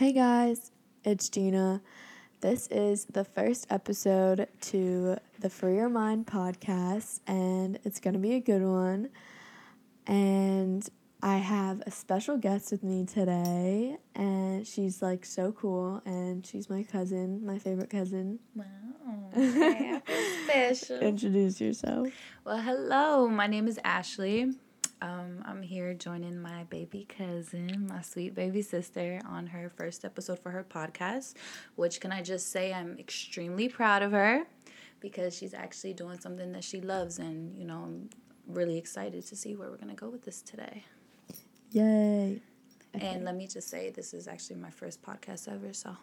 Hey 0.00 0.12
guys, 0.12 0.72
it's 1.04 1.28
Gina. 1.28 1.82
This 2.40 2.68
is 2.68 3.04
the 3.04 3.22
first 3.22 3.66
episode 3.68 4.48
to 4.62 5.18
the 5.38 5.50
Free 5.50 5.76
Your 5.76 5.90
Mind 5.90 6.26
podcast, 6.26 7.20
and 7.26 7.78
it's 7.84 8.00
going 8.00 8.14
to 8.14 8.18
be 8.18 8.32
a 8.32 8.40
good 8.40 8.62
one. 8.62 9.10
And 10.06 10.88
I 11.22 11.36
have 11.36 11.82
a 11.86 11.90
special 11.90 12.38
guest 12.38 12.72
with 12.72 12.82
me 12.82 13.04
today, 13.04 13.98
and 14.14 14.66
she's 14.66 15.02
like 15.02 15.26
so 15.26 15.52
cool, 15.52 16.00
and 16.06 16.46
she's 16.46 16.70
my 16.70 16.82
cousin, 16.82 17.44
my 17.44 17.58
favorite 17.58 17.90
cousin. 17.90 18.38
Wow. 18.54 18.64
Okay, 19.36 20.00
special. 20.44 20.98
Introduce 20.98 21.60
yourself. 21.60 22.08
Well, 22.44 22.58
hello. 22.58 23.28
My 23.28 23.46
name 23.46 23.68
is 23.68 23.78
Ashley. 23.84 24.52
Um, 25.02 25.42
I'm 25.46 25.62
here 25.62 25.94
joining 25.94 26.40
my 26.40 26.64
baby 26.64 27.06
cousin, 27.08 27.86
my 27.88 28.02
sweet 28.02 28.34
baby 28.34 28.60
sister, 28.60 29.20
on 29.26 29.46
her 29.46 29.70
first 29.70 30.04
episode 30.04 30.40
for 30.40 30.50
her 30.50 30.64
podcast. 30.64 31.34
Which 31.76 32.00
can 32.00 32.12
I 32.12 32.22
just 32.22 32.50
say 32.50 32.72
I'm 32.72 32.98
extremely 32.98 33.68
proud 33.68 34.02
of 34.02 34.12
her 34.12 34.44
because 35.00 35.36
she's 35.36 35.54
actually 35.54 35.94
doing 35.94 36.18
something 36.18 36.52
that 36.52 36.64
she 36.64 36.80
loves, 36.80 37.18
and 37.18 37.56
you 37.56 37.64
know 37.64 37.78
I'm 37.84 38.10
really 38.46 38.76
excited 38.78 39.26
to 39.26 39.36
see 39.36 39.54
where 39.54 39.70
we're 39.70 39.76
gonna 39.76 39.94
go 39.94 40.08
with 40.08 40.24
this 40.24 40.42
today. 40.42 40.84
Yay. 41.70 42.42
And 42.92 43.24
let 43.24 43.36
me 43.36 43.46
just 43.46 43.68
say, 43.68 43.90
this 43.90 44.12
is 44.12 44.26
actually 44.26 44.56
my 44.56 44.70
first 44.70 45.00
podcast 45.00 45.46
ever, 45.48 45.72
so 45.72 45.96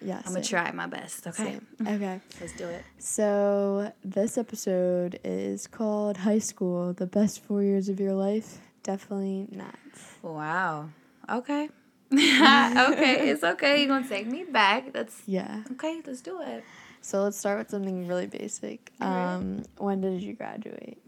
Yeah, 0.00 0.22
I'm 0.24 0.32
gonna 0.32 0.44
try 0.44 0.70
my 0.72 0.86
best. 0.86 1.26
Okay, 1.26 1.44
Same. 1.44 1.66
Okay. 1.86 2.20
let's 2.40 2.52
do 2.56 2.68
it. 2.68 2.84
So, 2.98 3.92
this 4.04 4.38
episode 4.38 5.18
is 5.24 5.66
called 5.66 6.18
High 6.18 6.38
School 6.40 6.92
The 6.92 7.06
Best 7.06 7.42
Four 7.44 7.62
Years 7.62 7.88
of 7.88 8.00
Your 8.00 8.14
Life. 8.14 8.58
Definitely 8.82 9.48
not. 9.52 9.74
Wow. 10.22 10.88
Okay. 11.30 11.68
okay, 12.12 13.30
it's 13.30 13.42
okay. 13.44 13.78
You're 13.78 13.88
gonna 13.88 14.08
take 14.08 14.26
me 14.26 14.44
back. 14.44 14.92
That's 14.92 15.22
Yeah. 15.26 15.62
okay. 15.72 16.00
Let's 16.06 16.20
do 16.20 16.40
it. 16.42 16.64
So, 17.00 17.22
let's 17.22 17.38
start 17.38 17.58
with 17.58 17.70
something 17.70 18.06
really 18.06 18.26
basic. 18.26 18.90
Alright. 19.00 19.36
Um, 19.36 19.62
when 19.78 20.00
did 20.00 20.22
you 20.22 20.34
graduate? 20.34 20.98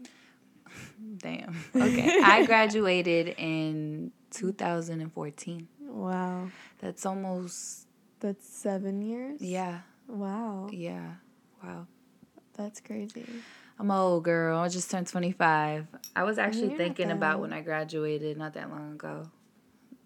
Damn. 1.17 1.55
Okay. 1.75 2.19
I 2.23 2.45
graduated 2.45 3.35
in 3.37 4.11
2014. 4.31 5.67
Wow. 5.81 6.49
That's 6.79 7.05
almost 7.05 7.84
That's 8.19 8.47
seven 8.47 9.01
years? 9.01 9.41
yeah, 9.41 9.79
Wow. 10.07 10.69
yeah. 10.71 11.15
Wow. 11.63 11.87
That's 12.53 12.79
crazy. 12.79 13.25
I'm 13.77 13.91
an 13.91 13.97
old 13.97 14.23
girl. 14.23 14.59
I 14.59 14.69
just 14.69 14.89
turned 14.89 15.07
25. 15.07 15.87
I 16.15 16.23
was 16.23 16.37
actually 16.37 16.69
You're 16.69 16.77
thinking 16.77 17.11
about 17.11 17.39
when 17.41 17.51
I 17.51 17.61
graduated 17.61 18.37
not 18.37 18.53
that 18.53 18.69
long 18.69 18.93
ago. 18.93 19.29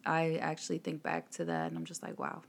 I 0.06 0.38
actually 0.38 0.80
think 0.80 1.04
back 1.04 1.30
to 1.32 1.46
that 1.46 1.68
and 1.68 1.78
I'm 1.78 1.86
just 1.86 2.02
like, 2.02 2.18
wow. 2.20 2.42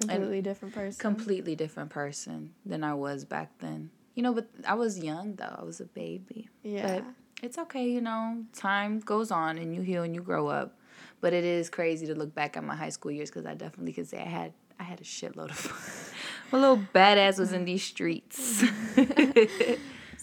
Completely 0.00 0.42
different 0.42 0.74
person. 0.74 0.98
Completely 0.98 1.54
different 1.54 1.90
person 1.90 2.54
than 2.66 2.82
I 2.82 2.94
was 2.94 3.24
back 3.24 3.58
then. 3.58 3.90
You 4.14 4.22
know, 4.24 4.32
but 4.34 4.48
I 4.66 4.74
was 4.74 4.98
young 4.98 5.36
though. 5.36 5.56
I 5.56 5.62
was 5.62 5.80
a 5.80 5.84
baby. 5.84 6.48
yeah. 6.64 7.00
But 7.00 7.04
it's 7.44 7.58
okay, 7.58 7.88
you 7.88 8.00
know. 8.00 8.44
Time 8.52 8.98
goes 9.00 9.30
on 9.30 9.58
and 9.58 9.74
you 9.74 9.82
heal 9.82 10.02
and 10.02 10.14
you 10.14 10.22
grow 10.22 10.48
up. 10.48 10.78
But 11.20 11.32
it 11.32 11.44
is 11.44 11.70
crazy 11.70 12.06
to 12.06 12.14
look 12.16 12.34
back 12.34 12.56
at 12.56 12.64
my 12.64 12.74
high 12.74 12.88
school 12.88 13.12
years 13.12 13.30
because 13.30 13.46
I 13.46 13.54
definitely 13.54 13.92
could 13.92 14.08
say 14.08 14.18
I 14.18 14.28
had 14.28 14.52
I 14.82 14.84
had 14.84 15.00
a 15.00 15.04
shitload 15.04 15.50
of 15.50 15.56
fun. 15.56 16.16
my 16.52 16.58
little 16.58 16.84
badass 16.92 17.38
was 17.38 17.52
in 17.52 17.64
these 17.64 17.84
streets. 17.84 18.64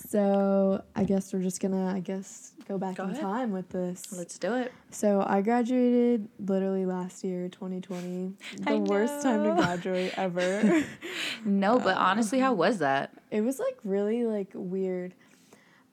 So, 0.09 0.83
I 0.95 1.03
guess 1.03 1.31
we're 1.33 1.41
just 1.43 1.61
gonna, 1.61 1.93
I 1.93 1.99
guess, 1.99 2.53
go 2.67 2.79
back 2.79 2.95
Go 2.95 3.03
in 3.03 3.11
ahead. 3.11 3.21
time 3.21 3.51
with 3.51 3.69
this. 3.69 4.11
Let's 4.17 4.39
do 4.39 4.55
it. 4.55 4.73
So, 4.89 5.23
I 5.27 5.41
graduated 5.41 6.27
literally 6.39 6.87
last 6.87 7.23
year, 7.23 7.47
2020. 7.47 8.33
The 8.57 8.77
worst 8.77 9.21
time 9.21 9.43
to 9.43 9.53
graduate 9.53 10.13
ever. 10.17 10.83
No, 11.45 11.77
but 11.77 11.95
honestly, 11.95 12.39
how 12.39 12.53
was 12.53 12.79
that? 12.79 13.11
it 13.29 13.41
was 13.41 13.59
like 13.59 13.77
really 13.83 14.25
like 14.25 14.49
weird 14.55 15.13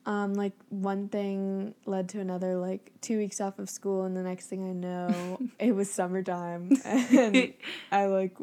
um 0.06 0.32
like 0.34 0.52
one 0.70 1.08
thing 1.08 1.74
led 1.84 2.08
to 2.10 2.20
another 2.20 2.56
like 2.56 2.92
two 3.02 3.18
weeks 3.18 3.40
off 3.40 3.58
of 3.58 3.68
school 3.68 4.04
and 4.04 4.16
the 4.16 4.22
next 4.22 4.46
thing 4.46 4.64
i 4.68 4.72
know 4.72 5.38
it 5.58 5.74
was 5.74 5.90
summertime 5.90 6.70
and 6.84 7.52
i 7.92 8.06
like 8.06 8.36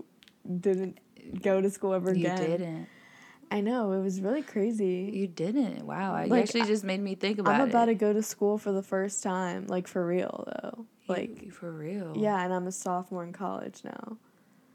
didn't 0.60 1.00
go 1.42 1.62
to 1.62 1.70
school 1.70 1.94
ever 1.94 2.14
You 2.14 2.26
again 2.28 2.38
didn't. 2.50 2.88
i 3.52 3.62
know 3.62 3.92
it 3.94 4.02
was 4.02 4.20
really 4.22 4.42
crazy 4.42 5.10
You 5.14 5.28
didn't. 5.28 5.86
Wow. 5.86 6.22
You 6.24 6.30
Like, 6.30 6.44
actually 6.44 6.64
just 6.64 6.84
made 6.84 7.00
me 7.00 7.16
think 7.16 7.40
about 7.40 7.60
it. 7.60 7.64
i'm 7.64 7.70
about 7.70 7.88
it. 7.90 7.94
to 7.94 7.96
go 8.00 8.14
to 8.14 8.22
school 8.24 8.58
for 8.58 8.72
the 8.72 8.84
first 8.84 9.24
time 9.24 9.68
like 9.68 9.88
for 9.88 10.06
real 10.06 10.44
though 10.48 10.86
like 11.08 11.44
You- 11.44 11.52
for 11.52 11.72
real. 11.72 12.14
yeah 12.18 12.44
and 12.44 12.54
i'm 12.54 12.68
a 12.68 12.72
sophomore 12.72 13.24
in 13.24 13.34
college 13.34 13.82
now 13.84 14.18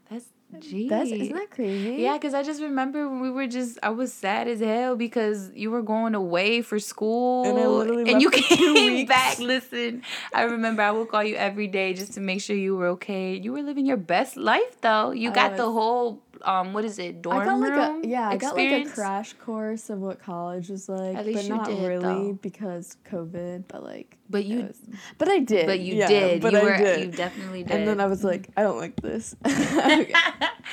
That's 0.09 0.25
geez. 0.59 0.89
that's 0.89 1.11
isn't 1.11 1.35
that 1.35 1.51
crazy 1.51 2.01
Yeah, 2.01 2.13
because 2.13 2.33
I 2.33 2.41
just 2.43 2.61
remember 2.61 3.07
we 3.07 3.29
were 3.29 3.47
just, 3.47 3.77
I 3.83 3.89
was 3.89 4.11
sad 4.11 4.47
as 4.47 4.59
hell 4.59 4.95
because 4.95 5.51
you 5.53 5.69
were 5.69 5.83
going 5.83 6.15
away 6.15 6.61
for 6.61 6.79
school. 6.79 7.45
And 7.45 8.09
and 8.09 8.21
you 8.21 8.29
left 8.29 8.45
for 8.47 8.55
two 8.55 8.73
came 8.73 9.05
back. 9.05 9.39
Listen, 9.39 10.01
I 10.33 10.43
remember 10.43 10.81
I 10.81 10.91
would 10.91 11.09
call 11.09 11.23
you 11.23 11.35
every 11.35 11.67
day 11.67 11.93
just 11.93 12.13
to 12.13 12.19
make 12.21 12.41
sure 12.41 12.55
you 12.55 12.75
were 12.75 12.87
okay. 12.87 13.35
You 13.35 13.53
were 13.53 13.61
living 13.61 13.85
your 13.85 13.97
best 13.97 14.37
life 14.37 14.81
though. 14.81 15.11
You 15.11 15.29
I 15.29 15.33
got 15.33 15.57
the 15.57 15.71
whole, 15.71 16.21
um, 16.43 16.73
what 16.73 16.85
is 16.85 16.99
it, 16.99 17.21
dorm 17.21 17.37
I 17.37 17.45
got 17.45 17.59
like 17.59 17.71
room 17.71 18.03
a 18.03 18.07
yeah, 18.07 18.29
I 18.29 18.37
got 18.37 18.55
like 18.55 18.85
a 18.87 18.89
crash 18.89 19.33
course 19.33 19.89
of 19.89 19.99
what 19.99 20.21
college 20.21 20.69
was 20.69 20.87
like, 20.89 21.15
At 21.15 21.25
least 21.25 21.37
but 21.39 21.43
you 21.45 21.55
not 21.55 21.65
did, 21.65 21.87
really 21.87 22.01
though. 22.31 22.39
because 22.41 22.97
COVID. 23.09 23.65
But 23.67 23.83
like, 23.83 24.17
But 24.29 24.45
you, 24.45 24.63
was- 24.67 24.81
but 25.17 25.29
I 25.29 25.39
did. 25.39 25.65
but 25.67 25.79
you 25.79 25.95
yeah, 25.95 26.07
did. 26.07 26.41
But 26.41 26.53
you 26.53 26.59
I 26.59 26.63
were, 26.63 26.77
did. 26.77 26.99
you 26.99 27.11
definitely 27.11 27.63
did. 27.63 27.71
and 27.75 27.87
then 27.87 27.99
I 27.99 28.05
was 28.05 28.23
like, 28.23 28.49
I 28.57 28.61
don't 28.63 28.77
like 28.77 28.95
this. 29.01 29.35
okay. 29.45 30.11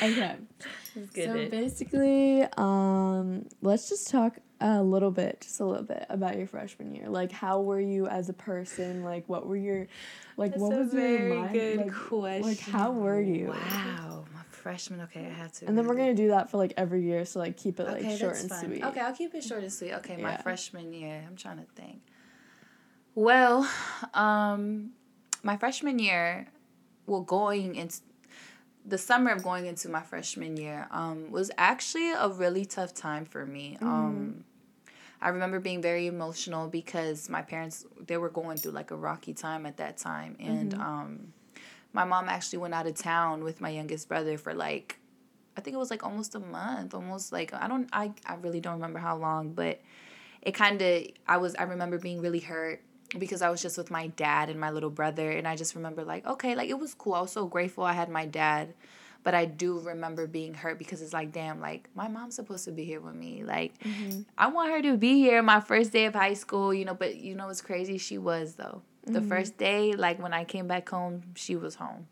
okay. 0.02 0.36
So 1.26 1.34
it. 1.34 1.50
basically, 1.50 2.46
um, 2.56 3.46
let's 3.62 3.88
just 3.88 4.10
talk 4.10 4.38
a 4.60 4.82
little 4.82 5.10
bit, 5.10 5.40
just 5.42 5.60
a 5.60 5.64
little 5.64 5.84
bit 5.84 6.06
about 6.08 6.38
your 6.38 6.46
freshman 6.46 6.94
year. 6.94 7.08
Like, 7.08 7.30
how 7.32 7.60
were 7.60 7.80
you 7.80 8.06
as 8.06 8.28
a 8.28 8.32
person? 8.32 9.04
Like, 9.04 9.28
what 9.28 9.46
were 9.46 9.56
your, 9.56 9.86
like, 10.38 10.52
That's 10.52 10.62
what 10.62 10.72
a 10.72 10.78
was 10.78 10.92
your 10.94 11.02
very 11.02 11.36
mind? 11.36 11.52
good 11.52 11.76
like, 11.78 11.92
question. 11.92 12.42
Like, 12.42 12.60
how 12.60 12.90
were 12.92 13.20
you? 13.20 13.48
Wow, 13.48 14.24
freshman. 14.66 15.00
Okay, 15.02 15.24
I 15.24 15.28
had 15.42 15.52
to. 15.54 15.66
And 15.68 15.78
then 15.78 15.86
we're 15.86 15.94
gonna 15.94 16.12
do 16.14 16.28
that 16.28 16.50
for 16.50 16.56
like 16.56 16.74
every 16.76 17.02
year, 17.02 17.24
so 17.24 17.38
like 17.38 17.56
keep 17.56 17.78
it 17.78 17.84
like 17.86 18.04
okay, 18.04 18.16
short 18.16 18.36
and 18.40 18.50
fine. 18.50 18.64
sweet. 18.64 18.82
Okay, 18.82 18.98
I'll 19.00 19.14
keep 19.14 19.32
it 19.32 19.44
short 19.44 19.62
and 19.62 19.72
sweet. 19.72 19.92
Okay, 19.94 20.16
my 20.16 20.30
Yeah. 20.32 20.42
freshman 20.42 20.92
year. 20.92 21.22
I'm 21.24 21.36
trying 21.36 21.58
to 21.58 21.66
think. 21.80 22.02
Well, 23.14 23.68
um, 24.12 24.90
my 25.44 25.56
freshman 25.56 26.00
year, 26.00 26.48
well, 27.06 27.20
going 27.22 27.76
into 27.76 28.00
the 28.84 28.98
summer 28.98 29.30
of 29.30 29.44
going 29.44 29.66
into 29.66 29.88
my 29.88 30.02
freshman 30.02 30.56
year, 30.56 30.88
um, 30.90 31.30
was 31.30 31.52
actually 31.56 32.10
a 32.10 32.28
really 32.28 32.64
tough 32.64 32.92
time 32.92 33.24
for 33.24 33.46
me. 33.46 33.78
Um, 33.80 34.44
I 35.20 35.28
remember 35.28 35.60
being 35.60 35.80
very 35.80 36.08
emotional 36.08 36.66
because 36.66 37.28
my 37.30 37.42
parents 37.42 37.86
they 38.04 38.16
were 38.16 38.30
going 38.30 38.56
through 38.56 38.72
like 38.72 38.90
a 38.90 38.96
rocky 38.96 39.32
time 39.32 39.64
at 39.64 39.76
that 39.76 39.96
time, 39.96 40.34
and 40.40 40.74
um, 40.74 41.32
my 41.96 42.04
mom 42.04 42.28
actually 42.28 42.58
went 42.58 42.74
out 42.74 42.86
of 42.86 42.94
town 42.94 43.42
with 43.42 43.62
my 43.62 43.70
youngest 43.70 44.06
brother 44.06 44.36
for 44.36 44.52
like 44.52 44.98
I 45.56 45.62
think 45.62 45.74
it 45.74 45.78
was 45.78 45.90
like 45.90 46.04
almost 46.04 46.34
a 46.34 46.38
month, 46.38 46.92
almost 46.92 47.32
like 47.32 47.54
I 47.54 47.66
don't 47.66 47.88
I, 47.90 48.12
I 48.26 48.34
really 48.34 48.60
don't 48.60 48.74
remember 48.74 48.98
how 48.98 49.16
long, 49.16 49.54
but 49.54 49.80
it 50.42 50.52
kind 50.52 50.80
of 50.82 51.06
I 51.26 51.38
was 51.38 51.54
I 51.54 51.62
remember 51.62 51.98
being 51.98 52.20
really 52.20 52.40
hurt 52.40 52.82
because 53.18 53.40
I 53.40 53.48
was 53.48 53.62
just 53.62 53.78
with 53.78 53.90
my 53.90 54.08
dad 54.08 54.50
and 54.50 54.60
my 54.60 54.70
little 54.70 54.90
brother 54.90 55.30
and 55.30 55.48
I 55.48 55.56
just 55.56 55.74
remember 55.74 56.04
like 56.04 56.26
okay, 56.26 56.54
like 56.54 56.68
it 56.68 56.78
was 56.78 56.92
cool. 56.92 57.14
I 57.14 57.22
was 57.22 57.32
so 57.32 57.46
grateful 57.46 57.82
I 57.82 57.94
had 57.94 58.10
my 58.10 58.26
dad. 58.26 58.74
But 59.22 59.34
I 59.34 59.44
do 59.44 59.80
remember 59.80 60.28
being 60.28 60.54
hurt 60.54 60.78
because 60.78 61.02
it's 61.02 61.12
like, 61.12 61.32
damn, 61.32 61.60
like 61.60 61.88
my 61.96 62.06
mom's 62.06 62.36
supposed 62.36 62.64
to 62.66 62.70
be 62.70 62.84
here 62.84 63.00
with 63.00 63.16
me. 63.16 63.42
Like, 63.42 63.76
mm-hmm. 63.80 64.20
I 64.38 64.46
want 64.46 64.70
her 64.70 64.80
to 64.82 64.96
be 64.96 65.14
here 65.14 65.42
my 65.42 65.58
first 65.58 65.90
day 65.90 66.04
of 66.04 66.14
high 66.14 66.34
school, 66.34 66.72
you 66.72 66.84
know. 66.84 66.94
But 66.94 67.16
you 67.16 67.34
know 67.34 67.48
it's 67.48 67.60
crazy? 67.60 67.98
She 67.98 68.18
was 68.18 68.54
though. 68.54 68.82
The 69.06 69.20
mm-hmm. 69.20 69.28
first 69.28 69.56
day, 69.56 69.92
like 69.92 70.20
when 70.20 70.32
I 70.32 70.44
came 70.44 70.66
back 70.66 70.88
home, 70.88 71.22
she 71.36 71.54
was 71.56 71.76
home. 71.76 72.08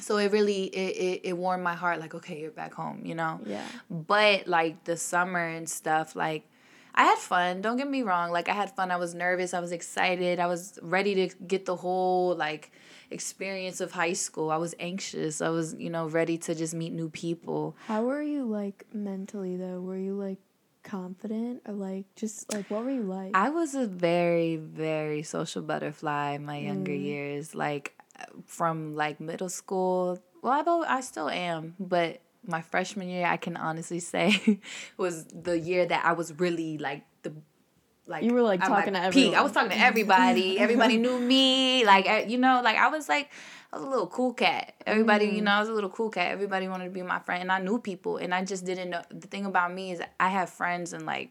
So 0.00 0.16
it 0.16 0.32
really 0.32 0.64
it, 0.64 0.96
it, 0.96 1.20
it 1.24 1.32
warmed 1.36 1.62
my 1.62 1.74
heart 1.74 2.00
like 2.00 2.14
okay 2.14 2.40
you're 2.40 2.50
back 2.50 2.72
home 2.72 3.04
you 3.04 3.14
know 3.14 3.38
Yeah. 3.44 3.66
but 3.90 4.46
like 4.46 4.84
the 4.84 4.96
summer 4.96 5.46
and 5.46 5.68
stuff 5.68 6.16
like 6.16 6.48
I 6.94 7.04
had 7.04 7.18
fun 7.18 7.60
don't 7.60 7.76
get 7.76 7.88
me 7.88 8.02
wrong 8.02 8.30
like 8.30 8.48
I 8.48 8.54
had 8.54 8.74
fun 8.74 8.90
I 8.90 8.96
was 8.96 9.14
nervous 9.14 9.52
I 9.52 9.60
was 9.60 9.70
excited 9.70 10.40
I 10.40 10.46
was 10.46 10.78
ready 10.82 11.14
to 11.26 11.36
get 11.46 11.66
the 11.66 11.76
whole 11.76 12.34
like 12.34 12.72
experience 13.10 13.80
of 13.80 13.92
high 13.92 14.14
school 14.14 14.50
I 14.50 14.56
was 14.56 14.74
anxious 14.80 15.42
I 15.42 15.50
was 15.50 15.74
you 15.74 15.90
know 15.90 16.06
ready 16.08 16.38
to 16.38 16.54
just 16.54 16.72
meet 16.74 16.92
new 16.92 17.10
people 17.10 17.76
How 17.86 18.02
were 18.04 18.22
you 18.22 18.44
like 18.44 18.86
mentally 18.94 19.56
though? 19.56 19.80
Were 19.80 19.98
you 19.98 20.14
like 20.14 20.38
confident 20.82 21.62
or 21.66 21.74
like 21.74 22.04
just 22.16 22.52
like 22.52 22.70
what 22.70 22.84
were 22.84 22.90
you 22.90 23.02
like? 23.02 23.32
I 23.34 23.50
was 23.50 23.74
a 23.74 23.86
very 23.86 24.56
very 24.56 25.22
social 25.22 25.62
butterfly 25.62 26.32
in 26.32 26.44
my 26.44 26.58
younger 26.58 26.92
Mm. 26.92 27.04
years 27.04 27.54
like 27.54 27.94
from 28.46 28.94
like 28.94 29.20
middle 29.20 29.48
school 29.48 30.18
well 30.42 30.84
I, 30.84 30.96
I 30.96 31.00
still 31.00 31.28
am 31.28 31.74
but 31.78 32.20
my 32.46 32.60
freshman 32.60 33.08
year, 33.08 33.26
I 33.26 33.36
can 33.36 33.56
honestly 33.56 34.00
say 34.14 34.60
was 34.96 35.24
the 35.26 35.58
year 35.58 35.86
that 35.86 36.04
I 36.04 36.12
was 36.12 36.38
really 36.38 36.78
like 36.78 37.04
the 37.22 37.32
like 38.06 38.24
You 38.24 38.34
were, 38.34 38.42
like, 38.42 38.60
at 38.60 38.66
talking 38.66 38.92
my 38.94 39.06
to 39.06 39.12
peak. 39.12 39.32
I 39.32 39.42
was 39.42 39.52
talking 39.52 39.70
to 39.70 39.78
everybody. 39.78 40.58
everybody 40.66 40.96
knew 40.96 41.18
me. 41.20 41.84
Like 41.84 42.28
you 42.28 42.36
know, 42.36 42.60
like 42.62 42.76
I 42.76 42.88
was 42.88 43.08
like 43.08 43.30
I 43.72 43.76
was 43.78 43.86
a 43.86 43.88
little 43.88 44.06
cool 44.06 44.34
cat. 44.34 44.74
Everybody, 44.86 45.28
Mm. 45.30 45.34
you 45.36 45.40
know, 45.42 45.52
I 45.52 45.60
was 45.60 45.68
a 45.68 45.72
little 45.72 45.90
cool 45.90 46.10
cat. 46.10 46.30
Everybody 46.30 46.68
wanted 46.68 46.84
to 46.84 46.90
be 46.90 47.02
my 47.02 47.18
friend, 47.20 47.42
and 47.42 47.52
I 47.52 47.58
knew 47.58 47.78
people, 47.78 48.18
and 48.18 48.34
I 48.34 48.44
just 48.44 48.64
didn't 48.66 48.90
know. 48.90 49.00
The 49.10 49.26
thing 49.28 49.46
about 49.46 49.72
me 49.72 49.92
is 49.92 50.02
I 50.20 50.28
have 50.28 50.50
friends 50.50 50.92
in 50.92 51.06
like 51.06 51.30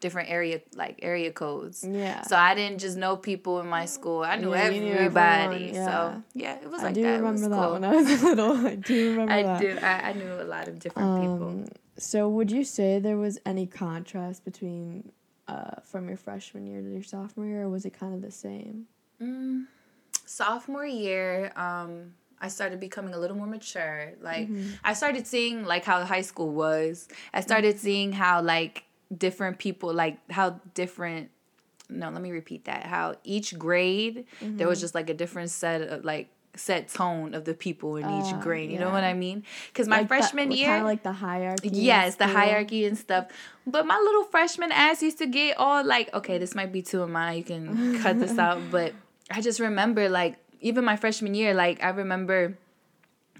different 0.00 0.28
area 0.30 0.60
like 0.74 0.98
area 1.02 1.30
codes. 1.32 1.84
Yeah. 1.88 2.22
So 2.22 2.36
I 2.36 2.54
didn't 2.54 2.78
just 2.80 2.96
know 2.96 3.16
people 3.16 3.60
in 3.60 3.66
my 3.68 3.86
school. 3.86 4.22
I 4.22 4.36
knew 4.36 4.52
Yeah, 4.52 4.68
you 4.68 4.80
knew 4.80 4.92
everybody. 4.94 5.68
everyone, 5.70 5.74
So 5.86 6.22
yeah, 6.34 6.56
it 6.62 6.70
was 6.70 6.80
I 6.80 6.84
like 6.86 6.94
do 6.94 7.02
that. 7.02 7.16
Remember 7.22 7.48
that 7.48 7.56
cool. 7.62 7.72
when 7.72 7.84
I 7.84 7.92
was 7.94 8.22
little. 8.30 8.66
I 8.66 8.74
do 8.76 9.10
remember 9.10 9.32
I 9.32 9.42
that. 9.42 9.60
do. 9.60 9.78
I, 9.82 10.08
I 10.10 10.12
knew 10.14 10.32
a 10.40 10.44
lot 10.44 10.68
of 10.68 10.78
different 10.78 11.20
people. 11.20 11.48
Um, 11.48 11.64
so 11.98 12.28
would 12.28 12.50
you 12.50 12.64
say 12.64 12.98
there 12.98 13.16
was 13.18 13.38
any 13.44 13.66
contrast 13.66 14.44
between 14.44 15.12
uh, 15.48 15.80
from 15.84 16.08
your 16.08 16.16
freshman 16.16 16.66
year 16.66 16.80
to 16.80 16.88
your 16.92 17.02
sophomore 17.02 17.46
year, 17.46 17.62
or 17.64 17.68
was 17.68 17.84
it 17.84 17.90
kind 17.98 18.14
of 18.14 18.22
the 18.22 18.30
same? 18.30 18.86
Mm, 19.20 19.66
sophomore 20.30 20.86
year, 20.86 21.52
um, 21.56 22.14
I 22.40 22.48
started 22.48 22.78
becoming 22.80 23.14
a 23.14 23.18
little 23.18 23.36
more 23.36 23.46
mature. 23.46 24.12
Like 24.22 24.48
I 24.84 24.94
started 24.94 25.26
seeing 25.26 25.64
like 25.64 25.84
how 25.84 26.04
high 26.04 26.22
school 26.22 26.50
was. 26.52 27.08
I 27.34 27.40
started 27.40 27.78
seeing 27.78 28.12
how 28.12 28.40
like 28.40 28.84
different 29.16 29.58
people 29.58 29.92
like 29.92 30.18
how 30.30 30.60
different 30.74 31.30
no, 31.88 32.08
let 32.10 32.22
me 32.22 32.30
repeat 32.30 32.66
that. 32.66 32.86
How 32.86 33.16
each 33.24 33.58
grade 33.58 34.24
there 34.40 34.68
was 34.68 34.80
just 34.80 34.94
like 34.94 35.10
a 35.10 35.14
different 35.14 35.50
set 35.50 35.82
of 35.82 36.04
like 36.04 36.28
set 36.54 36.88
tone 36.88 37.34
of 37.34 37.44
the 37.44 37.54
people 37.54 37.96
in 37.96 38.08
each 38.08 38.32
Ah, 38.32 38.40
grade. 38.40 38.70
You 38.70 38.78
know 38.78 38.90
what 38.90 39.02
I 39.04 39.14
mean? 39.14 39.42
Cuz 39.74 39.88
my 39.88 40.06
freshman 40.06 40.52
year 40.52 40.68
kind 40.68 40.82
of 40.82 40.86
like 40.86 41.02
the 41.02 41.12
hierarchy. 41.12 41.70
Yes, 41.72 42.14
the 42.14 42.28
hierarchy 42.28 42.84
and 42.86 42.96
stuff. 42.96 43.26
But 43.66 43.84
my 43.86 43.98
little 43.98 44.24
freshman 44.24 44.70
ass 44.72 45.02
used 45.02 45.18
to 45.18 45.26
get 45.26 45.58
all 45.58 45.84
like, 45.84 46.14
okay, 46.14 46.38
this 46.38 46.54
might 46.54 46.72
be 46.72 46.82
too 46.82 47.02
of 47.02 47.10
mine. 47.10 47.36
You 47.38 47.44
can 47.44 48.00
cut 48.00 48.20
this 48.20 48.38
out. 48.46 48.60
But 48.70 48.94
I 49.30 49.40
just 49.40 49.60
remember 49.60 50.08
like 50.08 50.38
even 50.60 50.84
my 50.84 50.96
freshman 50.96 51.34
year, 51.34 51.54
like 51.54 51.82
I 51.82 51.90
remember 51.90 52.58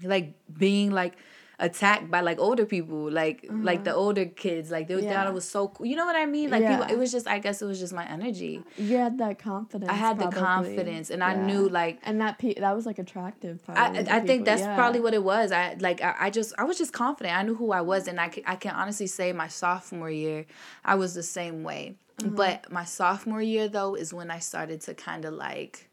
like 0.03 0.33
being 0.57 0.91
like 0.91 1.15
attacked 1.61 2.09
by 2.11 2.19
like 2.21 2.39
older 2.39 2.65
people, 2.65 3.09
like 3.09 3.45
like 3.49 3.83
the 3.83 3.93
older 3.93 4.25
kids. 4.25 4.71
Like 4.71 4.87
they 4.87 4.95
thought 4.95 5.15
Uh-huh. 5.15 5.29
It 5.29 5.33
was 5.33 5.47
so 5.47 5.67
cool. 5.69 5.85
You 5.85 5.95
know 5.95 6.05
what 6.05 6.15
I 6.15 6.25
mean? 6.25 6.49
Like 6.49 6.63
Yeah. 6.63 6.77
people, 6.77 6.91
it 6.93 6.97
was 6.97 7.11
just 7.11 7.27
I 7.27 7.39
guess 7.39 7.61
it 7.61 7.65
was 7.65 7.79
just 7.79 7.93
my 7.93 8.05
energy. 8.05 8.63
You 8.77 8.97
had 8.97 9.17
that 9.19 9.39
confidence. 9.39 9.89
I 9.89 9.93
had 9.93 10.19
the 10.19 10.27
confidence 10.27 11.09
and 11.09 11.23
I 11.23 11.33
knew 11.35 11.69
like 11.69 11.99
and 12.03 12.19
that 12.19 12.39
pe- 12.39 12.55
that 12.55 12.75
was 12.75 12.85
like 12.85 12.99
attractive. 12.99 13.59
I, 13.67 13.73
Probably 13.73 14.03
to 14.03 14.13
I 14.13 14.19
think 14.19 14.45
that's 14.45 14.61
yeah. 14.61 14.75
probably 14.75 14.99
what 14.99 15.13
it 15.13 15.23
was. 15.23 15.51
I 15.51 15.75
like 15.79 16.01
I, 16.01 16.15
I 16.19 16.29
just 16.29 16.53
I 16.57 16.63
was 16.63 16.77
just 16.77 16.93
confident. 16.93 17.37
I 17.37 17.43
knew 17.43 17.55
who 17.55 17.71
I 17.71 17.81
was, 17.81 18.07
and 18.07 18.19
I 18.19 18.29
can, 18.29 18.43
I 18.45 18.55
can 18.55 18.73
honestly 18.81 19.07
say 19.07 19.31
my 19.31 19.47
sophomore 19.47 20.09
year, 20.09 20.45
I 20.83 20.95
was 20.95 21.13
the 21.13 21.23
same 21.23 21.63
way. 21.63 21.95
Mm-hmm. 22.17 22.35
But 22.35 22.71
my 22.71 22.85
sophomore 22.85 23.41
year 23.41 23.67
though 23.67 23.93
is 23.95 24.13
when 24.13 24.29
I 24.31 24.39
started 24.39 24.81
to 24.81 24.93
kind 24.93 25.25
of 25.25 25.33
like, 25.33 25.89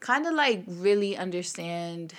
kind 0.00 0.26
of 0.26 0.34
like 0.34 0.64
really 0.66 1.16
understand 1.16 2.12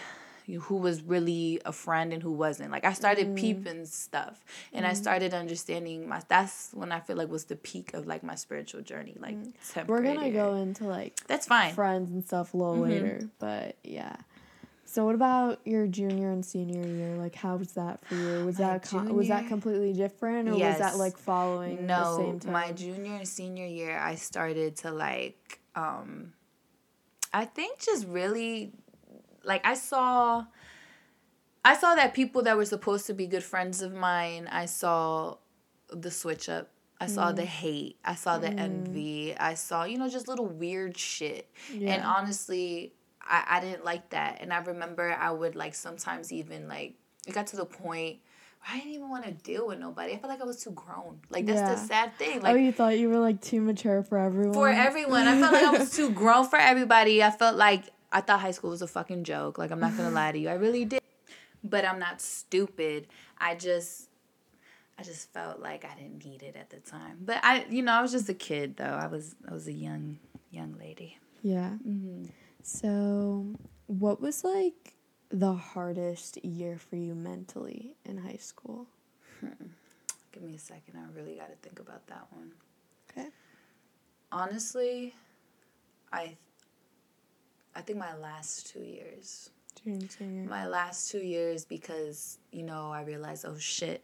who 0.48 0.76
was 0.78 1.02
really 1.02 1.60
a 1.66 1.72
friend 1.72 2.14
and 2.14 2.24
who 2.24 2.32
wasn't. 2.32 2.72
Like 2.72 2.86
I 2.86 2.94
started 2.94 3.28
Mm. 3.28 3.36
peeping 3.36 3.86
stuff, 3.86 4.44
and 4.74 4.86
I 4.86 4.94
started 4.94 5.34
understanding 5.34 6.08
my. 6.08 6.22
That's 6.28 6.72
when 6.74 6.92
I 6.92 7.00
feel 7.02 7.18
like 7.18 7.30
was 7.30 7.46
the 7.46 7.56
peak 7.58 7.94
of 7.94 8.08
like 8.08 8.24
my 8.24 8.36
spiritual 8.36 8.82
journey. 8.82 9.16
Like 9.20 9.36
Mm. 9.36 9.88
We're 9.88 10.02
gonna 10.04 10.32
go 10.32 10.56
into 10.56 10.86
like 10.86 11.16
That's 11.28 11.46
fine. 11.48 11.74
friends 11.74 12.12
and 12.12 12.24
stuff 12.24 12.54
a 12.54 12.58
little 12.58 12.76
Mm-hmm. 12.76 12.92
later, 12.92 13.30
but 13.40 13.76
yeah. 13.84 14.16
So 14.90 15.04
what 15.06 15.16
about 15.16 15.60
your 15.66 15.86
junior 15.86 16.32
and 16.32 16.46
senior 16.46 16.88
year? 16.88 17.18
Like, 17.18 17.36
how 17.36 17.58
was 17.58 17.74
that 17.74 18.00
for 18.06 18.16
you? 18.16 18.46
Was 18.46 18.58
My 18.58 18.68
that 18.80 18.84
com- 18.90 19.14
was 19.14 19.28
that 19.28 19.48
completely 19.50 19.92
different, 19.92 20.48
or 20.48 20.54
was 20.54 20.78
that 20.78 20.96
like 20.98 21.18
following 21.18 21.76
the 21.76 21.84
no 21.84 22.18
same 22.18 22.40
time? 22.40 22.54
my 22.54 22.72
junior 22.72 23.16
and 23.18 23.28
senior 23.28 23.66
year 23.66 23.98
i 24.00 24.16
started 24.16 24.78
to 24.78 24.92
like 24.92 25.60
um 25.76 26.32
i 27.34 27.44
think 27.44 27.80
just 27.80 28.08
really 28.08 28.72
like 29.48 29.66
i 29.66 29.74
saw 29.74 30.46
i 31.66 31.76
saw 31.76 31.96
that 31.96 32.14
people 32.14 32.42
that 32.44 32.56
were 32.58 32.66
supposed 32.66 33.06
to 33.08 33.14
be 33.14 33.26
good 33.28 33.44
friends 33.44 33.82
of 33.82 33.94
mine 33.94 34.48
i 34.52 34.66
saw 34.66 35.36
the 35.90 36.12
switch 36.12 36.50
up 36.50 36.70
I 37.00 37.06
saw 37.06 37.32
Mm. 37.32 37.36
the 37.36 37.46
hate. 37.46 37.98
I 38.04 38.16
saw 38.16 38.40
the 38.40 38.50
envy. 38.52 39.38
I 39.38 39.54
saw, 39.54 39.84
you 39.84 40.00
know, 40.00 40.10
just 40.10 40.28
little 40.28 40.48
weird 40.48 40.98
shit. 40.98 41.48
And 41.72 42.02
honestly, 42.04 42.92
I, 43.22 43.44
I 43.48 43.60
didn't 43.60 43.86
like 43.86 44.10
that. 44.10 44.40
And 44.42 44.52
I 44.52 44.58
remember 44.62 45.12
I 45.14 45.30
would 45.30 45.56
like 45.56 45.76
sometimes 45.76 46.34
even 46.34 46.68
like 46.68 46.96
it 47.28 47.36
got 47.36 47.46
to 47.54 47.56
the 47.56 47.68
point 47.68 48.18
where 48.62 48.72
I 48.74 48.78
didn't 48.80 48.94
even 48.94 49.12
want 49.12 49.26
to 49.26 49.32
deal 49.32 49.68
with 49.68 49.78
nobody. 49.78 50.14
I 50.14 50.18
felt 50.18 50.32
like 50.32 50.42
I 50.42 50.46
was 50.46 50.64
too 50.64 50.72
grown. 50.72 51.20
Like 51.30 51.46
that's 51.46 51.60
Yeah. 51.62 51.76
the 51.76 51.80
sad 51.82 52.18
thing. 52.18 52.42
Like, 52.42 52.56
oh, 52.56 52.58
you 52.58 52.72
thought 52.72 52.98
you 52.98 53.10
were 53.10 53.20
like 53.20 53.42
too 53.42 53.62
mature 53.62 54.02
for 54.02 54.18
everyone. 54.18 54.56
for 54.56 54.68
everyone. 54.68 55.28
I 55.28 55.40
felt 55.40 55.54
like 55.54 55.66
I 55.66 55.78
was 55.78 55.92
too 55.96 56.10
grown 56.10 56.48
for 56.50 56.58
everybody. 56.58 57.22
I 57.22 57.30
felt 57.30 57.58
like 57.58 57.84
I 58.18 58.22
thought 58.22 58.40
high 58.40 58.52
school 58.52 58.72
was 58.72 58.82
a 58.82 58.88
fucking 58.88 59.26
joke. 59.26 59.60
Like 59.60 59.70
I'm 59.70 59.80
not 59.80 59.96
gonna 59.96 60.10
lie 60.22 60.32
to 60.32 60.40
you. 60.40 60.50
I 60.50 60.54
really 60.54 60.86
did. 60.86 61.02
But 61.64 61.86
I'm 61.86 62.00
not 62.00 62.20
stupid. 62.20 63.08
I 63.38 63.54
just 63.54 64.10
I 64.98 65.04
just 65.04 65.32
felt 65.34 65.60
like 65.60 65.86
I 65.86 65.94
didn't 65.96 66.26
need 66.26 66.42
it 66.42 66.56
at 66.56 66.72
the 66.72 66.78
time. 66.78 67.20
But 67.22 67.40
I 67.44 67.66
you 67.70 67.84
know, 67.84 67.92
I 67.92 68.02
was 68.02 68.12
just 68.12 68.28
a 68.28 68.34
kid 68.34 68.78
though. 68.78 68.86
I 68.86 69.06
was 69.06 69.36
I 69.48 69.54
was 69.54 69.68
a 69.68 69.72
young 69.72 70.18
young 70.50 70.76
lady. 70.80 71.20
Yeah. 71.44 71.74
Mm-hmm. 71.88 72.26
So, 72.64 73.46
what 73.86 74.20
was 74.20 74.44
like 74.44 74.96
the 75.30 75.54
hardest 75.54 76.44
year 76.44 76.80
for 76.80 76.96
you 76.96 77.14
mentally 77.14 77.96
in 78.04 78.18
high 78.18 78.40
school? 78.40 78.88
Give 80.32 80.44
me 80.44 80.56
a 80.56 80.60
second. 80.60 80.96
I 80.98 81.18
really 81.18 81.36
got 81.36 81.50
to 81.50 81.56
think 81.62 81.80
about 81.80 82.08
that 82.08 82.28
one. 82.32 82.52
Okay. 83.12 83.30
Honestly, 84.32 85.14
I 86.12 86.36
I 87.78 87.82
think 87.82 88.00
my 88.00 88.16
last 88.18 88.74
2 88.74 88.80
years. 88.80 89.52
My 90.50 90.68
last 90.68 91.12
two 91.12 91.20
years 91.20 91.64
because 91.64 92.40
you 92.52 92.64
know 92.64 92.92
I 92.92 93.04
realized 93.04 93.46
oh 93.48 93.58
shit 93.58 94.04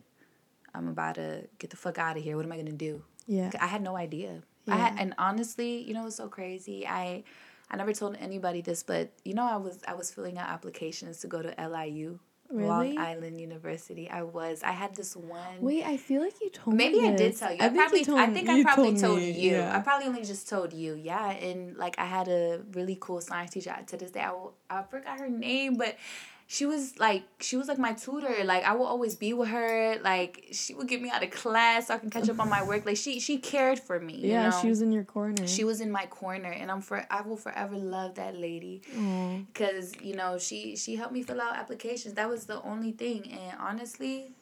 I'm 0.75 0.87
about 0.87 1.15
to 1.15 1.47
get 1.57 1.71
the 1.71 1.77
fuck 1.77 1.97
out 1.97 2.15
of 2.15 2.23
here. 2.23 2.37
What 2.37 2.45
am 2.45 2.51
I 2.51 2.57
gonna 2.57 2.71
do? 2.71 3.03
Yeah. 3.27 3.51
I 3.59 3.67
had 3.67 3.81
no 3.81 3.97
idea. 3.97 4.43
I 4.67 4.77
had 4.77 4.93
and 4.99 5.13
honestly 5.17 5.81
you 5.81 5.93
know 5.93 6.05
it's 6.05 6.15
so 6.15 6.29
crazy. 6.29 6.87
I 6.87 7.23
I 7.71 7.75
never 7.75 7.91
told 7.91 8.15
anybody 8.19 8.61
this 8.61 8.83
but 8.83 9.09
you 9.25 9.33
know 9.33 9.43
I 9.43 9.57
was 9.57 9.79
I 9.87 9.95
was 9.95 10.11
filling 10.11 10.37
out 10.37 10.49
applications 10.49 11.19
to 11.21 11.27
go 11.27 11.41
to 11.41 11.53
LIU 11.57 12.19
Long 12.53 12.81
Really? 12.81 12.97
Island 12.97 13.39
University 13.41 14.09
I 14.09 14.21
was 14.23 14.61
I 14.63 14.71
had 14.71 14.95
this 14.95 15.15
one 15.15 15.59
Wait, 15.59 15.83
I 15.83 15.97
feel 15.97 16.21
like 16.21 16.39
you 16.41 16.49
told 16.49 16.75
Maybe 16.75 16.95
me. 16.97 17.01
Maybe 17.01 17.13
I 17.13 17.17
did 17.17 17.37
tell 17.37 17.51
you. 17.51 17.57
I 17.59 17.65
I, 17.65 17.69
think 17.69 17.79
probably, 17.81 17.99
you 17.99 18.05
told 18.05 18.19
I 18.19 18.27
think 18.27 18.49
I 18.49 18.63
probably 18.63 18.95
told, 18.95 19.17
me, 19.17 19.31
you. 19.31 19.51
yeah. 19.51 19.75
I 19.75 19.79
probably 19.81 20.07
only 20.07 20.23
just 20.23 20.47
told 20.47 20.71
you. 20.73 20.93
Yeah, 20.93 21.31
and 21.31 21.75
like 21.77 21.95
I 21.97 22.05
had 22.05 22.27
a 22.27 22.61
really 22.73 22.97
cool 22.99 23.21
science 23.21 23.51
teacher. 23.51 23.75
To 23.87 23.97
this 23.97 24.11
day, 24.11 24.21
I, 24.21 24.33
I 24.69 24.83
forgot 24.83 25.19
her 25.19 25.29
name, 25.29 25.77
but 25.77 25.97
she 26.53 26.67
was 26.67 26.99
like 26.99 27.23
she 27.39 27.57
was 27.57 27.67
like 27.67 27.79
my 27.79 27.93
tutor. 27.93 28.43
Like 28.43 28.63
I 28.63 28.75
will 28.75 28.85
always 28.85 29.15
be 29.15 29.33
with 29.33 29.49
her. 29.49 29.97
Like 30.03 30.49
she 30.51 30.75
would 30.75 30.87
get 30.87 31.01
me 31.01 31.09
out 31.09 31.23
of 31.23 31.31
class 31.31 31.87
so 31.87 31.95
I 31.95 31.97
can 31.97 32.11
catch 32.11 32.29
up 32.29 32.39
on 32.39 32.47
my 32.47 32.61
work. 32.63 32.85
Like 32.85 32.97
she 32.97 33.19
she 33.19 33.39
cared 33.39 33.79
for 33.79 33.99
me. 33.99 34.17
you 34.17 34.29
yeah, 34.29 34.49
know? 34.49 34.61
she 34.61 34.67
was 34.67 34.83
in 34.83 34.91
your 34.91 35.03
corner. 35.03 35.47
She 35.47 35.63
was 35.63 35.81
in 35.81 35.89
my 35.91 36.05
corner, 36.05 36.51
and 36.51 36.69
I'm 36.69 36.81
for 36.81 37.07
I 37.09 37.21
will 37.21 37.37
forever 37.37 37.75
love 37.75 38.13
that 38.15 38.37
lady 38.37 38.83
because 39.51 39.93
you 39.99 40.15
know 40.15 40.37
she 40.37 40.75
she 40.75 40.95
helped 40.95 41.13
me 41.13 41.23
fill 41.23 41.41
out 41.41 41.55
applications 41.55 42.13
that 42.13 42.29
was 42.29 42.45
the 42.45 42.61
only 42.61 42.91
thing 42.91 43.31
and 43.31 43.57
honestly 43.59 44.35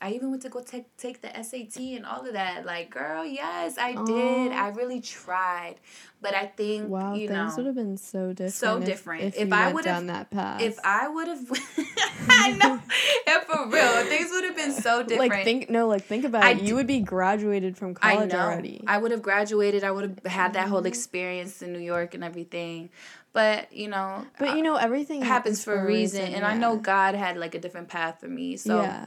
i 0.00 0.12
even 0.12 0.30
went 0.30 0.42
to 0.42 0.48
go 0.48 0.60
take 0.60 0.94
take 0.96 1.20
the 1.22 1.28
sat 1.42 1.76
and 1.76 2.06
all 2.06 2.24
of 2.26 2.32
that 2.32 2.64
like 2.64 2.90
girl 2.90 3.24
yes 3.24 3.76
i 3.78 3.92
did 4.06 4.52
i 4.52 4.68
really 4.68 5.00
tried 5.00 5.74
but 6.20 6.34
i 6.34 6.46
think 6.46 6.88
Wow, 6.88 7.14
you 7.14 7.28
things 7.28 7.56
would 7.56 7.66
have 7.66 7.74
been 7.74 7.96
so 7.96 8.32
different. 8.32 8.54
So 8.54 8.76
if- 8.78 8.84
different. 8.84 9.24
If, 9.24 9.36
If 9.36 9.52
I 9.52 9.64
went 9.66 9.74
would've- 9.76 9.84
down 9.84 10.06
that 10.06 10.30
path. 10.30 10.60
if 10.60 10.78
i 10.84 11.08
would 11.08 11.28
have 11.28 11.50
i 12.30 12.50
know 12.60 12.80
and 13.26 13.42
for 13.44 13.68
real 13.68 14.04
things 14.06 14.30
would 14.30 14.44
have 14.44 14.56
been 14.56 14.72
so 14.72 15.02
different 15.02 15.30
like 15.32 15.44
think 15.44 15.70
no, 15.70 15.86
like 15.88 16.04
think 16.04 16.24
about 16.24 16.44
I 16.44 16.50
it. 16.52 16.58
d- 16.60 16.66
You 16.66 16.74
would 16.76 16.86
be 16.86 17.00
graduated 17.00 17.76
from 17.76 17.96
I 18.02 18.14
college 18.14 18.32
know. 18.32 18.38
already. 18.40 18.82
I 18.86 18.98
would 18.98 19.10
have 19.10 19.22
graduated. 19.22 19.84
I 19.84 19.90
would 19.90 20.04
have 20.04 20.26
had 20.32 20.52
that 20.54 20.62
Mm-hmm. 20.64 20.70
whole 20.72 20.86
experience 20.86 21.62
in 21.62 21.72
New 21.72 21.78
York 21.80 22.14
and 22.14 22.22
everything. 22.24 22.90
But 23.32 23.72
you 23.72 23.88
know, 23.88 24.26
but 24.38 24.56
you 24.56 24.62
know 24.62 24.76
everything 24.76 25.22
happens 25.22 25.62
for 25.62 25.74
a 25.74 25.84
reason, 25.84 26.32
and 26.34 26.44
I 26.44 26.54
know. 26.54 26.76
God 26.76 27.14
had 27.14 27.36
like 27.36 27.54
a 27.54 27.58
different 27.60 27.88
path 27.88 28.20
for 28.20 28.28
me. 28.28 28.56
So 28.56 28.82
yeah. 28.82 29.06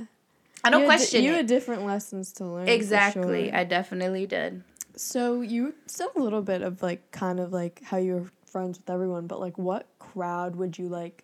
I 0.64 0.70
don't 0.70 0.82
you 0.84 0.90
had, 0.90 0.98
question 0.98 1.24
You 1.24 1.32
it. 1.34 1.38
had 1.38 1.48
different 1.48 1.86
lessons 1.86 2.32
to 2.34 2.46
learn. 2.46 2.68
exactly, 2.68 3.50
sure. 3.50 3.58
I 3.58 3.64
definitely 3.64 4.26
did. 4.28 4.64
So 4.96 5.42
you 5.42 5.74
said 5.88 6.08
a 6.16 6.20
little 6.20 6.42
bit 6.42 6.62
of 6.62 6.82
like 6.84 7.12
kind 7.12 7.40
of 7.40 7.52
like 7.54 7.82
how 7.84 7.98
you 7.98 8.14
were 8.16 8.32
friends 8.46 8.78
with 8.78 8.90
everyone, 8.90 9.28
but 9.28 9.40
like 9.40 9.58
what 9.58 9.88
crowd 10.00 10.56
would 10.58 10.78
you 10.78 10.88
like 10.90 11.24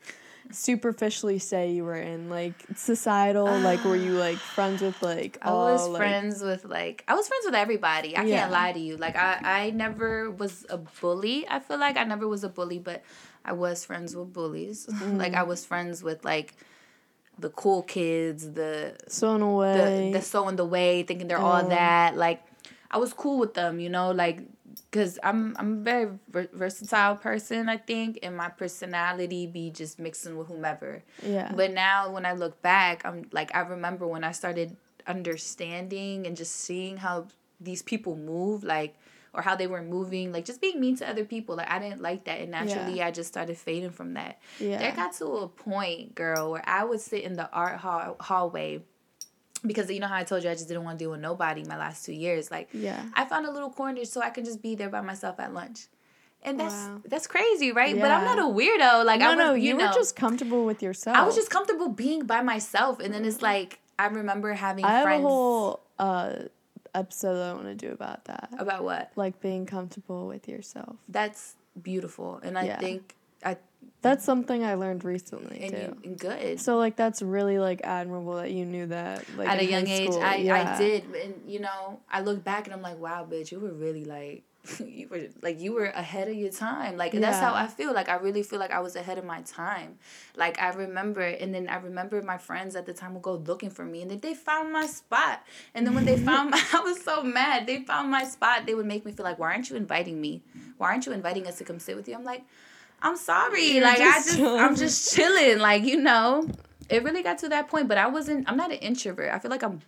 superficially 0.51 1.39
say 1.39 1.71
you 1.71 1.83
were 1.83 1.95
in? 1.95 2.29
Like 2.29 2.55
societal, 2.75 3.45
like 3.59 3.83
were 3.83 3.95
you 3.97 4.11
like 4.13 4.37
friends 4.55 4.81
with 4.81 5.01
like 5.03 5.37
I 5.41 5.51
was 5.51 5.81
all, 5.81 5.91
like- 5.91 5.99
friends 5.99 6.41
with 6.41 6.65
like 6.65 7.03
I 7.07 7.13
was 7.15 7.27
friends 7.27 7.45
with 7.45 7.55
everybody. 7.55 8.15
I 8.15 8.23
Yeah. 8.23 8.39
can't 8.39 8.51
lie 8.51 8.71
to 8.71 8.79
you. 8.79 8.97
Like 8.97 9.15
I 9.15 9.39
I 9.43 9.69
never 9.71 10.31
was 10.31 10.65
a 10.69 10.77
bully. 10.77 11.47
I 11.47 11.59
feel 11.59 11.77
like 11.79 11.97
I 11.97 12.03
never 12.05 12.27
was 12.27 12.43
a 12.43 12.49
bully, 12.49 12.79
but 12.79 13.03
I 13.45 13.53
was 13.53 13.85
friends 13.85 14.15
with 14.15 14.33
bullies. 14.33 14.87
like 15.03 15.33
I 15.33 15.43
mm. 15.43 15.47
was 15.47 15.65
friends 15.65 16.01
with 16.03 16.23
like 16.25 16.55
the 17.39 17.49
cool 17.49 17.83
kids, 17.83 18.53
the 18.53 18.95
So 19.07 19.35
in 19.35 19.41
a 19.41 19.45
the 19.45 19.51
way, 19.51 20.11
the 20.13 20.21
so 20.21 20.47
in 20.47 20.55
the 20.55 20.65
way, 20.65 21.03
thinking 21.03 21.27
they're 21.27 21.37
all 21.37 21.67
that. 21.69 22.15
Like, 22.17 22.43
I 22.89 22.97
was 22.97 23.13
cool 23.13 23.37
with 23.39 23.53
them, 23.53 23.79
you 23.79 23.89
know, 23.89 24.11
like, 24.11 24.39
cause 24.91 25.19
I'm 25.23 25.55
I'm 25.59 25.73
a 25.79 25.81
very 25.81 26.09
ver- 26.29 26.49
versatile 26.53 27.15
person. 27.15 27.69
I 27.69 27.77
think, 27.77 28.19
and 28.23 28.35
my 28.35 28.49
personality 28.49 29.45
be 29.47 29.69
just 29.71 29.99
mixing 29.99 30.37
with 30.37 30.47
whomever. 30.47 31.03
yeah. 31.23 31.51
But 31.55 31.73
now 31.73 32.11
when 32.11 32.25
I 32.25 32.33
look 32.33 32.61
back, 32.61 33.05
I'm 33.05 33.27
like 33.31 33.53
I 33.55 33.61
remember 33.61 34.07
when 34.07 34.23
I 34.23 34.31
started 34.31 34.75
understanding 35.05 36.25
and 36.25 36.35
just 36.35 36.55
seeing 36.55 36.97
how 36.97 37.27
these 37.59 37.81
people 37.81 38.15
move, 38.15 38.63
like 38.63 38.95
or 39.37 39.43
how 39.43 39.55
they 39.55 39.67
were 39.67 39.83
moving, 39.83 40.33
like 40.33 40.43
just 40.43 40.59
being 40.59 40.79
mean 40.79 40.97
to 40.97 41.07
other 41.07 41.23
people. 41.23 41.55
Like 41.55 41.69
I 41.69 41.77
didn't 41.77 42.01
like 42.01 42.25
that, 42.25 42.41
and 42.41 42.51
naturally 42.51 43.01
I 43.03 43.11
just 43.11 43.29
started 43.29 43.55
fading 43.55 43.91
from 43.91 44.15
that. 44.15 44.39
yeah. 44.59 44.79
There 44.79 44.91
got 44.91 45.13
to 45.13 45.25
a 45.27 45.47
point, 45.47 46.15
girl, 46.15 46.51
where 46.51 46.63
I 46.67 46.83
would 46.83 46.99
sit 46.99 47.23
in 47.23 47.35
the 47.35 47.49
art 47.51 47.77
hall- 47.77 48.17
hallway 48.19 48.81
because 49.65 49.89
you 49.91 49.99
know 49.99 50.07
how 50.07 50.15
I 50.15 50.23
told 50.23 50.43
you 50.43 50.49
I 50.49 50.53
just 50.53 50.67
didn't 50.67 50.83
want 50.83 50.97
to 50.97 51.03
deal 51.03 51.11
with 51.11 51.19
nobody 51.19 51.63
my 51.63 51.77
last 51.77 52.03
two 52.03 52.13
years. 52.13 52.49
Like 52.49 52.69
yeah. 52.73 53.03
I 53.13 53.25
found 53.25 53.45
a 53.45 53.51
little 53.51 53.69
corner 53.69 54.03
so 54.05 54.21
I 54.21 54.31
could 54.31 54.45
just 54.45 54.61
be 54.61 54.75
there 54.75 54.89
by 54.89 55.01
myself 55.01 55.39
at 55.39 55.53
lunch. 55.53 55.87
And 56.43 56.59
that's 56.59 56.73
Wow. 56.73 57.01
that's 57.05 57.27
crazy, 57.27 57.71
right? 57.71 57.99
But 57.99 58.11
I'm 58.11 58.23
not 58.23 58.39
a 58.39 58.43
weirdo. 58.43 59.05
Like 59.05 59.19
no, 59.19 59.27
I 59.27 59.35
was, 59.35 59.37
no, 59.37 59.53
you, 59.53 59.69
you, 59.69 59.73
know, 59.77 59.87
were 59.87 59.93
just 59.93 60.15
comfortable 60.15 60.65
with 60.65 60.81
yourself. 60.81 61.15
I 61.17 61.25
was 61.25 61.35
just 61.35 61.49
comfortable 61.49 61.89
being 61.89 62.25
by 62.25 62.41
myself, 62.41 62.99
and 62.99 63.13
then 63.13 63.25
it's 63.25 63.41
like 63.41 63.79
I 63.99 64.07
remember 64.07 64.53
having 64.53 64.85
I 64.85 64.99
have 64.99 65.19
a 65.19 65.21
whole 65.21 65.81
uh 65.99 66.33
episode 66.95 67.35
that 67.35 67.49
I 67.49 67.53
want 67.53 67.65
to 67.67 67.75
do 67.75 67.91
about 67.91 68.25
that. 68.25 68.49
about 68.57 68.83
what 68.83 69.11
Like 69.15 69.39
being 69.41 69.65
comfortable 69.65 70.27
with 70.27 70.47
yourself. 70.47 70.97
that's 71.09 71.55
beautiful, 71.81 72.39
and 72.43 72.57
I 72.57 72.65
Yeah. 72.65 72.79
think 72.79 73.15
I 73.43 73.57
That's 74.01 74.25
something 74.25 74.63
I 74.63 74.73
learned 74.75 75.03
recently 75.03 75.59
and, 75.61 75.71
too. 75.71 75.77
you, 75.77 75.97
and 76.03 76.19
good. 76.19 76.59
So 76.59 76.77
like 76.77 76.95
that's 76.95 77.21
really 77.21 77.59
like 77.59 77.81
admirable 77.83 78.35
that 78.37 78.51
you 78.51 78.65
knew 78.65 78.87
that 78.87 79.25
like 79.37 79.47
At 79.47 79.59
a 79.59 79.65
young 79.65 79.87
age, 79.87 80.09
school. 80.09 80.21
I 80.23 80.35
yeah. 80.37 80.75
I 80.75 80.77
did, 80.77 81.03
and 81.15 81.35
you 81.45 81.59
know, 81.59 81.99
I 82.09 82.21
look 82.21 82.43
back 82.43 82.65
and 82.65 82.73
I'm 82.75 82.81
like, 82.81 82.97
wow, 82.99 83.27
bitch, 83.29 83.51
you 83.51 83.59
were 83.59 83.73
really 83.73 84.05
like. 84.05 84.43
you 84.85 85.07
were 85.07 85.21
like 85.41 85.59
you 85.61 85.73
were 85.73 85.85
ahead 85.85 86.27
of 86.27 86.35
your 86.35 86.51
time. 86.51 86.97
Like 86.97 87.11
that's 87.13 87.39
how 87.39 87.53
i 87.53 87.67
feel. 87.67 87.93
Like 87.93 88.09
i 88.09 88.15
really 88.15 88.43
feel 88.43 88.59
like 88.59 88.71
i 88.71 88.79
was 88.79 88.95
ahead 88.95 89.17
of 89.17 89.25
my 89.25 89.41
time. 89.41 89.97
Like 90.35 90.59
i 90.61 90.69
remember 90.69 91.21
and 91.21 91.53
then 91.53 91.67
i 91.69 91.77
remember 91.77 92.21
my 92.21 92.37
friends 92.37 92.75
at 92.75 92.85
the 92.85 92.93
time 92.93 93.13
would 93.13 93.23
go 93.23 93.35
looking 93.35 93.69
for 93.69 93.85
me 93.85 94.01
and 94.01 94.11
then 94.11 94.19
they 94.19 94.33
found 94.33 94.71
my 94.73 94.85
spot. 94.85 95.43
And 95.73 95.85
then 95.85 95.93
when 95.95 96.05
they 96.05 96.17
found 96.29 96.51
my 96.51 96.61
i 96.73 96.79
was 96.81 97.01
so 97.03 97.23
mad. 97.23 97.67
They 97.67 97.83
found 97.83 98.09
my 98.11 98.23
spot. 98.25 98.65
They 98.65 98.75
would 98.75 98.85
make 98.85 99.05
me 99.05 99.11
feel 99.11 99.23
like 99.25 99.39
why 99.39 99.53
aren't 99.53 99.69
you 99.69 99.75
inviting 99.75 100.19
me? 100.19 100.41
Why 100.77 100.87
aren't 100.91 101.05
you 101.05 101.11
inviting 101.11 101.47
us 101.47 101.57
to 101.59 101.63
come 101.63 101.79
sit 101.79 101.95
with 101.95 102.07
you? 102.07 102.15
I'm 102.15 102.23
like 102.23 102.43
i'm 103.01 103.15
sorry. 103.17 103.63
You're 103.73 103.83
like 103.83 103.97
just 103.99 104.17
i 104.17 104.23
just 104.23 104.37
chilling. 104.37 104.59
i'm 104.61 104.75
just 104.75 105.15
chilling. 105.15 105.59
Like 105.59 105.83
you 105.83 106.01
know 106.01 106.49
it 106.89 107.03
really 107.03 107.21
got 107.21 107.37
to 107.39 107.49
that 107.49 107.67
point 107.67 107.87
but 107.87 107.97
i 107.97 108.07
wasn't 108.07 108.49
i'm 108.49 108.57
not 108.57 108.71
an 108.71 108.77
introvert. 108.79 109.31
I 109.33 109.39
feel 109.39 109.51
like 109.51 109.63
i'm 109.63 109.81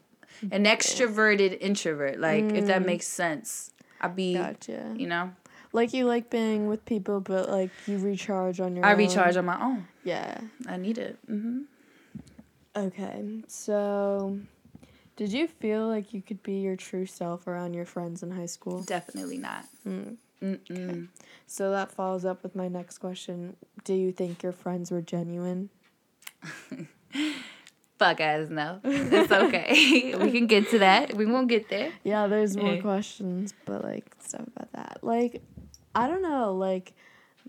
an 0.51 0.63
extroverted 0.65 1.57
introvert. 1.59 2.19
Like 2.19 2.45
if 2.53 2.67
that 2.67 2.81
Mm. 2.83 2.85
makes 2.85 3.07
sense 3.07 3.73
i'd 4.01 4.15
be 4.15 4.33
Gotcha. 4.33 4.93
you 4.97 5.07
know 5.07 5.31
Like 5.71 5.93
you 5.93 6.05
like 6.05 6.29
being 6.31 6.67
with 6.67 6.83
people, 6.85 7.19
but 7.21 7.49
like 7.49 7.69
you 7.87 7.97
recharge 7.99 8.59
on 8.59 8.75
your. 8.75 8.85
i 8.85 8.91
own. 8.93 8.97
recharge 8.97 9.37
on 9.37 9.45
my 9.45 9.61
own 9.61 9.87
Yeah. 10.03 10.39
i 10.67 10.77
need 10.77 10.97
it 10.97 11.17
hmm 11.27 11.61
Okay. 12.75 13.41
So, 13.47 14.39
did 15.17 15.33
you 15.33 15.47
feel 15.47 15.87
like 15.87 16.13
you 16.13 16.21
could 16.21 16.41
be 16.43 16.59
your 16.61 16.75
true 16.75 17.05
self 17.07 17.47
around 17.47 17.73
your 17.73 17.85
friends 17.85 18.21
in 18.23 18.31
high 18.31 18.45
school? 18.45 18.81
definitely 18.83 19.37
not 19.37 19.65
Mm. 19.87 20.17
Mm-mm. 20.41 21.07
So 21.47 21.71
that 21.71 21.91
follows 21.91 22.23
up 22.25 22.43
with 22.43 22.55
my 22.55 22.67
next 22.69 22.99
question. 22.99 23.57
Do 23.83 23.93
you 23.93 24.11
think 24.13 24.41
your 24.43 24.53
friends 24.53 24.91
were 24.91 25.01
genuine? 25.01 25.69
fuck 27.99 28.19
ass 28.21 28.47
no 28.49 28.79
it's 28.83 29.31
okay 29.43 30.15
we 30.23 30.31
can 30.31 30.47
get 30.47 30.67
to 30.69 30.79
that 30.79 31.13
we 31.15 31.25
won't 31.25 31.47
get 31.49 31.69
there 31.69 31.91
Yeah, 32.03 32.27
there's 32.27 32.55
more 32.57 32.75
Yeah. 32.75 32.81
questions, 32.81 33.53
but 33.65 33.83
like 33.83 34.05
stuff 34.19 34.47
about 34.55 34.71
that. 34.73 34.99
Like, 35.03 35.41
I 35.93 36.07
don't 36.07 36.21
know. 36.21 36.53
Like, 36.55 36.93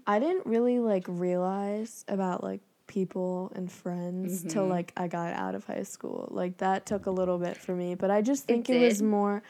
I 0.07 0.19
didn't 0.19 0.45
really 0.47 0.79
like 0.81 1.05
realize 1.09 2.05
about 2.09 2.43
like 2.43 2.61
people 2.87 3.53
and 3.55 3.71
friends 3.71 4.43
till 4.43 4.67
Mhm. 4.67 4.71
like 4.77 4.93
I 4.97 5.07
got 5.09 5.33
out 5.35 5.55
of 5.55 5.65
high 5.65 5.85
school. 5.85 6.29
Like 6.33 6.57
that 6.59 6.85
took 6.87 7.07
a 7.07 7.11
little 7.11 7.39
bit 7.39 7.57
for 7.57 7.75
me, 7.75 7.95
but 7.95 8.11
I 8.11 8.21
just 8.23 8.45
think 8.47 8.69
it, 8.69 8.73
did. 8.75 8.83
was 8.83 9.01
more 9.03 9.43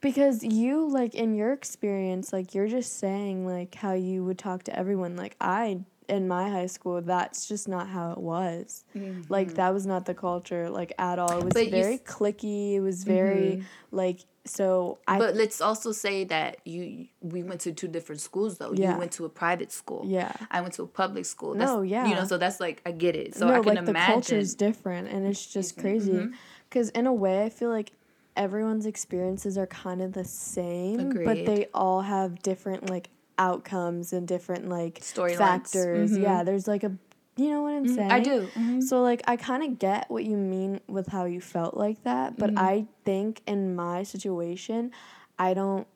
because 0.00 0.44
you 0.44 0.86
like 0.88 1.14
in 1.14 1.34
your 1.34 1.52
experience, 1.52 2.32
like 2.32 2.54
you're 2.54 2.68
just 2.68 2.98
saying 2.98 3.44
like 3.46 3.74
how 3.74 3.94
you 3.94 4.24
would 4.24 4.38
talk 4.38 4.62
to 4.64 4.78
everyone. 4.78 5.16
Like 5.16 5.34
I 5.40 5.80
in 6.08 6.28
my 6.28 6.48
high 6.50 6.66
school, 6.66 7.00
that's 7.00 7.46
just 7.48 7.68
not 7.68 7.88
how 7.88 8.12
it 8.12 8.18
was. 8.18 8.84
Like 9.28 9.54
that 9.54 9.72
was 9.72 9.86
not 9.86 10.04
the 10.06 10.14
culture 10.14 10.68
like 10.70 10.92
at 10.98 11.18
all. 11.18 11.38
It 11.38 11.44
was 11.44 11.54
But 11.54 11.70
very 11.70 11.94
s- 11.94 12.00
clicky. 12.02 12.74
It 12.74 12.80
was 12.80 13.04
very 13.04 13.64
like 13.90 14.20
so 14.46 14.98
I 15.08 15.18
but 15.18 15.34
let's 15.36 15.62
also 15.62 15.90
say 15.92 16.24
that 16.24 16.58
you 16.66 17.06
we 17.22 17.42
went 17.42 17.60
to 17.62 17.72
two 17.72 17.88
different 17.88 18.20
schools 18.20 18.58
though. 18.58 18.72
Yeah. 18.74 18.92
You 18.92 18.98
went 18.98 19.12
to 19.12 19.24
a 19.24 19.28
private 19.30 19.72
school. 19.72 20.02
yeah. 20.06 20.32
I 20.50 20.60
went 20.60 20.74
to 20.74 20.82
a 20.82 20.86
public 20.86 21.24
school. 21.24 21.54
No, 21.54 21.78
That's, 21.80 21.90
yeah. 21.90 22.06
You 22.06 22.14
know, 22.14 22.24
so 22.26 22.36
that's 22.36 22.60
like 22.60 22.82
I 22.84 22.90
get 22.92 23.16
it. 23.16 23.34
So 23.34 23.46
no, 23.46 23.54
I 23.54 23.60
can 23.60 23.74
like 23.76 23.84
the 23.86 23.92
culture 23.94 24.36
is 24.36 24.54
different 24.54 25.08
and 25.08 25.26
it's 25.26 25.46
just 25.46 25.78
crazy. 25.78 26.12
Mhm. 26.12 26.32
Cuz 26.70 26.90
in 26.90 27.06
a 27.06 27.12
way 27.14 27.42
I 27.44 27.48
feel 27.48 27.70
like 27.70 27.92
everyone's 28.36 28.84
experiences 28.84 29.56
are 29.56 29.66
kind 29.68 30.02
of 30.02 30.12
the 30.12 30.24
same, 30.24 31.10
but 31.24 31.46
they 31.46 31.68
all 31.72 32.02
have 32.02 32.42
different 32.42 32.90
like 32.90 33.08
outcomes 33.38 34.12
and 34.12 34.26
different 34.28 34.68
like 34.68 35.00
Storylines. 35.00 35.36
factors. 35.36 36.12
Mhm. 36.12 36.22
Yeah, 36.22 36.42
there's 36.44 36.68
like 36.68 36.84
a 36.84 36.92
you 37.36 37.50
know 37.50 37.62
what 37.62 37.72
I'm 37.74 37.88
saying? 37.88 38.12
I 38.12 38.20
do. 38.20 38.46
Mhm. 38.54 38.80
So 38.82 39.02
like 39.02 39.22
I 39.26 39.36
kind 39.36 39.64
of 39.64 39.78
get 39.80 40.08
what 40.08 40.22
you 40.24 40.36
mean 40.36 40.80
with 40.86 41.08
how 41.08 41.24
you 41.24 41.40
felt 41.40 41.76
like 41.76 42.02
that, 42.04 42.36
but 42.38 42.50
Mhm. 42.50 42.58
I 42.58 42.86
think 43.04 43.42
in 43.46 43.74
my 43.74 44.04
situation, 44.04 44.92
I 45.38 45.52
don't 45.54 45.86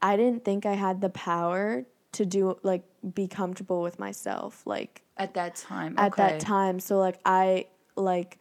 I 0.00 0.16
didn't 0.16 0.44
think 0.44 0.64
I 0.66 0.74
had 0.74 1.00
the 1.00 1.08
power 1.10 1.84
to 2.12 2.26
do 2.26 2.58
like 2.62 2.82
be 3.14 3.26
comfortable 3.26 3.82
with 3.82 3.98
myself 3.98 4.64
like 4.66 5.02
At 5.16 5.34
that 5.34 5.56
time. 5.56 5.94
at 5.98 6.14
that 6.16 6.38
time. 6.40 6.78
So 6.78 6.98
like 6.98 7.18
I 7.24 7.66
like 7.96 8.38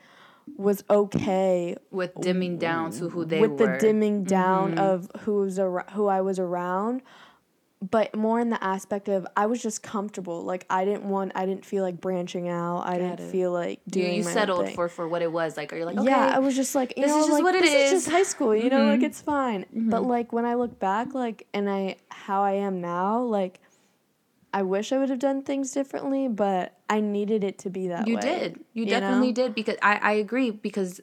was 0.57 0.83
okay 0.89 1.75
With 1.91 2.13
dimming 2.19 2.57
down 2.57 2.91
to 2.91 3.09
who 3.09 3.25
they 3.25 3.41
with 3.41 3.51
were. 3.59 3.73
the 3.73 3.77
dimming 3.79 4.23
down 4.25 4.73
Mhm. 4.75 4.79
of 4.79 5.09
who 5.21 5.35
was 5.37 5.57
ar- 5.57 5.85
who 5.93 6.07
I 6.07 6.21
was 6.21 6.37
around, 6.39 7.01
but 7.81 8.13
more 8.15 8.39
in 8.39 8.49
the 8.51 8.63
aspect 8.63 9.09
of 9.09 9.25
I 9.35 9.47
was 9.47 9.61
just 9.61 9.81
comfortable. 9.81 10.43
Like 10.43 10.65
I 10.69 10.85
didn't 10.85 11.03
want, 11.05 11.31
I 11.33 11.45
didn't 11.45 11.65
feel 11.65 11.83
like 11.83 11.99
branching 11.99 12.47
out. 12.47 12.81
I 12.85 12.97
didn't 12.99 13.19
it. 13.21 13.31
feel 13.31 13.51
like 13.51 13.79
You, 13.87 13.91
doing. 13.91 14.13
you 14.17 14.23
my 14.23 14.29
own 14.29 14.33
settled 14.33 14.69
for 14.69 14.87
for 14.87 15.07
what 15.07 15.21
it 15.23 15.31
was 15.31 15.57
like. 15.57 15.73
Or 15.73 15.77
you're 15.77 15.85
like, 15.85 15.97
okay. 15.97 16.07
Yeah, 16.07 16.31
I 16.33 16.39
was 16.39 16.55
just 16.55 16.75
like, 16.75 16.93
you 16.95 17.03
this 17.03 17.11
know, 17.11 17.19
is 17.19 17.25
just 17.25 17.31
like, 17.33 17.43
what 17.43 17.55
it 17.55 17.61
this 17.63 17.91
is. 17.91 18.03
just 18.03 18.09
high 18.11 18.23
school, 18.23 18.55
you 18.55 18.69
know, 18.69 18.85
like 18.85 18.99
Mhm. 18.99 19.05
it's 19.05 19.21
fine. 19.21 19.65
But 19.73 20.03
Mhm. 20.03 20.07
like 20.07 20.31
when 20.31 20.45
I 20.45 20.53
look 20.53 20.79
back, 20.79 21.13
like 21.15 21.47
and 21.53 21.69
I 21.69 21.95
how 22.09 22.43
I 22.43 22.53
am 22.53 22.81
now, 22.81 23.19
like 23.21 23.59
I 24.53 24.63
wish 24.63 24.91
I 24.91 24.97
would 24.97 25.09
have 25.09 25.19
done 25.19 25.41
things 25.43 25.71
differently, 25.71 26.27
but 26.27 26.77
I 26.89 26.99
needed 26.99 27.43
it 27.43 27.57
to 27.59 27.69
be 27.69 27.87
that 27.87 28.05
you 28.07 28.15
way. 28.15 28.21
did. 28.21 28.57
You, 28.73 28.83
you 28.83 28.89
definitely 28.89 29.27
know? 29.29 29.33
did 29.33 29.55
because 29.55 29.77
I, 29.81 29.95
I 29.95 30.11
agree 30.13 30.51
because 30.51 30.99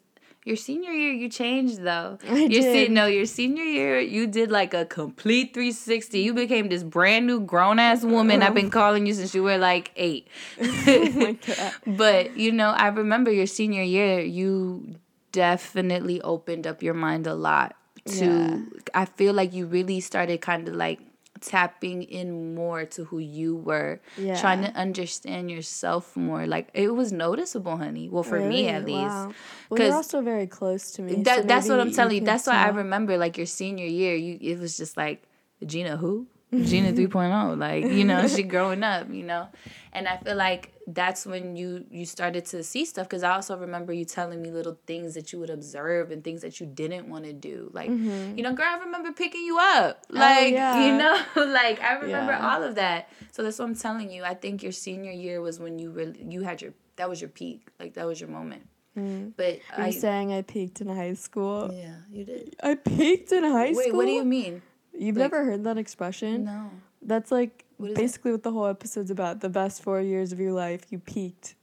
your 0.49 0.57
senior 0.57 0.91
year 0.91 1.13
you 1.13 1.29
changed 1.29 1.83
though. 1.83 2.19
I 2.29 2.49
your 2.49 2.63
se- 2.63 2.89
did. 2.89 2.91
no, 2.93 3.07
your 3.07 3.27
senior 3.27 3.63
year 3.65 4.01
you 4.01 4.27
did 4.27 4.51
like 4.51 4.73
a 4.75 4.85
complete 4.87 5.53
360. 5.55 6.19
You 6.19 6.33
became 6.35 6.69
this 6.69 6.83
brand 6.83 7.27
new 7.27 7.41
grown 7.41 7.79
ass 7.79 8.03
woman. 8.03 8.43
I've 8.43 8.55
been 8.55 8.71
calling 8.71 9.07
you 9.07 9.13
since 9.15 9.35
you 9.35 9.43
were 9.43 9.59
like 9.59 9.93
8. 9.95 10.27
oh 10.61 11.37
but 11.87 12.37
you 12.37 12.51
know, 12.51 12.71
I 12.71 12.89
remember 12.89 13.31
your 13.31 13.47
senior 13.47 13.83
year 13.83 14.21
you 14.21 14.97
definitely 15.33 16.21
opened 16.23 16.67
up 16.67 16.83
your 16.83 16.95
mind 16.95 17.27
a 17.27 17.35
lot 17.35 17.77
to 18.07 18.25
Yeah. 18.25 18.59
I 18.95 19.05
feel 19.05 19.35
like 19.35 19.53
you 19.53 19.67
really 19.67 20.01
started 20.01 20.41
kind 20.41 20.67
of 20.69 20.75
like 20.75 21.01
tapping 21.41 22.03
in 22.03 22.55
more 22.55 22.85
to 22.85 23.05
who 23.05 23.19
you 23.19 23.57
were 23.57 24.01
Yeah. 24.17 24.41
trying 24.41 24.63
to 24.63 24.73
understand 24.75 25.51
yourself 25.51 26.17
more 26.17 26.47
like 26.47 26.69
it 26.75 26.95
was 26.95 27.13
noticeable 27.13 27.77
honey 27.77 28.09
well 28.09 28.23
for 28.25 28.41
me 28.41 28.69
at 28.69 28.85
least 28.85 29.15
Wow. 29.17 29.33
Well, 29.71 29.81
you're 29.83 29.95
also 29.95 30.21
very 30.23 30.47
close 30.47 30.93
to 30.93 31.03
me. 31.03 31.23
that, 31.23 31.41
so 31.43 31.43
that's 31.43 31.69
what 31.69 31.81
i'm 31.81 31.93
telling 31.93 32.17
you 32.17 32.25
that's 32.25 32.47
why 32.47 32.57
i 32.57 32.69
remember 32.69 33.17
like 33.19 33.37
your 33.37 33.47
senior 33.47 33.87
year 33.87 34.15
you 34.15 34.39
it 34.41 34.59
was 34.59 34.77
just 34.77 34.97
like 34.97 35.23
gina 35.67 35.97
who 35.97 36.27
gina 36.51 36.93
3.0 36.93 37.59
like 37.59 37.85
you 37.85 38.05
know 38.05 38.27
she 38.27 38.43
growing 38.55 38.83
up 38.83 39.13
you 39.13 39.23
know 39.23 39.47
and 39.93 40.09
i 40.09 40.17
feel 40.17 40.35
like 40.37 40.73
that's 40.87 41.27
when 41.27 41.57
you 41.57 41.85
you 41.91 42.07
started 42.07 42.45
to 42.47 42.63
see 42.63 42.87
stuff 42.87 43.07
because 43.07 43.23
i 43.23 43.31
also 43.33 43.55
remember 43.57 43.93
you 43.93 44.07
telling 44.07 44.41
me 44.41 44.51
little 44.51 44.79
things 44.87 45.13
that 45.15 45.31
you 45.33 45.39
would 45.39 45.51
observe 45.51 46.11
and 46.11 46.25
things 46.25 46.41
that 46.41 46.59
you 46.59 46.65
didn't 46.67 47.07
want 47.11 47.25
to 47.25 47.35
do 47.35 47.71
like 47.75 47.91
you 47.91 48.43
know 48.43 48.55
girl 48.55 48.67
i 48.67 48.79
remember 48.79 49.13
picking 49.13 49.45
you 49.45 49.59
up 49.59 50.07
like 50.09 50.49
you 50.53 50.57
Mm-hmm. 50.59 50.79
Oh, 50.79 50.87
yeah. 50.87 50.97
know 51.37 51.45
like 51.61 51.83
i 51.83 51.93
remember 51.99 52.33
Yeah. 52.33 52.49
all 52.55 52.63
of 52.63 52.77
that 52.77 53.11
so 53.31 53.43
that's 53.43 53.59
what 53.59 53.67
i'm 53.67 53.75
telling 53.75 54.11
you 54.11 54.25
i 54.25 54.33
think 54.33 54.63
your 54.63 54.73
senior 54.73 55.13
year 55.13 55.43
was 55.43 55.61
when 55.61 55.79
you 55.79 55.91
really 55.91 56.25
you 56.29 56.41
had 56.43 56.63
your 56.63 56.73
that 56.97 57.09
was 57.11 57.21
your 57.21 57.31
peak 57.31 57.69
like 57.79 57.93
that 57.95 58.07
was 58.07 58.21
your 58.21 58.31
moment 58.31 58.63
Mm. 58.97 59.33
but 59.37 59.61
Are 59.77 59.85
I, 59.85 59.87
you 59.89 59.93
saying 59.93 60.33
I 60.33 60.43
peaked 60.43 60.81
in 60.81 60.89
high 60.89 61.15
school? 61.15 61.71
yeah 61.73 61.97
you 62.11 62.25
did 62.25 62.57
I 62.61 62.75
peaked 62.75 63.31
in 63.31 63.45
high 63.45 63.73
Wait, 63.73 63.75
school. 63.75 63.85
Wait, 63.85 63.95
what 63.95 64.07
do 64.07 64.13
you 64.13 64.25
mean? 64.25 64.61
You've 64.99 65.17
like- 65.17 65.31
never 65.31 65.45
heard 65.45 65.65
that 65.65 65.79
expression? 65.79 66.45
No. 66.45 66.71
That's 67.03 67.31
like 67.31 67.65
What 67.77 67.91
is 67.91 67.93
it? 67.93 68.01
basically 68.01 68.33
what 68.33 68.43
the 68.43 68.51
whole 68.53 68.67
episode's 68.67 69.11
about. 69.11 69.41
The 69.41 69.49
best 69.49 69.83
four 69.83 70.01
years 70.01 70.33
of 70.33 70.41
your 70.41 70.53
life, 70.53 70.83
you 70.91 70.99
peaked. 70.99 71.55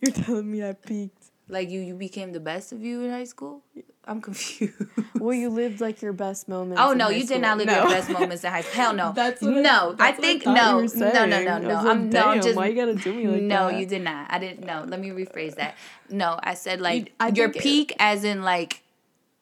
You're 0.00 0.14
telling 0.14 0.50
me 0.50 0.64
I 0.66 0.72
peaked. 0.72 1.24
Like 1.48 1.68
you, 1.68 1.80
you 1.80 1.94
became 1.94 2.32
the 2.32 2.38
best 2.40 2.70
of 2.72 2.80
you 2.80 3.02
in 3.02 3.10
high 3.10 3.24
school. 3.24 3.62
I'm 4.04 4.20
confused. 4.22 4.72
well, 5.16 5.34
you 5.34 5.50
lived 5.50 5.80
like 5.80 6.00
your 6.00 6.12
best 6.12 6.48
moments. 6.48 6.80
Oh 6.82 6.92
no, 6.94 7.10
you 7.10 7.24
school. 7.24 7.34
did 7.36 7.42
not 7.42 7.58
live 7.58 7.66
No. 7.66 7.80
your 7.82 7.88
best 7.90 8.08
moments 8.08 8.44
in 8.44 8.50
high 8.52 8.60
school. 8.62 8.74
Hell 8.82 8.92
no. 8.94 9.12
That's 9.16 9.42
what 9.42 9.50
no. 9.56 9.96
I, 9.98 10.08
I 10.08 10.12
think 10.12 10.46
you 10.46 10.52
no, 10.54 10.54
no, 10.54 10.80
no, 10.80 10.86
saying. 10.86 11.30
no, 11.30 11.58
no. 11.58 11.68
like, 11.74 11.84
I'm 11.86 12.08
no, 12.08 12.40
just 12.40 12.56
why 12.56 12.68
you 12.68 12.76
gotta 12.76 12.94
do 12.94 13.12
me 13.12 13.26
like 13.26 13.42
no, 13.42 13.66
that? 13.66 13.72
No, 13.72 13.78
you 13.78 13.86
did 13.86 14.02
not. 14.02 14.26
I 14.32 14.38
didn't. 14.38 14.64
No, 14.64 14.84
let 14.86 15.00
me 15.00 15.10
rephrase 15.10 15.56
that. 15.56 15.76
No, 16.08 16.38
I 16.42 16.54
said 16.54 16.80
like 16.80 17.12
I 17.18 17.26
your 17.28 17.48
think 17.48 17.56
it- 17.56 17.62
peak, 17.62 17.96
as 17.98 18.22
in 18.24 18.42
like, 18.42 18.82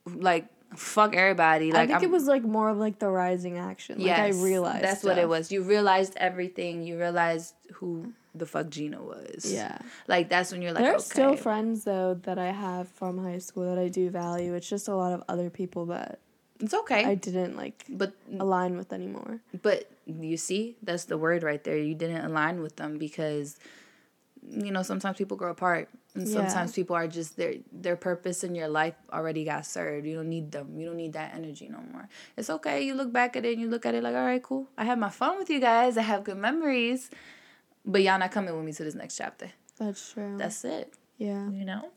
like 0.07 0.47
fuck 0.77 1.15
everybody. 1.15 1.73
Like 1.73 1.83
I 1.83 1.87
think 1.87 1.95
I'm- 1.99 2.05
it 2.05 2.11
was 2.11 2.27
like 2.27 2.43
more 2.43 2.69
of 2.69 2.79
like 2.79 2.99
the 2.99 3.09
rising 3.09 3.59
action. 3.59 4.01
Like 4.01 4.19
I 4.19 4.29
realized 4.29 4.85
that's 4.85 5.05
what 5.05 5.19
it 5.19 5.29
was. 5.29 5.51
You 5.51 5.63
realized 5.63 6.15
everything. 6.17 6.83
You 6.83 6.99
realized 6.99 7.55
who 7.75 8.13
the 8.35 8.47
fuck 8.47 8.69
Gina 8.69 9.03
was. 9.03 9.51
Yeah. 9.53 9.79
Like 10.07 10.29
that's 10.29 10.53
when 10.53 10.63
you're 10.63 10.73
like, 10.73 10.85
There's 10.85 11.03
okay. 11.07 11.11
still 11.11 11.37
friends 11.37 11.85
though 11.85 12.15
that 12.23 12.39
I 12.39 12.53
have 12.53 12.89
from 12.89 13.19
high 13.19 13.39
school 13.39 13.65
that 13.65 13.79
I 13.79 13.89
do 13.89 14.11
value. 14.11 14.55
It's 14.55 14.69
just 14.69 14.89
a 14.89 14.95
lot 14.95 15.13
of 15.13 15.23
other 15.29 15.51
people 15.51 15.87
that 15.87 16.19
it's 16.61 16.75
okay. 16.75 17.05
I 17.05 17.15
didn't 17.15 17.57
like 17.57 17.85
but 17.89 18.13
align 18.39 18.77
with 18.77 18.93
anymore. 18.93 19.41
But 19.63 19.91
you 20.07 20.37
see, 20.37 20.77
that's 20.83 21.05
the 21.05 21.19
word 21.19 21.43
right 21.43 21.63
there. 21.63 21.79
You 21.79 21.95
didn't 21.95 22.25
align 22.25 22.61
with 22.61 22.77
them 22.77 22.99
because 22.99 23.59
you 24.51 24.71
know, 24.71 24.83
sometimes 24.83 25.19
people 25.19 25.37
grow 25.37 25.51
apart. 25.51 25.89
And 26.15 26.27
Yeah. 26.27 26.35
sometimes 26.35 26.73
people 26.73 26.97
are 26.97 27.07
just 27.07 27.37
their 27.37 27.55
their 27.71 27.97
purpose 27.97 28.43
in 28.43 28.55
your 28.55 28.69
life 28.69 28.95
already 29.13 29.45
got 29.45 29.67
served. 29.67 30.07
You 30.07 30.17
don't 30.17 30.29
need 30.29 30.51
them. 30.53 30.79
You 30.79 30.87
don't 30.87 30.97
need 30.97 31.13
that 31.13 31.35
energy 31.35 31.69
no 31.69 31.79
more. 31.93 32.09
It's 32.37 32.51
okay. 32.51 32.83
You 32.83 32.95
look 32.95 33.13
back 33.13 33.37
at 33.37 33.45
it 33.45 33.53
and 33.53 33.61
you 33.61 33.69
look 33.69 33.85
at 33.87 33.95
it 33.95 34.03
like, 34.03 34.15
all 34.17 34.25
right, 34.25 34.43
cool. 34.43 34.69
I 34.77 34.85
had 34.85 34.99
my 34.99 35.11
fun 35.11 35.39
with 35.39 35.51
you 35.51 35.61
guys. 35.61 35.97
I 35.97 36.03
have 36.03 36.25
good 36.25 36.39
memories. 36.39 37.11
But 37.85 38.03
y'all 38.03 38.19
not 38.19 38.33
coming 38.33 38.55
with 38.55 38.65
me 38.65 38.73
to 38.73 38.85
this 38.85 38.95
next 38.95 39.17
chapter. 39.17 39.51
That's 39.79 40.13
true. 40.13 40.37
That's 40.37 40.65
it. 40.65 40.95
yeah. 41.19 41.49
You 41.51 41.65
know? 41.65 41.91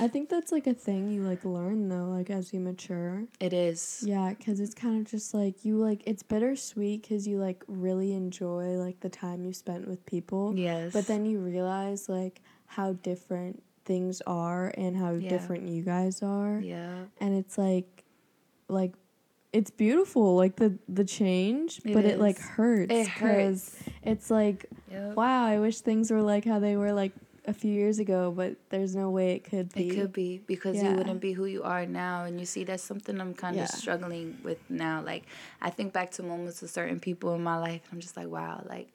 I 0.00 0.06
think 0.08 0.28
that's 0.30 0.52
like 0.52 0.66
a 0.66 0.72
thing 0.74 1.10
you 1.12 1.22
like 1.22 1.44
learn 1.44 1.88
though, 1.88 2.08
like 2.16 2.30
as 2.30 2.52
you 2.54 2.60
mature. 2.60 3.24
It 3.40 3.52
is. 3.52 4.02
Yeah, 4.06 4.32
because 4.36 4.60
it's 4.60 4.74
kind 4.74 4.98
of 5.04 5.10
just 5.10 5.34
like 5.34 5.64
you 5.64 5.76
like 5.76 6.02
it's 6.06 6.22
bittersweet 6.22 7.02
because 7.02 7.26
you 7.26 7.38
like 7.38 7.62
really 7.66 8.12
enjoy 8.12 8.76
like 8.76 9.00
the 9.00 9.08
time 9.10 9.44
you 9.44 9.52
spent 9.52 9.86
with 9.88 10.06
people. 10.06 10.54
Yes. 10.56 10.92
But 10.92 11.06
then 11.08 11.26
you 11.26 11.40
realize 11.40 12.08
like 12.08 12.40
how 12.76 12.94
different 12.94 13.62
things 13.84 14.22
are 14.26 14.72
and 14.76 14.96
how 14.96 15.12
Yeah. 15.14 15.28
different 15.28 15.68
you 15.68 15.82
guys 15.82 16.22
are. 16.22 16.60
Yeah. 16.62 17.04
And 17.20 17.34
it's 17.34 17.58
like 17.58 18.04
like 18.68 18.94
it's 19.52 19.70
beautiful 19.70 20.34
like 20.36 20.56
the 20.56 20.78
the 20.88 21.04
change, 21.04 21.80
It 21.84 21.92
but 21.92 22.04
it 22.06 22.18
like 22.18 22.38
is. 22.38 22.42
hurts 22.56 22.94
It 22.94 23.08
'cause 23.14 23.76
it's 24.02 24.30
like 24.30 24.66
Yep. 24.90 25.16
wow, 25.16 25.44
I 25.44 25.58
wish 25.58 25.80
things 25.80 26.10
were 26.10 26.22
like 26.22 26.44
how 26.44 26.58
they 26.58 26.76
were 26.76 26.92
like 26.92 27.12
a 27.44 27.52
few 27.52 27.72
years 27.72 27.98
ago, 27.98 28.30
but 28.30 28.56
there's 28.70 28.94
no 28.94 29.10
way 29.10 29.32
it 29.32 29.42
could 29.44 29.68
be. 29.74 29.88
It 29.90 29.94
could 29.94 30.12
be 30.12 30.38
because 30.46 30.76
Yeah. 30.76 30.90
you 30.92 30.96
wouldn't 30.96 31.20
be 31.20 31.32
who 31.32 31.44
you 31.44 31.62
are 31.64 31.84
now. 31.84 32.24
And 32.24 32.38
you 32.38 32.46
see, 32.46 32.62
that's 32.64 32.84
something 32.84 33.20
I'm 33.20 33.34
kind 33.34 33.56
Yeah. 33.56 33.64
of 33.64 33.68
struggling 33.70 34.38
with 34.44 34.60
now. 34.70 35.02
Like, 35.02 35.24
I 35.60 35.68
think 35.70 35.92
back 35.92 36.12
to 36.12 36.22
moments 36.22 36.62
with 36.62 36.70
certain 36.70 37.00
people 37.00 37.34
in 37.34 37.42
my 37.42 37.58
life. 37.58 37.82
And 37.90 37.94
i'm 37.94 38.00
just 38.00 38.16
like, 38.16 38.28
wow, 38.28 38.62
like, 38.68 38.88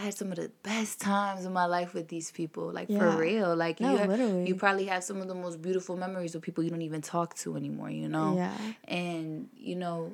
I 0.00 0.04
had 0.04 0.14
some 0.14 0.30
of 0.32 0.36
the 0.38 0.50
best 0.62 0.98
times 1.00 1.44
in 1.44 1.52
my 1.52 1.66
life 1.66 1.92
with 1.92 2.08
these 2.08 2.30
people. 2.30 2.72
Like, 2.72 2.88
Yeah. 2.88 2.98
for 3.00 3.18
real. 3.18 3.54
Like, 3.54 3.80
No, 3.80 3.92
you, 3.92 4.04
literally. 4.06 4.46
you 4.48 4.54
probably 4.54 4.86
have 4.86 5.04
some 5.04 5.20
of 5.20 5.28
the 5.28 5.34
most 5.34 5.60
beautiful 5.60 5.94
memories 5.96 6.32
with 6.34 6.42
people 6.42 6.64
you 6.64 6.70
don't 6.70 6.82
even 6.82 7.02
talk 7.02 7.34
to 7.38 7.54
anymore, 7.56 7.90
you 7.90 8.08
know? 8.08 8.34
Yeah. 8.36 8.56
And, 8.88 9.48
you 9.58 9.76
know, 9.76 10.12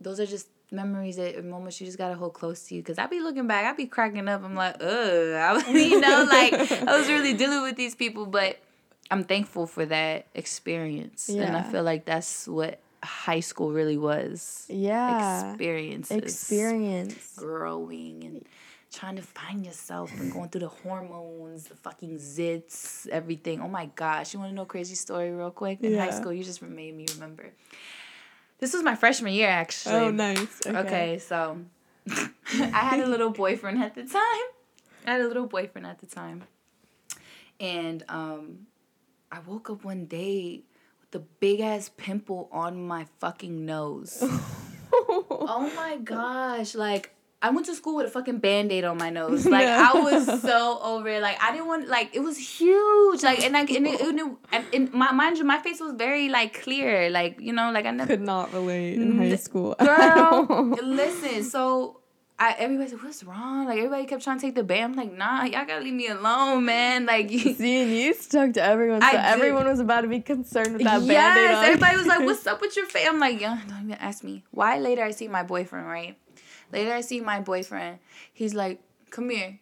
those 0.00 0.18
are 0.18 0.26
just 0.26 0.48
memories 0.72 1.16
that 1.16 1.36
and 1.36 1.48
moments 1.50 1.80
you 1.80 1.86
just 1.86 1.98
gotta 1.98 2.14
hold 2.16 2.34
close 2.34 2.64
to 2.68 2.74
you. 2.74 2.82
Cause 2.82 2.98
I 2.98 3.06
be 3.06 3.20
looking 3.20 3.46
back, 3.46 3.64
I 3.64 3.72
be 3.76 3.86
cracking 3.86 4.26
up. 4.28 4.42
I'm 4.44 4.54
like, 4.56 4.76
ugh, 4.80 5.32
I, 5.34 5.52
was- 5.54 5.68
you 5.68 6.00
know, 6.00 6.26
like 6.28 6.52
I 6.52 6.98
was 6.98 7.08
really 7.08 7.34
dealing 7.34 7.62
with 7.62 7.76
these 7.76 7.94
people, 7.94 8.26
but 8.26 8.58
I'm 9.10 9.22
thankful 9.24 9.66
for 9.66 9.86
that 9.86 10.26
experience, 10.34 11.30
Yeah. 11.32 11.44
and 11.44 11.56
I 11.56 11.62
feel 11.62 11.82
like 11.84 12.04
that's 12.04 12.46
what 12.48 12.80
high 13.02 13.40
school 13.40 13.70
really 13.72 13.96
was. 13.96 14.66
Yeah. 14.68 15.50
experiences, 15.52 16.16
Experience. 16.18 17.32
growing 17.36 18.24
and 18.24 18.44
trying 18.92 19.16
to 19.16 19.22
find 19.22 19.64
yourself 19.64 20.10
and 20.18 20.32
going 20.32 20.48
through 20.48 20.62
the 20.62 20.68
hormones, 20.68 21.64
the 21.64 21.74
fucking 21.74 22.16
zits, 22.16 23.06
everything. 23.08 23.60
Oh 23.60 23.68
my 23.68 23.86
gosh. 23.94 24.32
You 24.32 24.40
wanna 24.40 24.52
know 24.52 24.62
a 24.62 24.66
crazy 24.66 24.94
story 24.94 25.30
real 25.30 25.50
quick? 25.50 25.80
In 25.82 25.96
high 25.96 26.10
school, 26.10 26.32
you 26.32 26.44
just 26.44 26.62
made 26.62 26.96
me 26.96 27.06
remember. 27.14 27.50
This 28.58 28.72
was 28.72 28.82
my 28.82 28.94
freshman 28.96 29.32
year 29.32 29.48
actually. 29.48 29.94
Oh, 29.94 30.10
nice. 30.10 30.60
Okay. 30.66 30.78
Okay, 30.78 31.18
so 31.18 31.58
I 32.10 32.80
had 32.80 33.00
a 33.00 33.06
little 33.06 33.30
boyfriend 33.30 33.82
at 33.82 33.94
the 33.94 34.04
time. 34.04 34.46
I 35.06 35.12
had 35.12 35.20
a 35.20 35.28
little 35.28 35.46
boyfriend 35.46 35.86
at 35.86 35.98
the 35.98 36.06
time. 36.06 36.44
And 37.60 38.04
um 38.08 38.66
I 39.30 39.40
woke 39.40 39.68
up 39.68 39.84
one 39.84 40.06
day 40.06 40.62
with 41.00 41.22
a 41.22 41.24
big 41.40 41.60
ass 41.60 41.90
pimple 41.96 42.48
on 42.50 42.86
my 42.86 43.06
fucking 43.18 43.66
nose. 43.66 44.18
oh 44.92 45.70
my 45.76 45.98
gosh, 45.98 46.74
like 46.74 47.14
I 47.40 47.50
went 47.50 47.66
to 47.66 47.74
school 47.74 47.94
with 47.94 48.06
a 48.06 48.10
fucking 48.10 48.38
band-aid 48.38 48.84
on 48.84 48.98
my 48.98 49.10
nose. 49.10 49.46
Like 49.58 49.66
I 49.66 49.92
was 49.94 50.42
so 50.42 50.78
over 50.82 51.08
it. 51.08 51.22
Like 51.22 51.42
I 51.42 51.52
didn't 51.52 51.68
want 51.68 51.88
like 51.88 52.14
it 52.14 52.20
was 52.20 52.36
huge. 52.36 53.22
Like 53.22 53.40
and 53.44 53.54
like 53.54 53.70
and 53.70 53.86
it, 53.86 54.00
and, 54.00 54.18
it, 54.18 54.26
and, 54.52 54.64
and 54.74 54.92
my 54.92 55.12
mind 55.12 55.38
you, 55.38 55.44
my 55.44 55.58
face 55.58 55.80
was 55.80 55.94
very 55.94 56.28
like 56.28 56.62
clear. 56.62 57.10
Like, 57.10 57.40
you 57.40 57.52
know, 57.52 57.70
like 57.70 57.86
I 57.86 57.92
never 57.92 58.08
Could 58.08 58.20
not 58.20 58.52
relate 58.52 58.94
in 58.94 59.16
high 59.16 59.36
school. 59.36 59.76
Girl, 59.78 60.76
listen. 60.82 61.44
So 61.44 62.00
I 62.38 62.54
everybody 62.58 62.90
said, 62.90 63.02
"What's 63.02 63.24
wrong?" 63.24 63.66
Like 63.66 63.78
everybody 63.78 64.06
kept 64.06 64.22
trying 64.22 64.38
to 64.38 64.46
take 64.46 64.54
the 64.54 64.62
band. 64.62 64.92
I'm 64.92 64.96
like, 64.96 65.12
"Nah, 65.12 65.44
y'all 65.44 65.66
gotta 65.66 65.82
leave 65.82 65.94
me 65.94 66.06
alone, 66.08 66.64
man." 66.64 67.04
Like, 67.04 67.30
you, 67.30 67.40
See, 67.54 67.82
and 67.82 67.90
you 67.90 68.14
stuck 68.14 68.52
to 68.54 68.62
everyone, 68.62 69.00
so 69.00 69.08
everyone 69.08 69.66
was 69.66 69.80
about 69.80 70.02
to 70.02 70.08
be 70.08 70.20
concerned 70.20 70.74
with 70.74 70.84
that 70.84 71.02
yes, 71.02 71.08
band-aid 71.08 71.68
everybody 71.68 71.96
was 71.96 72.06
like, 72.06 72.20
"What's 72.20 72.46
up 72.46 72.60
with 72.60 72.76
your 72.76 72.86
face?" 72.86 73.06
I'm 73.08 73.18
like, 73.18 73.40
"Yeah, 73.40 73.60
don't 73.68 73.84
even 73.84 73.94
ask 73.94 74.22
me." 74.22 74.44
Why? 74.52 74.78
Later, 74.78 75.02
I 75.02 75.10
see 75.10 75.26
my 75.26 75.42
boyfriend. 75.42 75.88
Right. 75.88 76.16
Later, 76.72 76.92
I 76.92 77.00
see 77.00 77.20
my 77.20 77.40
boyfriend. 77.40 77.98
He's 78.32 78.54
like, 78.54 78.80
"Come 79.10 79.30
here." 79.30 79.58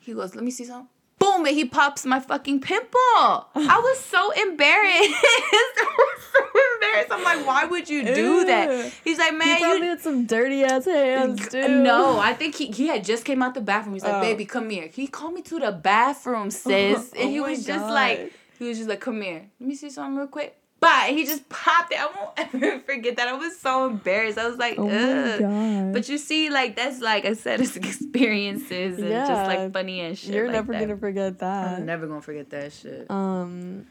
He 0.00 0.14
goes, 0.14 0.34
"Let 0.34 0.44
me 0.44 0.50
see 0.50 0.64
something." 0.64 0.88
Boom! 1.18 1.44
And 1.46 1.54
he 1.56 1.64
pops 1.64 2.06
my 2.06 2.20
fucking 2.20 2.60
pimple. 2.60 2.88
I 2.94 3.80
was 3.82 3.98
so 4.14 4.30
embarrassed. 4.30 5.10
I 5.14 5.96
was 5.98 6.24
so 6.32 6.60
embarrassed. 6.74 7.12
I'm 7.12 7.24
like, 7.24 7.44
why 7.46 7.64
would 7.64 7.88
you 7.88 8.04
do 8.04 8.44
that? 8.44 8.92
He's 9.02 9.18
like, 9.18 9.32
He 9.32 9.36
man, 9.36 9.48
you 9.48 9.56
probably 9.64 9.86
had 9.88 10.00
some 10.00 10.26
dirty 10.26 10.62
ass 10.62 10.84
hands 10.84 11.48
too. 11.48 11.82
No, 11.82 12.18
I 12.20 12.34
think 12.34 12.54
he, 12.54 12.66
he 12.70 12.86
had 12.86 13.04
just 13.04 13.24
came 13.24 13.42
out 13.42 13.54
the 13.54 13.60
bathroom. 13.60 13.94
He's 13.94 14.04
like, 14.04 14.14
Oh. 14.14 14.20
baby, 14.20 14.44
come 14.44 14.70
here. 14.70 14.88
He 14.92 15.08
called 15.08 15.34
me 15.34 15.42
to 15.42 15.58
the 15.58 15.72
bathroom, 15.72 16.50
sis. 16.50 17.12
Oh 17.16 17.20
and 17.20 17.30
he 17.30 17.40
my 17.40 17.48
was 17.50 17.64
just 17.64 17.86
like, 17.86 18.32
he 18.58 18.68
was 18.68 18.78
just 18.78 18.88
like, 18.88 19.00
come 19.00 19.20
here. 19.20 19.48
Let 19.58 19.68
me 19.68 19.74
see 19.74 19.90
something 19.90 20.16
real 20.16 20.28
quick. 20.28 20.56
Bye. 20.80 21.06
And 21.08 21.18
he 21.18 21.24
just 21.26 21.48
popped 21.48 21.92
it. 21.92 21.98
I 22.00 22.06
won't 22.06 22.54
ever 22.54 22.78
forget 22.80 23.16
that. 23.16 23.26
I 23.28 23.32
was 23.32 23.58
so 23.58 23.86
embarrassed. 23.86 24.38
I 24.38 24.48
was 24.48 24.58
like, 24.58 24.76
Oh 24.78 24.88
ugh. 24.88 25.40
god. 25.40 25.92
But 25.92 26.08
you 26.08 26.18
see, 26.18 26.50
like, 26.50 26.76
that's 26.76 27.00
like 27.00 27.24
I 27.24 27.32
said, 27.32 27.60
it's 27.62 27.76
experiences 27.76 28.98
and 28.98 29.08
just 29.08 29.30
like 29.48 29.72
funny 29.72 30.00
and 30.00 30.16
shit. 30.16 30.34
You're 30.34 30.46
like 30.46 30.52
never 30.54 30.72
that. 30.72 30.80
gonna 30.80 30.96
forget 30.96 31.38
that. 31.40 31.78
I'm 31.78 31.86
never 31.86 32.06
gonna 32.06 32.22
forget 32.22 32.50
that 32.50 32.72
shit. 32.72 33.10
Um, 33.10 33.86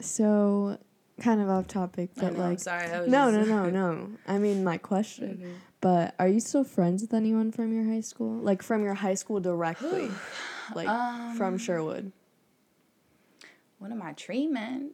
so 0.00 0.78
kind 1.20 1.40
of 1.40 1.48
off 1.50 1.66
topic, 1.68 2.10
I 2.16 2.20
but 2.22 2.32
know, 2.32 2.42
I'm 2.44 2.50
like, 2.50 2.60
sorry. 2.60 2.86
I 2.90 3.00
was 3.02 3.10
no, 3.10 3.30
no, 3.30 3.38
just- 3.38 3.50
no, 3.50 3.68
no. 3.92 4.08
I 4.26 4.38
mean, 4.38 4.64
my 4.64 4.78
question. 4.78 5.38
Mhm. 5.42 5.54
But 5.82 6.14
are 6.18 6.28
you 6.28 6.38
still 6.40 6.62
friends 6.64 7.02
with 7.02 7.12
anyone 7.12 7.50
from 7.52 7.72
your 7.74 7.84
high 7.92 8.00
school? 8.02 8.36
Like 8.38 8.62
from 8.62 8.84
your 8.84 8.94
high 8.94 9.14
school 9.14 9.40
directly, 9.40 10.10
like 10.74 10.86
from 11.36 11.54
Um, 11.54 11.58
Sherwood. 11.58 12.12
one 13.78 13.90
of 13.92 13.98
my 13.98 14.12
tree 14.12 14.46
men 14.46 14.92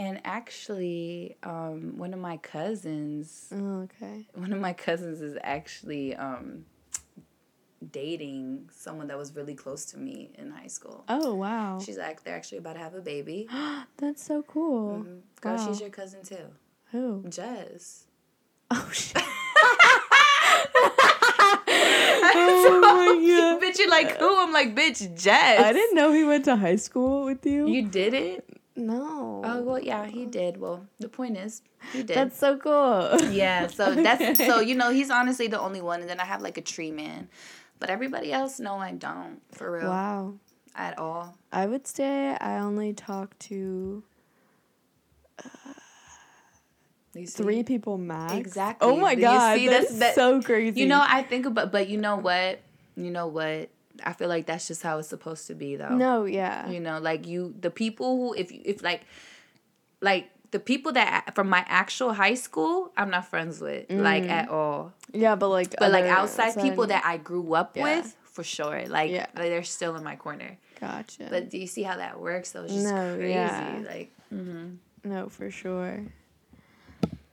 and 0.00 0.20
actually 0.24 1.36
um, 1.42 1.98
one 1.98 2.12
of 2.14 2.20
my 2.20 2.36
cousins 2.38 3.48
Oh, 3.52 3.82
okay. 3.86 4.26
one 4.34 4.52
of 4.52 4.60
my 4.60 4.72
cousins 4.72 5.20
is 5.20 5.36
actually 5.42 6.16
um, 6.16 6.64
dating 7.92 8.68
someone 8.72 9.06
that 9.08 9.18
was 9.18 9.34
really 9.36 9.54
close 9.54 9.84
to 9.92 9.98
me 9.98 10.30
in 10.40 10.50
high 10.50 10.66
school 10.78 11.04
Oh 11.08 11.34
wow, 11.34 11.78
she's 11.84 11.98
like 11.98 12.22
they're 12.24 12.36
actually 12.36 12.58
about 12.58 12.74
to 12.74 12.78
have 12.80 12.94
a 12.94 13.00
baby 13.00 13.48
that's 13.98 14.22
so 14.24 14.42
cool. 14.42 15.04
Mhm. 15.04 15.20
girl 15.40 15.56
Wow. 15.56 15.66
she's 15.66 15.80
your 15.80 15.90
cousin 15.90 16.22
too 16.24 16.46
Who? 16.92 17.24
jess 17.28 18.06
Oh 18.70 18.88
shit. 18.92 19.22
oh 22.32 22.80
my 22.82 23.06
God. 23.36 23.62
bitch 23.62 23.78
you 23.78 23.88
like 23.90 24.16
who 24.18 24.42
i'm 24.42 24.52
like 24.52 24.74
bitch 24.74 25.00
jess 25.20 25.58
I 25.60 25.72
didn't 25.72 25.94
know 25.96 26.12
he 26.12 26.24
went 26.24 26.44
to 26.46 26.56
high 26.56 26.76
school 26.76 27.24
with 27.24 27.44
you. 27.46 27.66
you 27.68 27.82
did 27.88 28.14
it 28.14 28.44
no. 28.80 29.42
oh 29.44 29.62
well 29.62 29.78
yeah 29.78 30.06
he 30.06 30.26
did 30.26 30.56
well 30.56 30.86
the 30.98 31.08
point 31.08 31.36
is 31.36 31.62
he 31.92 32.02
did 32.02 32.16
That's 32.16 32.38
so 32.38 32.56
cool. 32.58 33.16
Yeah, 33.32 33.66
so 33.68 33.94
that's 34.06 34.38
so 34.38 34.60
you 34.60 34.74
know 34.74 34.90
he's 34.90 35.10
honestly 35.10 35.46
the 35.48 35.60
only 35.60 35.80
one, 35.80 36.00
and 36.00 36.08
then 36.10 36.20
I 36.20 36.24
have 36.24 36.42
like 36.42 36.58
a 36.58 36.62
tree 36.62 36.90
man, 36.90 37.28
but 37.78 37.88
everybody 37.90 38.32
else, 38.32 38.58
no, 38.60 38.76
I 38.76 38.92
don't 38.92 39.40
for 39.52 39.70
real 39.72 39.88
Wow. 39.88 40.34
at 40.74 40.98
all. 40.98 41.36
I 41.52 41.66
would 41.66 41.86
say 41.86 42.36
I 42.40 42.58
only 42.58 42.92
talk 42.92 43.38
to 43.50 44.02
uh, 45.44 45.72
see? 47.14 47.26
three 47.26 47.62
people 47.62 47.98
max. 47.98 48.34
Exactly. 48.34 48.88
Oh 48.88 48.96
my 48.96 49.14
god, 49.14 49.56
see? 49.56 49.68
that's, 49.68 49.86
That's- 49.88 49.98
that- 50.00 50.14
so 50.14 50.40
crazy. 50.42 50.80
You 50.80 50.86
know, 50.86 51.02
I 51.06 51.22
think 51.22 51.46
about, 51.46 51.72
but 51.72 51.88
you 51.88 51.98
know 51.98 52.16
what? 52.16 52.60
You 52.96 53.10
know 53.10 53.26
what? 53.28 53.70
I 54.04 54.12
feel 54.12 54.28
like 54.28 54.46
that's 54.46 54.66
just 54.68 54.82
how 54.82 54.98
it's 54.98 55.08
supposed 55.08 55.46
to 55.48 55.54
be 55.54 55.76
though. 55.76 55.94
No, 55.96 56.24
yeah. 56.24 56.68
You 56.68 56.80
know, 56.80 56.98
like 56.98 57.26
you 57.26 57.54
the 57.60 57.70
people 57.70 58.16
who 58.16 58.34
if 58.34 58.50
you 58.52 58.60
if 58.64 58.82
like 58.82 59.02
like 60.00 60.30
the 60.50 60.58
people 60.58 60.92
that 60.92 61.34
from 61.34 61.48
my 61.48 61.64
actual 61.68 62.12
high 62.12 62.34
school, 62.34 62.92
I'm 62.96 63.10
not 63.10 63.26
friends 63.26 63.60
with 63.60 63.90
like 63.90 64.24
at 64.24 64.48
all. 64.48 64.92
Yeah, 65.12 65.36
but 65.36 65.48
like 65.48 65.74
But 65.78 65.92
like 65.92 66.06
outside 66.06 66.54
people 66.60 66.86
that 66.88 67.04
I 67.04 67.16
grew 67.18 67.54
up 67.54 67.76
Yeah. 67.76 67.84
with, 67.84 68.16
for 68.24 68.42
sure. 68.42 68.86
Like 68.88 69.10
Yeah. 69.10 69.26
they're 69.34 69.62
still 69.62 69.94
in 69.96 70.02
my 70.04 70.16
corner. 70.16 70.56
Gotcha. 70.80 71.26
But 71.30 71.50
do 71.50 71.58
you 71.58 71.66
see 71.66 71.82
how 71.82 71.96
that 71.98 72.18
works 72.20 72.52
though? 72.52 72.64
It's 72.64 72.72
just 72.72 72.86
No, 72.92 73.14
crazy. 73.16 73.30
yeah. 73.30 73.82
Like 73.86 74.10
mhm. 74.32 74.78
No, 75.04 75.28
for 75.28 75.50
sure. 75.50 76.04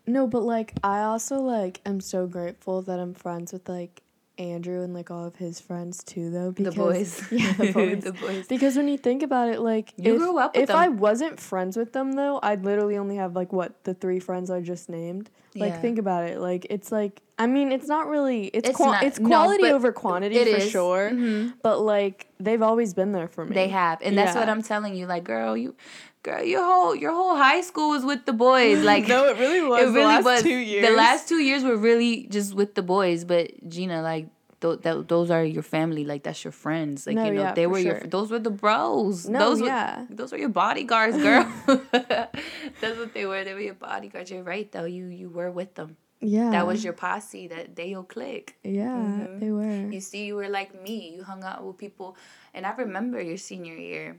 No, 0.05 0.27
but 0.27 0.43
like 0.43 0.73
I 0.83 1.01
also 1.03 1.39
like 1.41 1.81
am 1.85 1.99
so 1.99 2.27
grateful 2.27 2.81
that 2.83 2.99
I'm 2.99 3.13
friends 3.13 3.51
with 3.51 3.67
like 3.67 4.01
Andrew 4.37 4.83
and 4.83 4.93
like 4.93 5.09
all 5.09 5.25
of 5.25 5.35
his 5.35 5.59
friends 5.59 6.03
too 6.03 6.29
though 6.29 6.51
Because, 6.51 6.75
the 6.75 6.79
boys. 6.81 7.31
yeah 7.31 7.53
the 7.53 7.71
boys 7.71 8.03
the 8.03 8.13
boys. 8.13 8.47
because 8.47 8.75
when 8.77 8.87
you 8.87 8.97
think 8.97 9.23
about 9.23 9.49
it 9.49 9.59
like 9.59 9.93
You 9.97 10.13
if, 10.13 10.19
grew 10.19 10.37
up 10.37 10.55
with 10.55 10.69
if 10.69 10.75
I 10.75 10.87
wasn't 10.89 11.39
friends 11.39 11.75
with 11.77 11.93
them 11.93 12.13
though 12.13 12.39
I'd 12.43 12.63
literally 12.63 12.97
only 12.97 13.15
have 13.17 13.35
like 13.35 13.51
what 13.51 13.83
the 13.83 13.93
three 13.93 14.19
friends 14.19 14.49
I 14.51 14.61
just 14.61 14.89
named 14.89 15.29
like 15.55 15.73
Yeah. 15.73 15.81
think 15.81 15.97
about 15.97 16.29
it 16.29 16.39
like 16.39 16.67
it's 16.69 16.91
like 16.91 17.21
I 17.39 17.47
mean 17.47 17.71
it's 17.71 17.87
not 17.87 18.07
really 18.07 18.45
it's 18.47 18.69
It's 18.69 18.77
qua- 18.77 18.91
not- 18.91 19.03
it's 19.03 19.17
quality 19.19 19.63
but 19.63 19.71
over 19.73 19.91
quantity 19.91 20.35
it 20.37 20.49
for 20.51 20.57
is. 20.57 20.69
sure 20.69 21.09
Mhm. 21.11 21.53
but 21.63 21.79
like 21.81 22.27
they've 22.39 22.61
always 22.61 22.93
been 22.93 23.11
there 23.13 23.27
for 23.27 23.43
me 23.45 23.53
They 23.55 23.69
have, 23.69 23.99
and 24.03 24.15
that's 24.15 24.35
what 24.35 24.47
I'm 24.47 24.61
telling 24.61 24.93
you. 24.95 25.07
Like, 25.07 25.23
girl, 25.23 25.57
you, 25.57 25.75
girl, 26.27 26.43
your 26.53 26.63
whole 26.69 26.93
your 27.03 27.13
whole 27.19 27.35
high 27.47 27.61
school 27.69 27.89
was 27.95 28.03
with 28.11 28.21
the 28.29 28.33
boys. 28.47 28.77
Like, 28.91 29.05
no 29.15 29.19
it 29.31 29.37
really 29.43 29.63
was 29.71 29.81
it 29.81 29.85
the 29.87 29.91
really 29.99 30.13
last 30.15 30.25
was. 30.31 30.41
two 30.49 30.59
years 30.71 30.83
The 30.87 30.95
last 31.03 31.21
two 31.31 31.41
years 31.49 31.61
were 31.69 31.79
really 31.89 32.13
just 32.37 32.49
with 32.59 32.71
the 32.79 32.85
boys. 32.95 33.19
But 33.31 33.45
Gina, 33.73 33.97
like, 34.11 34.25
th- 34.63 34.79
that 34.85 34.95
those 35.13 35.29
are 35.35 35.43
your 35.57 35.63
family. 35.75 36.03
Like, 36.11 36.21
that's 36.27 36.41
your 36.47 36.55
friends. 36.65 36.97
Like, 37.07 37.15
No, 37.19 37.25
you 37.27 37.33
know, 37.37 37.45
yeah, 37.47 37.53
they 37.59 37.67
were 37.73 37.79
your. 37.89 37.99
sure. 38.01 38.09
Those 38.15 38.29
were 38.33 38.43
the 38.49 38.55
bros. 38.63 39.27
No, 39.29 39.39
those 39.39 39.59
yeah. 39.61 40.05
Were, 40.09 40.15
those 40.19 40.29
were 40.33 40.41
your 40.45 40.53
bodyguards, 40.63 41.17
girl. 41.27 41.45
that's 42.81 42.97
what 42.97 43.13
they 43.13 43.25
were. 43.25 43.43
They 43.43 43.53
were 43.57 43.65
your 43.71 43.79
bodyguards. 43.89 44.29
You're 44.31 44.43
right, 44.43 44.69
though. 44.71 44.85
You 44.85 45.05
you 45.21 45.29
were 45.29 45.51
with 45.51 45.73
them. 45.79 45.95
yeah 46.19 46.49
That 46.55 46.65
was 46.65 46.83
your 46.83 46.93
posse. 46.97 47.45
That 47.53 47.75
they 47.77 47.89
your 47.95 48.03
click. 48.15 48.57
yeah 48.63 48.97
Mhm. 48.97 49.39
they 49.41 49.51
were 49.53 49.77
You 49.93 50.01
see, 50.01 50.25
you 50.29 50.35
were 50.41 50.49
like 50.49 50.71
me. 50.87 51.13
You 51.15 51.21
hung 51.31 51.43
out 51.43 51.61
with 51.65 51.77
people, 51.77 52.09
and 52.53 52.65
I 52.65 52.71
remember 52.85 53.21
your 53.21 53.37
senior 53.37 53.77
year. 53.77 54.17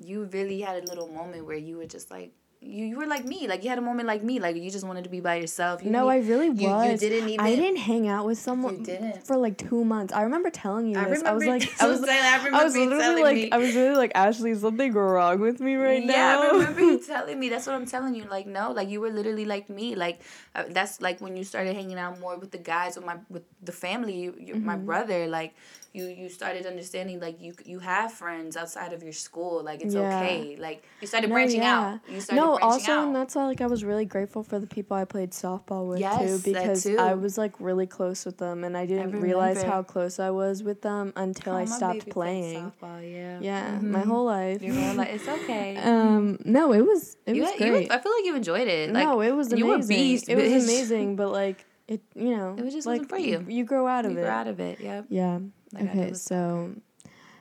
You 0.00 0.24
really 0.24 0.60
had 0.62 0.82
a 0.82 0.86
little 0.86 1.06
moment 1.08 1.46
where 1.46 1.56
you 1.56 1.76
were 1.76 1.86
just 1.86 2.10
like 2.10 2.32
you. 2.60 2.84
You 2.84 2.96
were 2.98 3.06
like 3.06 3.24
me. 3.24 3.48
Like 3.48 3.62
you 3.64 3.70
had 3.70 3.78
a 3.78 3.82
moment 3.82 4.06
like 4.06 4.22
me. 4.22 4.38
Like 4.38 4.56
you 4.56 4.70
just 4.70 4.84
wanted 4.86 5.04
to 5.04 5.10
be 5.10 5.20
by 5.20 5.36
yourself. 5.36 5.82
You 5.82 5.90
No, 5.90 6.08
I 6.08 6.18
really 6.18 6.46
you- 6.48 6.68
you 6.68 6.68
was. 6.68 7.00
didn't 7.00 7.28
even- 7.28 7.44
I 7.44 7.54
didn't 7.56 7.76
hang 7.78 8.06
out 8.08 8.26
with 8.26 8.38
someone 8.38 8.82
didn't. 8.82 9.26
for 9.26 9.36
like 9.36 9.56
two 9.56 9.84
months. 9.84 10.12
I 10.12 10.22
remember 10.22 10.50
telling 10.50 10.86
you 10.86 10.98
I 10.98 11.04
this. 11.04 11.22
I 11.22 11.32
was 11.32 11.42
remember 11.44 11.64
like, 11.66 11.82
I 11.82 11.86
was, 11.88 12.00
telling- 12.04 12.54
I 12.54 12.60
I 12.60 12.64
was 12.64 12.76
literally 12.76 13.22
like, 13.22 13.36
me. 13.36 13.50
I 13.52 13.56
was 13.56 13.74
really 13.74 13.96
like, 13.96 14.12
Ashley, 14.14 14.50
is 14.50 14.60
something 14.60 14.92
wrong 14.92 15.40
with 15.40 15.60
me 15.60 15.74
right 15.76 16.02
yeah, 16.04 16.06
now? 16.12 16.42
Yeah, 16.42 16.48
I 16.48 16.52
remember 16.52 16.80
you 16.80 16.98
telling 17.06 17.38
me. 17.40 17.48
That's 17.48 17.66
what 17.66 17.76
I'm 17.76 17.86
telling 17.86 18.14
you. 18.14 18.24
Like, 18.24 18.46
no, 18.46 18.72
like 18.72 18.88
you 18.88 19.00
were 19.00 19.10
literally 19.10 19.44
like 19.46 19.70
me. 19.70 19.94
Like, 19.94 20.20
uh, 20.54 20.64
that's 20.68 21.00
like 21.00 21.20
when 21.20 21.36
you 21.36 21.44
started 21.44 21.74
hanging 21.74 21.98
out 21.98 22.20
more 22.20 22.36
with 22.36 22.50
the 22.50 22.58
guys, 22.58 22.96
with 22.96 23.06
my 23.06 23.16
with 23.30 23.44
the 23.62 23.72
family, 23.72 24.16
you, 24.20 24.34
you, 24.38 24.54
my 24.56 24.76
Mm-hmm. 24.76 24.86
brother. 24.86 25.26
Like, 25.26 25.54
you 25.92 26.04
you 26.06 26.28
started 26.28 26.66
understanding 26.66 27.18
like 27.20 27.40
you 27.40 27.52
you 27.64 27.78
have 27.80 28.12
friends 28.12 28.56
outside 28.56 28.92
of 28.92 29.02
your 29.02 29.12
school. 29.12 29.62
Like, 29.64 29.82
it's 29.82 29.94
Yeah. 29.94 30.06
okay. 30.20 30.56
Like, 30.56 30.84
you 31.00 31.06
started 31.08 31.28
No, 31.30 31.34
branching 31.34 31.62
yeah. 31.62 31.80
out. 31.94 32.00
You 32.08 32.20
started 32.20 32.40
no, 32.40 32.49
also, 32.58 32.92
out. 32.92 33.06
and 33.06 33.16
that's 33.16 33.34
why 33.34 33.44
like 33.46 33.60
I 33.60 33.66
was 33.66 33.84
really 33.84 34.04
grateful 34.04 34.42
for 34.42 34.58
the 34.58 34.66
people 34.66 34.96
I 34.96 35.04
played 35.04 35.30
softball 35.32 35.88
with 35.88 36.00
Yes, 36.00 36.18
too, 36.42 36.52
because 36.52 36.82
too. 36.84 36.96
I 36.98 37.14
was 37.14 37.36
like 37.38 37.52
really 37.60 37.86
close 37.86 38.24
with 38.24 38.38
them, 38.38 38.64
and 38.64 38.76
I 38.76 38.86
didn't 38.86 39.20
realize 39.20 39.62
how 39.62 39.82
close 39.82 40.18
I 40.18 40.30
was 40.30 40.62
with 40.62 40.82
them 40.82 41.12
until 41.16 41.54
Oh, 41.54 41.58
I 41.58 41.64
stopped 41.64 42.08
playing. 42.10 42.72
Softball, 42.80 43.00
yeah. 43.12 43.38
Yeah, 43.40 43.78
Mhm. 43.78 43.82
my 43.82 44.00
whole 44.02 44.24
life. 44.24 44.62
Your 44.62 44.74
whole 44.74 44.94
life. 44.94 45.08
It's 45.12 45.28
okay. 45.28 45.76
um, 45.82 46.38
no, 46.44 46.72
it 46.72 46.82
was 46.84 47.16
it 47.26 47.36
you, 47.36 47.42
was 47.42 47.52
great. 47.58 47.90
I 47.90 47.98
feel 47.98 48.12
like 48.12 48.24
you 48.24 48.36
enjoyed 48.36 48.68
it. 48.68 48.92
Like, 48.92 49.06
no, 49.06 49.20
it 49.20 49.32
was 49.32 49.48
amazing. 49.52 49.58
you 49.58 49.66
were 49.78 49.86
beast, 49.86 50.28
it 50.28 50.36
was 50.36 50.64
amazing, 50.64 51.16
but 51.16 51.30
like 51.32 51.64
it, 51.88 52.00
you 52.14 52.36
know, 52.36 52.54
It 52.56 52.64
was 52.64 52.72
just 52.72 52.86
like 52.86 53.00
wasn't 53.00 53.10
for 53.10 53.18
you. 53.18 53.44
You 53.48 53.64
grow 53.64 53.86
out 53.86 54.04
of 54.04 54.12
you 54.12 54.18
it. 54.18 54.22
were 54.22 54.28
out 54.28 54.46
of 54.46 54.60
it. 54.60 54.80
Yeah. 54.80 55.02
Yeah. 55.08 55.40
Like 55.72 55.90
okay, 55.90 56.12
so 56.14 56.70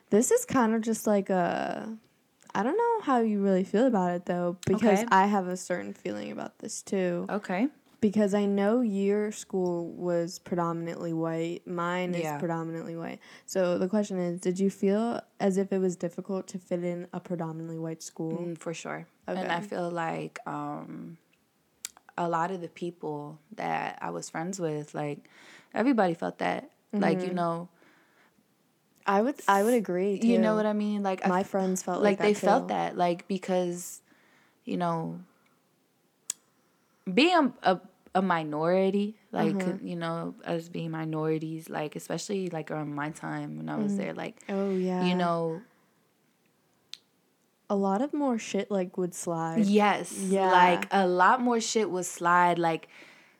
this 0.10 0.32
is 0.32 0.46
kind 0.46 0.74
of 0.74 0.82
just 0.82 1.06
like 1.08 1.30
a. 1.30 1.98
I 2.60 2.64
don't 2.64 2.76
know 2.78 3.02
how 3.04 3.22
you 3.22 3.42
really 3.42 3.64
feel 3.64 3.88
about 3.88 4.12
it 4.12 4.26
though, 4.26 4.58
because 4.68 5.00
Okay. 5.00 5.08
I 5.12 5.28
have 5.28 5.48
a 5.48 5.56
certain 5.56 5.94
feeling 5.94 6.30
about 6.34 6.60
this 6.60 6.82
too. 6.82 7.26
Okay. 7.30 7.70
Because 8.02 8.34
I 8.34 8.46
know 8.46 8.82
your 8.82 9.32
school 9.32 9.88
was 9.92 10.40
predominantly 10.40 11.14
white, 11.14 11.66
mine 11.66 12.14
is 12.14 12.28
predominantly 12.40 12.98
white. 12.98 13.20
So 13.46 13.78
the 13.78 13.88
question 13.88 14.18
is, 14.20 14.42
did 14.42 14.60
you 14.60 14.70
feel 14.70 15.22
as 15.40 15.56
if 15.58 15.72
it 15.72 15.80
was 15.80 15.96
difficult 15.96 16.48
to 16.48 16.60
fit 16.60 16.84
in 16.84 17.08
a 17.14 17.22
predominantly 17.22 17.78
white 17.80 18.04
school? 18.04 18.48
Mm, 18.48 18.58
for 18.58 18.74
sure. 18.74 19.08
Okay. 19.30 19.40
And 19.40 19.52
I 19.52 19.62
feel 19.62 19.90
like 19.90 20.40
um, 20.46 21.18
a 22.18 22.28
lot 22.28 22.52
of 22.52 22.60
the 22.60 22.68
people 22.70 23.40
that 23.56 24.00
I 24.02 24.10
was 24.10 24.30
friends 24.30 24.60
with, 24.60 24.94
like 24.94 25.30
everybody 25.74 26.14
felt 26.14 26.40
that. 26.40 26.72
Like 26.92 27.20
Mm-hmm. 27.20 27.28
you 27.28 27.34
know, 27.34 27.70
I 29.06 29.22
would 29.22 29.36
I 29.48 29.64
would 29.64 29.74
agree. 29.74 30.20
Too. 30.20 30.28
you 30.28 30.38
know 30.40 30.56
what 30.56 30.66
I 30.66 30.74
mean. 30.74 31.04
Like 31.04 31.28
My 31.28 31.42
f- 31.42 31.50
friends 31.50 31.82
felt 31.84 32.02
like 32.02 32.20
like, 32.20 32.28
they 32.28 32.34
that 32.34 32.40
felt 32.40 32.68
that 32.70 32.98
like 32.98 33.28
because, 33.28 34.02
you 34.66 34.78
know, 34.78 35.20
being 37.12 37.54
a, 37.64 37.80
a, 38.14 38.22
minority, 38.22 39.16
like 39.32 39.56
Mm-hmm. 39.56 39.88
you 39.88 39.96
know, 39.96 40.36
us 40.46 40.70
being 40.70 40.92
minorities, 40.92 41.70
like 41.70 41.96
especially 41.96 42.50
like 42.50 42.70
around 42.72 42.94
my 42.94 43.10
time 43.10 43.58
when 43.58 43.70
I 43.70 43.78
was 43.78 43.98
there, 43.98 44.14
like 44.14 44.38
Oh 44.48 44.76
yeah. 44.76 45.06
you 45.06 45.16
know, 45.16 45.62
a 47.70 47.76
lot 47.76 48.02
of 48.02 48.14
more 48.14 48.38
shit 48.38 48.70
like 48.72 48.98
would 48.98 49.14
slide. 49.14 49.66
Yes. 49.66 50.12
Yeah. 50.12 50.52
Like 50.52 50.88
a 50.92 51.08
lot 51.08 51.42
more 51.42 51.60
shit 51.60 51.90
would 51.90 52.06
slide. 52.06 52.58
Like 52.60 52.90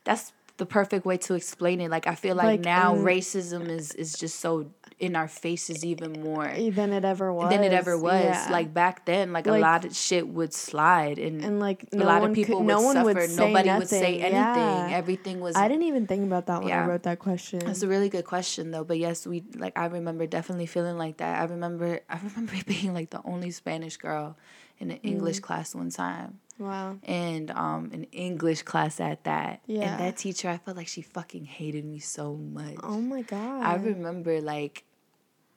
that's 0.04 0.32
the 0.56 0.66
perfect 0.66 1.04
way 1.06 1.16
to 1.16 1.34
explain 1.34 1.80
it. 1.80 1.90
Like 1.90 2.06
I 2.06 2.14
feel 2.14 2.36
like, 2.36 2.46
Like, 2.46 2.60
now 2.60 2.92
um, 2.94 3.04
racism 3.04 3.68
is 3.68 3.92
is 3.94 4.12
just 4.14 4.40
so 4.40 4.70
in 5.00 5.16
our 5.16 5.26
faces 5.28 5.82
even 5.84 6.12
more 6.12 6.44
Than 6.46 6.92
it 6.92 7.04
ever 7.06 7.32
was. 7.32 7.48
than 7.50 7.64
it 7.64 7.72
ever 7.72 7.96
was. 7.96 8.22
Yeah. 8.22 8.48
Like 8.50 8.74
back 8.74 9.06
then, 9.06 9.32
like, 9.32 9.46
Like- 9.46 9.58
a 9.58 9.62
lot 9.62 9.84
of 9.86 9.96
shit 9.96 10.28
would 10.28 10.52
slide 10.52 11.18
and, 11.18 11.42
and 11.42 11.58
like 11.58 11.86
a 11.92 11.96
lot 11.96 12.22
of 12.22 12.34
people 12.34 12.56
could, 12.58 12.66
would 12.66 12.72
no 12.76 12.82
one 12.82 12.94
suffer. 12.96 13.06
would 13.06 13.30
say 13.30 13.36
Nobody 13.46 13.70
would 13.70 13.88
say 13.88 14.00
nothing. 14.18 14.22
anything. 14.22 14.90
Yeah. 14.90 14.96
Everything 15.00 15.40
was 15.40 15.56
I 15.56 15.68
didn't 15.68 15.84
even 15.84 16.06
think 16.06 16.24
about 16.26 16.46
that 16.46 16.60
when 16.60 16.68
Yeah. 16.68 16.84
I 16.84 16.86
wrote 16.86 17.04
that 17.04 17.18
question. 17.18 17.60
That's 17.60 17.82
a 17.82 17.88
really 17.88 18.10
good 18.10 18.26
question 18.26 18.70
though. 18.72 18.84
But 18.84 18.98
yes, 18.98 19.26
we 19.26 19.42
like 19.56 19.72
I 19.78 19.86
remember 19.86 20.26
definitely 20.26 20.66
feeling 20.66 20.98
like 20.98 21.16
that. 21.16 21.40
I 21.40 21.44
remember 21.44 22.00
I 22.08 22.18
remember 22.22 22.52
being 22.66 22.92
like 22.92 23.08
the 23.10 23.22
only 23.24 23.50
Spanish 23.52 23.96
girl 23.96 24.36
in 24.78 24.90
an 24.90 24.98
English 25.02 25.38
Mm. 25.40 25.42
class 25.42 25.74
one 25.74 25.90
time. 25.90 26.40
wow. 26.58 26.98
and 27.04 27.50
um 27.52 27.88
an 27.96 28.04
English 28.12 28.62
class 28.68 29.00
at 29.00 29.24
that. 29.24 29.60
Yeah. 29.66 29.80
And 29.92 30.00
that 30.00 30.18
teacher, 30.18 30.48
I 30.50 30.58
felt 30.58 30.76
like 30.76 30.88
she 30.88 31.00
fucking 31.00 31.46
hated 31.46 31.84
me 31.86 32.00
so 32.00 32.34
much. 32.36 32.76
Oh 32.82 33.00
my 33.00 33.22
god. 33.22 33.62
I 33.64 33.74
remember 33.76 34.40
like 34.42 34.84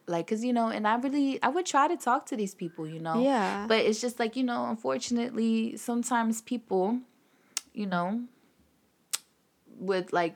like 0.07 0.27
cuz 0.27 0.43
you 0.43 0.53
know, 0.53 0.67
and 0.69 0.87
I 0.87 0.95
really 0.95 1.41
I 1.41 1.49
would 1.49 1.65
try 1.65 1.87
to 1.87 1.97
talk 1.97 2.25
to 2.27 2.35
these 2.35 2.55
people, 2.55 2.87
you 2.87 2.99
know. 2.99 3.21
Yeah. 3.21 3.65
But 3.67 3.79
it's 3.79 4.01
just 4.01 4.19
like, 4.19 4.35
you 4.35 4.43
know, 4.43 4.65
unfortunately, 4.65 5.77
sometimes 5.77 6.41
people, 6.41 6.99
you 7.73 7.85
know, 7.85 8.23
with 9.79 10.13
like 10.13 10.35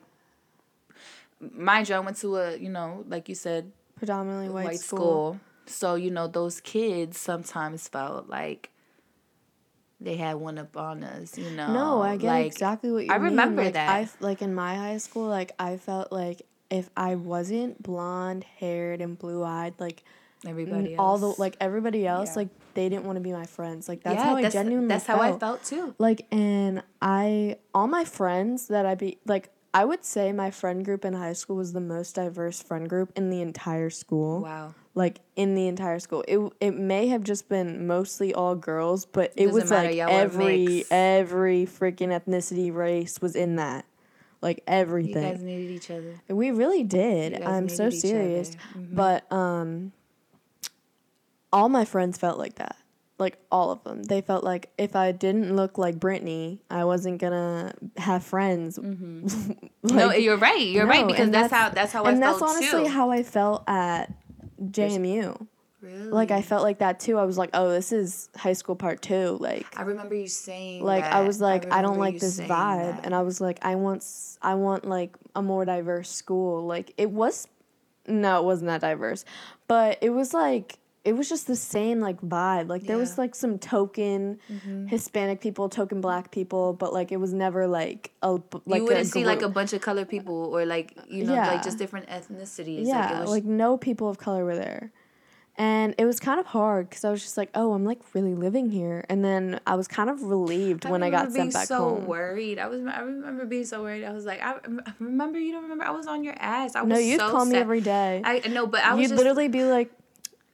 mind 1.39 1.89
you, 1.89 1.95
I 1.95 1.99
went 1.99 2.17
to 2.17 2.37
a, 2.37 2.57
you 2.57 2.69
know, 2.69 3.03
like 3.07 3.29
you 3.29 3.35
said, 3.35 3.71
predominantly 3.95 4.49
white, 4.49 4.65
white, 4.65 4.79
school. 4.79 4.97
school. 4.99 5.39
So, 5.65 5.95
you 5.95 6.11
know, 6.11 6.27
those 6.27 6.61
kids 6.61 7.19
sometimes 7.19 7.87
felt 7.87 8.29
like 8.29 8.71
they 9.99 10.15
had 10.15 10.35
one 10.35 10.57
up 10.57 10.77
on 10.77 11.03
us, 11.03 11.37
you 11.37 11.49
know. 11.51 11.73
No, 11.73 12.01
I 12.01 12.17
get 12.17 12.27
like, 12.27 12.45
exactly 12.45 12.91
what 12.91 13.03
you 13.03 13.09
mean. 13.09 13.11
I 13.11 13.17
mean. 13.17 13.31
remember 13.31 13.63
like, 13.63 13.73
that. 13.73 13.89
I 13.89 14.09
like 14.19 14.41
in 14.41 14.53
my 14.53 14.75
high 14.75 14.97
school, 14.97 15.27
like 15.27 15.51
I 15.59 15.77
felt 15.77 16.11
like 16.11 16.43
if 16.69 16.89
I 16.97 17.15
wasn't 17.15 17.81
blonde 17.81 18.43
haired 18.59 19.01
and 19.01 19.17
blue 19.17 19.43
eyed, 19.43 19.73
like 19.79 20.03
Everybody 20.45 20.93
else. 20.93 20.99
all 20.99 21.17
the 21.17 21.27
like 21.41 21.57
everybody 21.59 22.05
else, 22.05 22.29
Yeah. 22.29 22.35
like 22.35 22.49
they 22.75 22.89
didn't 22.89 23.05
want 23.05 23.15
to 23.15 23.21
be 23.21 23.31
my 23.31 23.45
friends. 23.45 23.89
Like 23.89 24.03
that's 24.03 24.15
yeah, 24.17 24.23
how 24.23 24.35
I 24.35 24.41
that's, 24.43 24.53
genuinely 24.53 24.87
That's 24.89 25.05
felt. 25.05 25.19
how 25.21 25.33
I 25.35 25.39
felt 25.39 25.63
too. 25.63 25.95
Like 25.97 26.27
and 26.31 26.83
I 27.01 27.57
all 27.73 27.87
my 27.87 28.05
friends 28.05 28.67
that 28.67 28.85
I 28.85 28.93
be 28.95 29.17
like 29.25 29.49
I 29.73 29.83
would 29.85 30.05
say 30.05 30.31
my 30.31 30.51
friend 30.51 30.85
group 30.85 31.05
in 31.05 31.13
high 31.13 31.33
school 31.33 31.55
was 31.55 31.73
the 31.73 31.81
most 31.81 32.15
diverse 32.15 32.61
friend 32.61 32.87
group 32.89 33.11
in 33.15 33.29
the 33.29 33.41
entire 33.41 33.89
school. 33.89 34.41
Wow. 34.41 34.75
Like 34.93 35.21
in 35.35 35.55
the 35.55 35.67
entire 35.67 35.99
school. 35.99 36.23
It 36.27 36.39
it 36.59 36.75
may 36.75 37.07
have 37.07 37.23
just 37.23 37.49
been 37.49 37.87
mostly 37.87 38.33
all 38.33 38.55
girls, 38.55 39.05
but 39.05 39.33
it 39.35 39.45
Doesn't 39.47 39.61
was 39.61 39.69
matter, 39.71 39.89
like 39.89 39.97
every 40.11 40.85
every 40.91 41.65
freaking 41.65 42.09
ethnicity 42.09 42.73
race 42.73 43.19
was 43.21 43.35
in 43.35 43.55
that. 43.55 43.85
Like 44.41 44.57
You 44.57 44.63
everything. 44.67 45.23
guys 45.33 45.41
needed 45.41 45.71
each 45.71 45.89
other. 45.91 46.13
we 46.29 46.51
really 46.51 46.83
did. 46.83 47.41
I'm 47.41 47.69
so 47.69 47.85
needed 47.85 47.97
each 47.97 48.05
other. 48.05 48.13
serious. 48.13 48.57
Mhm. 48.77 48.95
But 48.95 49.31
um 49.31 49.91
all 51.51 51.69
my 51.69 51.85
friends 51.85 52.17
felt 52.17 52.37
like 52.37 52.55
that. 52.55 52.75
Like 53.19 53.37
all 53.51 53.71
of 53.71 53.83
them. 53.83 54.03
They 54.03 54.21
felt 54.21 54.43
like 54.43 54.69
if 54.77 54.95
I 54.95 55.11
didn't 55.11 55.55
look 55.55 55.77
like 55.79 55.99
Brittany, 55.99 56.61
I 56.69 56.83
wasn't 56.85 57.19
gonna 57.19 57.73
have 57.97 58.23
friends. 58.23 58.77
no, 59.83 60.11
you're 60.13 60.37
right. 60.37 60.59
You're 60.67 60.85
right 60.85 61.07
because 61.07 61.21
and 61.25 61.33
that's, 61.33 61.51
how 61.51 61.69
that's 61.69 61.91
how 61.91 62.03
I 62.03 62.11
and 62.11 62.21
that's 62.21 62.41
honestly 62.41 62.83
too. 62.83 62.87
how 62.89 63.09
I 63.09 63.23
felt 63.23 63.63
at 63.67 64.13
JMU. 64.61 65.47
Really? 65.81 66.09
Like 66.09 66.31
I 66.31 66.41
felt 66.41 66.63
like 66.63 66.79
that 66.79 66.99
too. 66.99 67.17
I 67.17 67.25
was 67.25 67.37
like, 67.37 67.51
oh, 67.53 67.69
this 67.69 67.91
is 67.91 68.29
high 68.35 68.53
school 68.53 68.75
part 68.75 69.01
two. 69.01 69.37
Like 69.39 69.67
I 69.77 69.83
remember 69.83 70.15
you 70.15 70.27
saying 70.27 70.83
like 70.83 71.03
I 71.03 71.21
was 71.21 71.39
like 71.39 71.71
I, 71.71 71.81
don't 71.81 71.99
like 71.99 72.19
this 72.19 72.39
vibe 72.39 72.95
that. 72.95 73.05
and 73.05 73.13
I 73.13 73.21
was 73.21 73.39
like 73.39 73.59
I 73.61 73.75
want 73.75 74.03
I 74.41 74.55
want 74.55 74.85
like 74.85 75.15
a 75.35 75.41
more 75.41 75.65
diverse 75.65 76.09
school. 76.09 76.65
Like 76.65 76.93
it 76.97 77.11
was 77.11 77.47
no, 78.07 78.39
it 78.39 78.45
wasn't 78.45 78.67
that 78.67 78.81
diverse. 78.81 79.23
But 79.67 79.99
it 80.01 80.09
was 80.09 80.33
like 80.33 80.79
it 81.05 81.15
was 81.15 81.29
just 81.29 81.45
the 81.47 81.55
same 81.55 82.01
like 82.01 82.19
vibe. 82.21 82.67
Like 82.67 82.83
there 82.83 82.97
was 82.97 83.09
Yeah. 83.09 83.13
Mm-hmm. 83.13 83.21
like 83.21 83.35
some 83.35 83.59
token 83.59 84.39
Hispanic 84.87 85.41
people, 85.41 85.69
token 85.69 86.01
black 86.01 86.31
people, 86.31 86.73
but 86.73 86.91
like 86.91 87.11
it 87.11 87.17
was 87.17 87.33
never 87.33 87.67
like 87.67 88.11
a 88.23 88.31
like 88.31 88.41
you 88.79 88.83
wouldn't 88.83 89.01
a 89.01 89.05
see 89.05 89.25
like 89.25 89.43
a 89.43 89.47
bunch 89.47 89.73
of 89.73 89.81
colored 89.81 90.09
people 90.09 90.33
or 90.53 90.65
like 90.65 90.97
you 91.07 91.23
know 91.23 91.35
Yeah. 91.35 91.51
like 91.51 91.63
just 91.63 91.77
different 91.77 92.09
ethnicities. 92.09 92.87
yeah, 92.87 93.19
like, 93.19 93.27
it 93.27 93.29
like, 93.29 93.45
no 93.45 93.77
people 93.77 94.09
of 94.09 94.17
color 94.17 94.43
were 94.43 94.55
there. 94.55 94.91
And 95.59 95.95
it 95.97 96.05
was 96.05 96.19
kind 96.19 96.39
of 96.39 96.45
hard 96.45 96.87
because 96.87 97.03
I 97.03 97.09
was 97.09 97.23
just 97.23 97.35
like, 97.35 97.49
oh, 97.55 97.73
I'm 97.73 97.83
like 97.83 97.99
really 98.13 98.35
living 98.35 98.69
here. 98.69 99.03
And 99.09 99.25
then 99.25 99.59
I 99.65 99.73
was 99.73 99.87
kind 99.87 100.07
of 100.07 100.21
relieved 100.21 100.85
when 100.85 101.01
I 101.01 101.09
got 101.09 101.31
sent 101.31 101.51
back 101.51 101.65
so 101.65 101.77
home. 101.77 101.87
I 101.87 101.91
was 101.93 102.03
so 102.03 102.09
worried. 102.09 102.59
I 102.59 102.67
was. 102.67 102.85
I 102.85 102.99
remember 102.99 103.45
being 103.45 103.65
so 103.65 103.81
worried. 103.81 104.03
I 104.03 104.11
was 104.11 104.23
like, 104.23 104.39
I, 104.39 104.53
I 104.53 104.93
remember. 104.99 105.39
You 105.39 105.53
don't 105.53 105.63
remember? 105.63 105.83
I 105.83 105.91
was 105.91 106.05
on 106.05 106.23
your 106.23 106.35
ass. 106.37 106.75
I 106.75 106.83
was 106.83 106.89
No, 106.89 106.99
you'd 106.99 107.19
so 107.19 107.31
call 107.31 107.45
me 107.45 107.55
every 107.55 107.81
day. 107.81 108.21
I 108.23 108.39
know, 108.49 108.67
but 108.67 108.83
I 108.83 108.93
was 108.93 109.01
You'd 109.01 109.09
just 109.09 109.17
literally 109.17 109.47
be 109.47 109.63
like, 109.63 109.91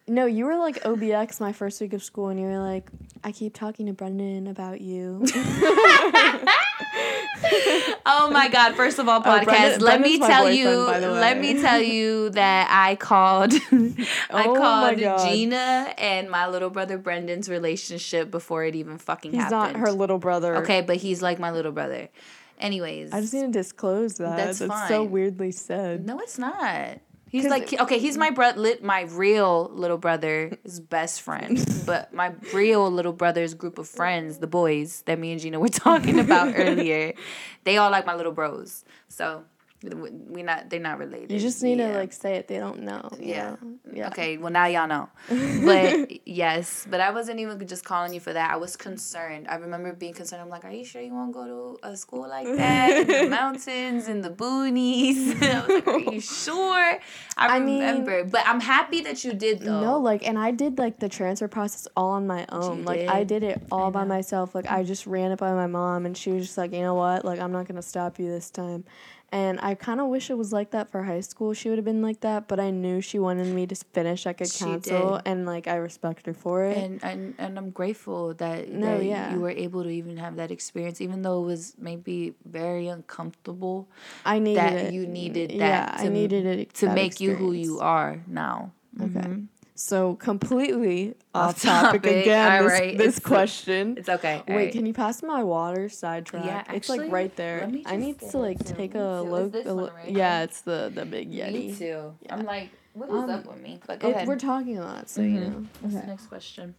no, 0.08 0.26
you 0.26 0.46
were 0.46 0.58
like 0.58 0.84
OBX 0.84 1.40
my 1.40 1.54
first 1.54 1.80
week 1.82 1.94
of 1.94 2.04
school, 2.04 2.28
and 2.30 2.40
you 2.40 2.46
were 2.48 2.60
like, 2.60 2.90
I 3.24 3.32
keep 3.32 3.54
talking 3.54 3.86
to 3.88 3.94
Brendan 3.94 4.48
about 4.48 4.82
you. 4.82 5.26
Oh 8.06 8.30
my 8.32 8.48
God! 8.48 8.76
First 8.76 9.00
of 9.00 9.08
all, 9.10 9.20
Oh, 9.20 9.24
podcast. 9.24 9.46
Brendan- 9.46 9.82
let 9.82 10.02
me 10.02 10.18
Brendan's 10.18 10.28
tell 10.30 10.52
you. 10.52 10.70
Let 10.70 11.40
me 11.40 11.62
tell 11.62 11.80
you 11.82 12.30
that 12.32 12.68
I 12.70 12.96
called. 12.96 13.54
I 14.32 14.46
Oh 14.46 14.56
called 14.56 14.98
Gina 14.98 15.94
and 15.98 16.30
my 16.30 16.48
little 16.48 16.70
brother 16.70 16.98
Brendan's 16.98 17.50
relationship 17.50 18.30
before 18.32 18.64
it 18.66 18.76
even 18.76 18.98
fucking 18.98 19.32
He's 19.32 19.42
happened. 19.44 19.74
not 19.74 19.76
her 19.78 19.92
little 19.92 20.20
brother. 20.20 20.58
Okay, 20.58 20.82
but 20.82 20.98
he's 20.98 21.22
like 21.22 21.40
my 21.40 21.52
little 21.52 21.72
brother. 21.72 22.10
Anyways, 22.60 23.12
I 23.14 23.22
just 23.22 23.34
need 23.34 23.42
to 23.42 23.52
disclose 23.52 24.16
that. 24.16 24.38
That's 24.38 24.60
That's, 24.60 24.88
so 24.88 25.04
weirdly 25.04 25.52
said. 25.52 26.06
No, 26.06 26.20
it's 26.20 26.38
not. 26.38 27.00
He's 27.34 27.48
like 27.48 27.74
okay, 27.74 27.98
he's 27.98 28.16
my 28.16 28.30
mm. 28.30 28.36
bro- 28.36 28.52
lit 28.56 28.84
my 28.84 29.02
real 29.02 29.72
little 29.74 29.98
brother's 29.98 30.80
best 30.80 31.24
friend, 31.24 31.58
but 31.88 32.14
my 32.14 32.34
real 32.54 32.92
little 32.92 33.12
brother's 33.12 33.56
group 33.56 33.80
of 33.80 33.88
friends, 33.88 34.38
the 34.38 34.46
boys 34.46 35.02
that 35.08 35.18
me 35.18 35.32
and 35.32 35.42
Gina 35.42 35.60
were 35.60 35.68
talking 35.88 36.20
about 36.20 36.54
earlier, 36.56 37.14
they 37.64 37.78
all 37.78 37.90
like 37.90 38.06
my 38.06 38.14
little 38.14 38.34
bros. 38.34 38.86
So 39.08 39.46
we 39.84 40.44
not 40.44 40.70
they're 40.70 40.80
not 40.80 40.98
related. 40.98 41.32
You 41.32 41.40
just 41.40 41.62
need 41.62 41.80
Yeah. 41.80 41.92
to 41.92 41.98
like 41.98 42.14
say 42.14 42.36
it. 42.36 42.48
They 42.48 42.58
don't 42.58 42.84
know. 42.84 43.10
Yeah. 43.20 43.56
know? 43.62 43.76
Yeah. 43.94 44.08
Okay, 44.08 44.38
well 44.38 44.52
now 44.52 44.66
y'all 44.68 44.88
know. 44.88 45.10
But 45.66 46.26
yes, 46.28 46.88
but 46.90 47.00
I 47.02 47.12
wasn't 47.12 47.40
even 47.40 47.66
just 47.68 47.84
calling 47.84 48.14
you 48.14 48.20
for 48.20 48.32
that. 48.34 48.52
I 48.52 48.56
was 48.56 48.76
concerned. 48.78 49.48
I 49.50 49.56
remember 49.56 49.92
being 49.94 50.14
concerned. 50.14 50.42
I'm 50.42 50.50
like, 50.50 50.64
are 50.64 50.72
you 50.72 50.86
sure 50.86 51.02
you 51.02 51.14
want 51.14 51.34
to 51.34 51.34
go 51.34 51.46
to 51.82 51.88
a 51.88 51.98
school 51.98 52.28
like 52.30 52.46
that 52.58 52.92
in 52.92 53.08
the 53.08 53.30
mountains 53.30 54.08
in 54.08 54.22
the 54.22 54.30
boonies? 54.30 55.42
I 55.44 55.60
was 55.60 55.70
like, 55.70 55.88
are 55.88 56.00
you 56.00 56.22
sure? 56.22 57.00
I, 57.38 57.58
I 57.58 57.60
mean- 57.60 57.80
remember, 57.82 58.24
but 58.24 58.42
I'm 58.46 58.62
happy 58.62 59.02
that 59.02 59.24
you 59.26 59.34
did 59.34 59.60
though. 59.60 59.82
No, 59.82 60.00
like, 60.00 60.26
and 60.26 60.40
I 60.40 60.52
did 60.52 60.78
like 60.78 61.00
the 61.00 61.10
transfer 61.10 61.48
process 61.50 61.88
all 61.98 62.12
on 62.12 62.26
my 62.26 62.46
own. 62.50 62.86
Like, 62.86 63.10
I 63.10 63.20
did? 63.26 63.34
did 63.34 63.44
it 63.44 63.64
all 63.72 63.90
by 63.92 64.04
myself. 64.04 64.54
Like, 64.54 64.70
I 64.70 64.84
just 64.84 65.08
ran 65.08 65.32
it 65.32 65.40
by 65.40 65.54
my 65.54 65.66
mom, 65.68 66.06
and 66.06 66.16
she 66.16 66.32
was 66.32 66.46
just 66.46 66.58
like, 66.58 66.72
you 66.72 66.82
know 66.82 66.94
what? 66.94 67.26
Like, 67.26 67.40
I'm 67.40 67.52
not 67.52 67.68
gonna 67.68 67.82
stop 67.82 68.20
you 68.20 68.28
this 68.28 68.52
time. 68.52 68.84
And 69.34 69.60
I 69.64 69.74
kind 69.74 70.00
of 70.00 70.10
wish 70.10 70.30
it 70.30 70.38
was 70.38 70.54
like 70.54 70.70
that 70.78 70.92
for 70.92 71.02
high 71.02 71.22
school. 71.22 71.56
She 71.56 71.68
would 71.68 71.80
have 71.80 71.86
been 71.86 72.04
like 72.04 72.20
that, 72.22 72.48
but 72.48 72.60
I 72.60 72.70
knew 72.70 73.02
she 73.02 73.18
wanted 73.18 73.48
me 73.48 73.66
to 73.66 73.74
finish 73.92 74.28
at 74.28 74.38
good 74.38 74.52
She 74.52 74.64
counsel, 74.64 75.16
did. 75.18 75.22
and 75.26 75.48
like 75.48 75.68
I 75.68 75.78
respect 75.78 76.28
her 76.28 76.36
for 76.36 76.66
it. 76.66 76.78
and 76.78 77.04
and 77.04 77.34
and 77.40 77.58
I'm 77.58 77.72
grateful 77.72 78.36
that, 78.36 78.70
No, 78.70 79.00
that 79.00 79.04
yeah. 79.04 79.34
you 79.34 79.40
were 79.40 79.50
able 79.50 79.82
to 79.82 79.90
even 79.90 80.18
have 80.18 80.36
that 80.36 80.52
experience, 80.52 81.02
even 81.02 81.24
though 81.24 81.42
it 81.42 81.48
was 81.48 81.74
maybe 81.80 82.36
very 82.46 82.86
uncomfortable. 82.88 83.88
I 84.24 84.38
needed 84.38 84.62
that 84.62 84.74
it. 84.76 84.94
you 84.94 85.08
needed 85.08 85.50
that 85.50 85.56
Yeah, 85.56 85.86
to- 85.98 86.06
I 86.06 86.08
needed 86.10 86.46
it 86.46 86.74
to 86.76 86.94
make 86.94 87.20
you 87.20 87.34
who 87.34 87.54
you 87.54 87.80
are 87.80 88.22
now. 88.28 88.72
Okay. 89.02 89.10
Mm-hmm. 89.20 89.46
So 89.76 90.16
completely 90.16 91.16
off, 91.34 91.62
topic, 91.62 92.04
topic, 92.04 92.22
again. 92.22 92.64
This, 92.64 92.72
alright, 92.74 92.98
this 92.98 93.18
it's- 93.18 93.20
question. 93.20 93.96
It's 93.98 94.08
okay. 94.10 94.44
Wait, 94.48 94.72
can 94.72 94.86
you 94.86 94.94
pass 94.94 95.24
my 95.24 95.44
water 95.44 95.90
sidetrack? 95.90 96.46
Yeah, 96.46 96.64
it's 96.76 96.90
like 96.90 97.12
right 97.12 97.36
there. 97.36 97.68
I 97.88 97.96
need 97.96 98.20
to 98.20 98.38
like 98.38 98.60
take 98.64 98.94
a 98.94 99.22
look. 99.28 99.56
a 99.66 99.74
one 99.74 99.92
right 99.94 100.10
yeah, 100.12 100.44
it's 100.44 100.62
the 100.62 100.92
the 100.94 101.06
big 101.06 101.32
yeti. 101.32 101.52
Me 101.54 101.76
too. 101.76 102.14
Yeah. 102.22 102.36
I'm 102.36 102.46
like, 102.46 102.70
what 102.94 103.10
is 103.10 103.16
Um, 103.16 103.30
up 103.32 103.46
with 103.48 103.62
me? 103.64 103.80
But 103.88 104.00
go 104.00 104.10
It- 104.10 104.16
ahead. 104.16 104.28
we're 104.28 104.38
talking 104.38 104.78
a 104.78 104.84
lot, 104.84 105.10
so 105.10 105.22
you 105.22 105.40
Mhm. 105.40 105.50
know. 105.52 105.66
What's 105.82 105.96
Okay. 105.96 106.02
the 106.06 106.08
next 106.12 106.28
question? 106.28 106.76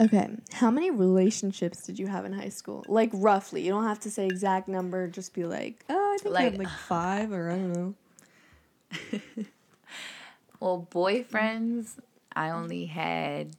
Okay. 0.00 0.28
How 0.54 0.70
many 0.70 0.90
relationships 0.90 1.82
did 1.86 1.98
you 1.98 2.06
have 2.06 2.24
in 2.24 2.32
high 2.32 2.48
school? 2.48 2.82
Like 2.88 3.10
roughly. 3.12 3.60
You 3.62 3.70
don't 3.72 3.84
have 3.84 4.00
to 4.00 4.10
say 4.10 4.26
exact 4.26 4.68
number. 4.68 5.06
Just 5.06 5.34
be 5.34 5.44
like, 5.44 5.84
oh, 5.90 6.14
I 6.14 6.16
think 6.22 6.34
I 6.34 6.42
had 6.44 6.58
Like- 6.58 6.66
like 6.66 6.78
five, 6.88 7.30
or 7.30 7.50
I 7.50 7.56
don't 7.56 7.72
know. 7.74 7.94
Well, 10.60 10.86
boyfriends, 10.90 11.98
I 12.34 12.50
only 12.50 12.86
had 12.86 13.56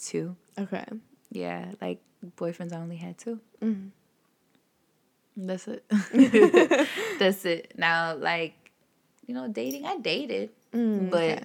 two. 0.00 0.36
Okay. 0.58 0.84
Yeah, 1.30 1.72
like 1.80 2.00
boyfriends, 2.36 2.72
I 2.72 2.76
only 2.78 2.96
had 2.96 3.18
two. 3.18 3.40
Mhm. 3.62 3.90
That's 5.36 5.68
it. 5.68 5.84
That's 7.18 7.44
it. 7.44 7.72
Now, 7.76 8.14
like, 8.16 8.54
you 9.26 9.34
know, 9.34 9.48
dating, 9.48 9.84
I 9.86 9.98
dated, 9.98 10.50
Mm, 10.72 11.10
but 11.10 11.22
okay. 11.22 11.42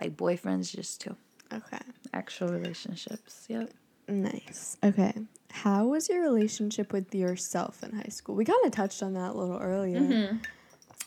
like 0.00 0.16
boyfriends, 0.16 0.74
just 0.74 1.00
two. 1.00 1.16
okay. 1.52 1.78
Actual 2.12 2.48
relationships. 2.48 3.46
Yep. 3.48 3.70
Nice. 4.08 4.76
Okay. 4.82 5.12
How 5.50 5.86
was 5.86 6.08
your 6.08 6.22
relationship 6.22 6.92
with 6.92 7.14
yourself 7.14 7.82
in 7.84 7.92
high 7.92 8.08
school? 8.10 8.34
We 8.34 8.44
kind 8.44 8.58
of 8.64 8.72
touched 8.72 9.02
on 9.02 9.14
that 9.14 9.30
a 9.32 9.34
little 9.38 9.58
earlier. 9.58 10.00
Mm-hmm. 10.00 10.36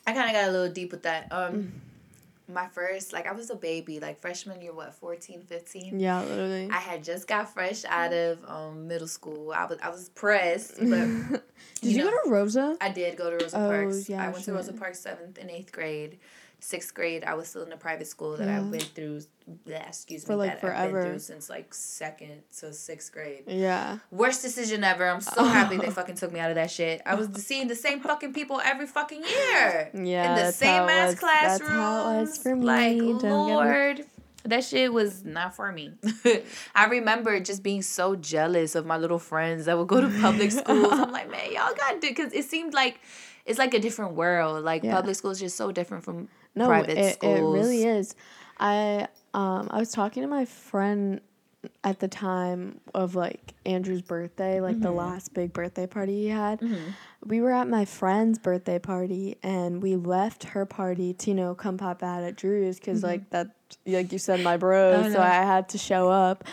I 0.08 0.14
kind 0.14 0.28
of 0.30 0.34
got 0.34 0.50
a 0.50 0.52
little 0.52 0.74
deep 0.74 0.92
with 0.92 1.04
that. 1.04 1.28
Um, 1.32 1.82
my 2.54 2.68
first, 2.68 3.12
like, 3.14 3.28
I 3.28 3.32
was 3.34 3.50
a 3.50 3.56
baby, 3.56 4.00
like 4.00 4.22
freshman 4.22 4.62
year, 4.62 4.74
what, 4.74 4.94
14, 4.96 5.42
15? 5.44 6.00
Yeah, 6.00 6.22
literally. 6.24 6.70
I 6.72 6.78
had 6.78 7.04
just 7.04 7.28
got 7.28 7.54
fresh 7.54 7.84
out 7.86 8.14
of 8.14 8.40
um 8.48 8.88
middle 8.88 9.08
school. 9.08 9.52
I 9.52 9.66
was 9.66 9.78
I 9.82 9.90
was 9.90 10.10
pressed, 10.10 10.78
but 10.78 10.88
Did 11.82 11.92
you, 11.92 11.98
know, 12.00 12.12
go 12.12 12.24
to 12.24 12.30
Rosa? 12.30 12.78
I 12.80 12.90
did 12.90 13.18
go 13.18 13.30
to 13.30 13.44
Rosa 13.44 13.58
Oh, 13.58 13.70
Parks. 13.70 14.08
yeah, 14.10 14.24
I 14.24 14.30
went 14.30 14.46
to. 14.46 14.54
Rosa 14.54 14.74
Parks 14.74 15.00
seventh 15.00 15.38
and 15.38 15.50
eighth 15.50 15.72
grade. 15.72 16.20
Sixth 16.64 16.94
grade, 16.94 17.26
I 17.26 17.34
was 17.34 17.50
still 17.50 17.64
in 17.64 17.74
a 17.74 17.78
private 17.78 18.08
school 18.08 18.38
that 18.38 18.48
I 18.48 18.54
Yeah. 18.54 18.62
went 18.62 18.84
through. 18.96 19.20
bleh, 19.68 19.86
Excuse 19.86 20.24
For, 20.24 20.32
me, 20.32 20.38
like, 20.38 20.62
that 20.62 20.74
I've 20.78 20.94
been 20.94 21.04
through 21.04 21.20
since 21.20 21.50
like 21.50 21.74
second 21.74 22.44
to 22.60 22.72
sixth 22.72 23.12
grade. 23.12 23.44
Yeah. 23.48 23.98
Worst 24.12 24.42
decision 24.42 24.86
ever. 24.86 25.06
I'm 25.10 25.20
so 25.20 25.44
happy 25.44 25.76
they 25.76 25.90
fucking 26.00 26.16
took 26.16 26.32
me 26.32 26.40
out 26.40 26.50
of 26.52 26.56
that 26.56 26.72
shit. 26.72 27.02
I 27.06 27.16
was 27.16 27.28
seeing 27.44 27.68
the 27.68 27.76
same 27.76 28.00
fucking 28.00 28.32
people 28.32 28.62
every 28.64 28.88
fucking 28.88 29.22
year. 29.22 29.90
Yeah, 29.94 30.40
in 30.40 30.46
the 30.46 30.52
same 30.54 30.84
ass 30.88 31.10
was- 31.12 31.20
classrooms. 31.20 31.60
that's 31.60 31.70
how 31.70 32.10
it 32.18 32.22
was 32.22 32.38
for 32.38 32.56
me, 32.56 32.66
Like 32.66 32.98
don't 32.98 33.24
me- 33.24 33.54
Lord. 33.54 34.06
That 34.46 34.64
shit 34.64 34.94
was 34.94 35.26
not 35.26 35.56
for 35.58 35.70
me. 35.74 35.92
I 36.76 36.86
remember 36.86 37.38
just 37.42 37.64
being 37.64 37.82
so 37.82 38.16
jealous 38.16 38.76
of 38.76 38.86
my 38.86 38.98
little 38.98 39.20
friends 39.20 39.66
that 39.66 39.78
would 39.78 39.88
go 39.90 40.00
to 40.00 40.10
public 40.22 40.52
schools. 40.62 40.88
I'm 40.94 41.12
like, 41.12 41.30
man, 41.30 41.52
y'all 41.52 41.74
got 41.76 42.02
to, 42.02 42.08
because 42.08 42.32
it 42.34 42.46
seemed 42.46 42.74
like 42.74 43.00
it's 43.46 43.60
like 43.60 43.74
a 43.74 43.80
different 43.80 44.14
world. 44.16 44.64
Like 44.64 44.84
Yeah. 44.84 44.96
public 44.96 45.16
schools 45.16 45.40
just 45.40 45.58
so 45.58 45.72
different 45.74 46.04
from 46.06 46.30
No, 46.56 46.68
private 46.68 46.98
it, 46.98 47.14
schools. 47.16 47.40
it 47.40 47.42
really 47.42 47.84
is. 47.84 48.16
I 48.60 49.08
um 49.34 49.68
I 49.72 49.80
was 49.80 49.92
talking 49.92 50.24
to 50.24 50.28
my 50.28 50.46
friend 50.46 51.22
at 51.84 52.00
the 52.00 52.08
time 52.08 52.80
of 52.94 53.16
like 53.16 53.54
Andrew's 53.66 54.02
birthday, 54.02 54.60
like 54.60 54.80
the 54.82 54.90
mm-hmm. 54.90 54.98
last 54.98 55.34
big 55.34 55.54
birthday 55.54 55.88
party 55.88 56.24
he 56.24 56.28
had. 56.28 56.60
Mm-hmm. 56.60 56.92
We 57.26 57.42
were 57.42 57.54
at 57.54 57.68
my 57.68 57.86
friend's 57.86 58.38
birthday 58.38 58.80
party 58.80 59.38
and 59.44 59.82
we 59.82 59.96
left 59.96 60.44
her 60.44 60.66
party 60.66 61.14
to 61.14 61.30
you 61.30 61.36
know 61.36 61.56
come 61.56 61.78
pop 61.78 62.04
out 62.04 62.24
at 62.24 62.36
Drew's 62.36 62.80
because 62.80 63.00
mm-hmm. 63.00 63.08
like 63.08 63.30
that 63.30 63.52
like 63.86 64.12
you 64.12 64.20
said 64.20 64.42
my 64.42 64.58
bro, 64.58 64.94
Oh, 64.94 65.04
so 65.04 65.10
no. 65.10 65.22
I 65.22 65.44
had 65.44 65.70
to 65.70 65.78
show 65.78 66.10
up. 66.10 66.44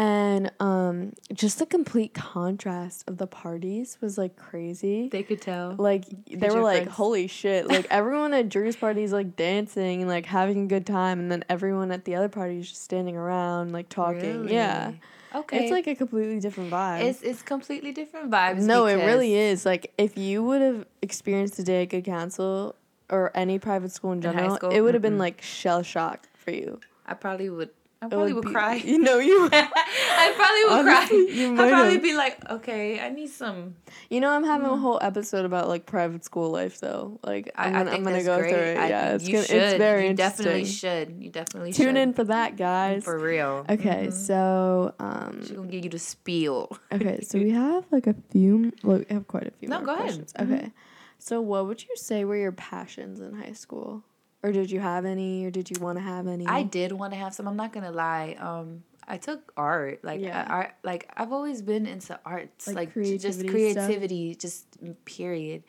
And 0.00 0.52
um 0.60 1.12
just 1.34 1.58
the 1.58 1.66
complete 1.66 2.14
contrast 2.14 3.02
of 3.10 3.18
the 3.18 3.26
parties 3.26 3.98
was 4.00 4.16
like 4.16 4.36
crazy 4.36 5.08
They 5.08 5.24
could 5.24 5.42
tell. 5.42 5.74
like 5.76 6.04
they 6.30 6.50
were 6.50 6.60
like 6.62 6.84
friends- 6.84 6.96
holy 6.96 7.26
shit 7.26 7.66
like 7.66 7.86
everyone 7.90 8.32
at 8.32 8.48
drew's 8.48 8.76
party 8.76 9.02
is 9.02 9.12
like 9.12 9.34
dancing 9.34 10.02
and 10.02 10.08
like 10.08 10.24
having 10.24 10.62
a 10.62 10.66
good 10.68 10.86
time 10.86 11.18
and 11.18 11.32
then 11.32 11.44
everyone 11.48 11.90
at 11.90 12.04
the 12.04 12.14
other 12.14 12.28
party 12.28 12.58
is 12.60 12.68
just 12.68 12.84
standing 12.84 13.16
around 13.16 13.72
like 13.72 13.88
talking 13.88 14.48
yeah 14.48 14.92
Okay. 15.34 15.64
it's 15.64 15.72
like 15.72 15.86
a 15.88 15.96
completely 15.96 16.38
different 16.38 16.70
vibe 16.70 17.02
it's 17.02 17.20
it's 17.22 17.42
completely 17.42 17.90
different 17.90 18.30
vibes. 18.30 18.60
no 18.62 18.86
it 18.86 19.04
really 19.04 19.34
is 19.34 19.66
like 19.66 19.92
if 19.98 20.16
you 20.16 20.44
would 20.44 20.62
have 20.62 20.86
experienced 21.02 21.58
a 21.58 21.64
day 21.64 21.82
at 21.82 21.88
Good 21.90 22.04
Counsel 22.04 22.76
or 23.10 23.32
any 23.34 23.58
private 23.58 23.90
school 23.90 24.12
in 24.12 24.22
general 24.22 24.54
school? 24.54 24.70
it 24.70 24.80
would 24.80 24.94
have 24.94 25.02
been 25.02 25.14
Mm-mm. 25.16 25.26
like 25.26 25.42
shell 25.42 25.82
shock 25.82 26.28
for 26.34 26.52
you 26.52 26.78
I 27.04 27.14
probably 27.14 27.50
would 27.50 27.70
I 28.02 28.06
probably 28.08 28.32
would 28.32 28.44
be- 28.44 28.52
cry. 28.52 28.74
You 28.76 28.98
know, 28.98 29.18
you. 29.18 29.48
I 29.52 30.32
probably 30.36 30.64
would 30.64 30.88
Honestly, 30.88 31.26
cry. 31.26 31.34
you 31.34 31.52
I'd 31.52 31.68
probably 31.70 31.92
have. 31.94 32.02
be 32.02 32.14
like, 32.14 32.48
okay, 32.50 33.00
I 33.00 33.08
need 33.10 33.28
some. 33.28 33.74
You 34.08 34.20
know, 34.20 34.30
I'm 34.30 34.44
having 34.44 34.66
a 34.66 34.70
Mm. 34.70 34.80
whole 34.80 34.98
episode 35.02 35.44
about 35.44 35.66
like 35.68 35.84
private 35.86 36.24
school 36.24 36.50
life, 36.50 36.78
though. 36.78 37.18
Like, 37.24 37.50
I, 37.56 37.68
I'm 37.68 37.88
I 37.88 37.92
I'm 37.94 38.04
gonna 38.04 38.22
go 38.22 38.38
great. 38.38 38.50
through 38.52 38.60
it. 38.62 38.76
I- 38.78 38.88
yeah, 38.88 39.14
it's 39.14 39.26
gonna, 39.26 39.42
should. 39.44 39.56
it's 39.56 39.78
very 39.78 40.04
you 40.04 40.10
interesting. 40.10 40.44
definitely 40.44 40.64
should. 40.70 41.16
You 41.22 41.30
definitely 41.30 41.72
should 41.72 41.82
Tune 41.82 41.94
should. 41.96 42.02
in 42.02 42.12
for 42.14 42.24
that, 42.24 42.56
guys. 42.56 43.02
for 43.04 43.18
real. 43.18 43.66
Okay, 43.68 44.06
Mhm. 44.08 44.12
so 44.12 44.94
um, 45.00 45.40
She's 45.42 45.50
gonna 45.52 45.68
give 45.68 45.82
you 45.84 45.90
the 45.90 45.98
spiel. 45.98 46.70
okay, 46.92 47.20
so 47.22 47.38
we 47.38 47.50
have 47.50 47.84
like 47.90 48.06
a 48.06 48.14
few. 48.30 48.72
Well, 48.84 48.98
we 48.98 49.06
have 49.14 49.26
quite 49.26 49.48
a 49.48 49.50
few. 49.58 49.68
No, 49.68 49.80
go 49.82 49.92
ahead. 49.92 50.04
questions. 50.04 50.32
Mhm. 50.34 50.44
Okay, 50.52 50.72
so 51.18 51.40
what 51.40 51.66
would 51.66 51.82
you 51.82 51.96
say 51.96 52.24
were 52.24 52.36
your 52.36 52.52
passions 52.52 53.18
in 53.20 53.34
high 53.34 53.52
school, 53.52 54.04
or 54.48 54.52
did 54.52 54.70
you 54.70 54.80
have 54.80 55.04
any, 55.04 55.44
or 55.44 55.50
did 55.50 55.70
you 55.70 55.76
want 55.80 55.98
to 55.98 56.02
have 56.02 56.26
any? 56.26 56.46
I 56.46 56.62
did 56.62 56.92
want 56.92 57.12
to 57.12 57.18
have 57.18 57.34
some. 57.34 57.46
I'm 57.46 57.56
not 57.56 57.72
gonna 57.72 57.92
lie. 57.92 58.36
Um, 58.40 58.82
I 59.06 59.16
took 59.16 59.52
art. 59.56 60.02
Like 60.02 60.20
Yeah. 60.20 60.42
uh, 60.42 60.52
art. 60.52 60.72
Like 60.82 61.10
I've 61.16 61.32
always 61.32 61.62
been 61.62 61.86
into 61.86 62.18
arts. 62.24 62.66
Like 62.66 62.76
Like, 62.76 62.94
j- 62.94 63.18
just 63.18 63.40
creativity 63.40 63.72
stuff? 63.72 63.84
creativity. 63.86 64.34
Just 64.34 64.66
period. 65.04 65.62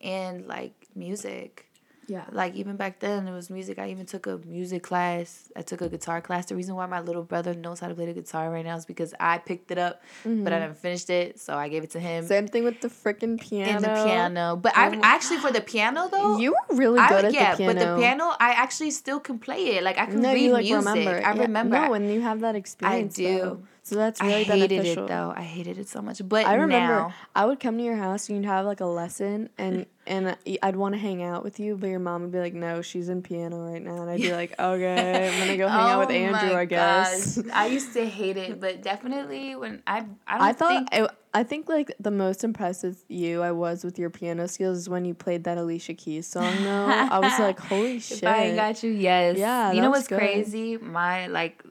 And 0.00 0.46
like 0.46 0.74
music. 0.94 1.66
Yeah. 2.06 2.24
Like 2.32 2.54
even 2.54 2.76
back 2.76 3.00
then, 3.00 3.26
it 3.26 3.32
was 3.32 3.50
music. 3.50 3.78
I 3.78 3.90
even 3.90 4.06
took 4.06 4.26
a 4.26 4.38
music 4.44 4.82
class. 4.82 5.50
I 5.56 5.62
took 5.62 5.80
a 5.80 5.88
guitar 5.88 6.20
class. 6.20 6.46
The 6.46 6.56
reason 6.56 6.74
why 6.74 6.86
my 6.86 7.00
little 7.00 7.22
brother 7.22 7.54
knows 7.54 7.80
how 7.80 7.88
to 7.88 7.94
play 7.94 8.06
the 8.06 8.12
guitar 8.12 8.50
right 8.50 8.64
now 8.64 8.76
is 8.76 8.84
because 8.84 9.14
I 9.18 9.38
picked 9.38 9.70
it 9.70 9.78
up, 9.78 10.02
but 10.24 10.52
I 10.52 10.58
never 10.58 10.74
finished 10.74 11.08
it, 11.10 11.40
so 11.40 11.56
I 11.56 11.68
gave 11.68 11.82
it 11.84 11.90
to 11.90 12.00
him. 12.00 12.24
Mm-hmm. 12.24 12.28
Same 12.28 12.46
thing 12.48 12.64
with 12.64 12.80
the 12.80 12.88
freaking 12.88 13.40
piano. 13.40 13.76
in 13.76 13.82
the 13.82 13.88
piano. 14.04 14.56
But 14.56 14.76
I 14.76 14.98
actually 15.02 15.38
for 15.38 15.50
the 15.52 15.60
piano 15.60 16.08
though. 16.10 16.38
You 16.38 16.52
were 16.52 16.76
really 16.76 16.98
I, 17.00 17.08
good 17.08 17.24
at 17.26 17.32
yeah, 17.32 17.50
the 17.52 17.56
piano. 17.58 17.74
but 17.74 17.80
the 17.94 17.96
piano, 18.00 18.32
I 18.38 18.50
actually 18.52 18.90
still 18.90 19.20
can 19.20 19.38
play 19.38 19.76
it. 19.76 19.82
Like 19.82 19.98
I 19.98 20.06
can 20.06 20.20
no, 20.20 20.32
read 20.32 20.42
you 20.42 20.52
like 20.52 20.64
music. 20.64 20.86
remember. 20.86 21.16
I 21.26 21.34
Yeah, 21.34 21.40
remember. 21.42 21.76
No, 21.80 21.94
and 21.94 22.12
you 22.12 22.20
have 22.20 22.40
that 22.40 22.54
experience. 22.54 23.18
I 23.18 23.22
do. 23.22 23.38
though. 23.38 23.58
So 23.86 23.96
that's 23.96 24.18
really 24.22 24.44
bad. 24.44 24.52
I 24.52 24.56
hated 24.56 24.68
beneficial. 24.70 25.04
it 25.04 25.08
though. 25.08 25.32
I 25.36 25.42
hated 25.42 25.76
it 25.76 25.88
so 25.88 26.00
much. 26.00 26.26
But 26.26 26.46
I 26.46 26.54
remember 26.54 26.94
now, 27.00 27.14
I 27.36 27.44
would 27.44 27.60
come 27.60 27.76
to 27.76 27.84
your 27.84 27.96
house 27.96 28.30
and 28.30 28.38
you'd 28.38 28.46
have 28.48 28.64
like 28.64 28.80
a 28.80 28.86
lesson 28.86 29.50
and 29.58 29.84
and 30.06 30.36
I'd 30.62 30.76
want 30.76 30.94
to 30.94 30.98
hang 30.98 31.22
out 31.22 31.44
with 31.44 31.60
you, 31.60 31.76
but 31.76 31.88
your 31.88 31.98
mom 31.98 32.22
would 32.22 32.32
be 32.32 32.38
like, 32.38 32.54
"No, 32.54 32.80
she's 32.82 33.08
in 33.10 33.20
piano 33.22 33.58
right 33.70 33.82
now," 33.82 34.00
and 34.00 34.10
I'd 34.10 34.20
be 34.22 34.32
like, 34.32 34.54
"Okay, 34.58 35.28
I'm 35.28 35.38
gonna 35.38 35.56
go 35.58 35.68
hang 35.76 35.90
out 35.90 36.00
with 36.00 36.10
Oh 36.10 36.12
Andrew, 36.18 36.54
I 36.56 36.64
guess." 36.64 37.36
gosh. 37.36 37.46
I 37.52 37.66
used 37.66 37.92
to 37.92 38.06
hate 38.08 38.38
it, 38.38 38.58
but 38.58 38.82
definitely 38.82 39.54
when 39.54 39.82
I 39.86 40.06
I 40.26 40.38
don't 40.38 40.48
I 40.48 40.52
thought 40.54 40.68
think 40.68 40.88
I, 41.34 41.40
I 41.40 41.42
think 41.42 41.68
like 41.68 41.92
the 42.00 42.10
most 42.10 42.42
impressed 42.42 42.84
with 42.84 43.04
you 43.08 43.42
I 43.42 43.52
was 43.52 43.84
with 43.84 43.98
your 43.98 44.08
piano 44.08 44.48
skills 44.48 44.78
is 44.78 44.88
when 44.88 45.04
you 45.04 45.12
played 45.14 45.44
that 45.44 45.58
Alicia 45.58 45.92
Keys 45.94 46.26
song. 46.26 46.54
Though 46.64 46.86
I 46.86 47.18
was 47.18 47.38
like, 47.38 47.58
"Holy 47.68 47.98
shit!" 47.98 48.24
I 48.24 48.54
got 48.56 48.82
you, 48.82 48.90
yes. 48.92 49.36
Yeah, 49.36 49.72
You 49.72 49.82
know 49.82 49.90
was 49.90 49.98
what's 50.00 50.08
good. 50.08 50.18
crazy? 50.18 50.78
My 50.78 51.26
like 51.26 51.62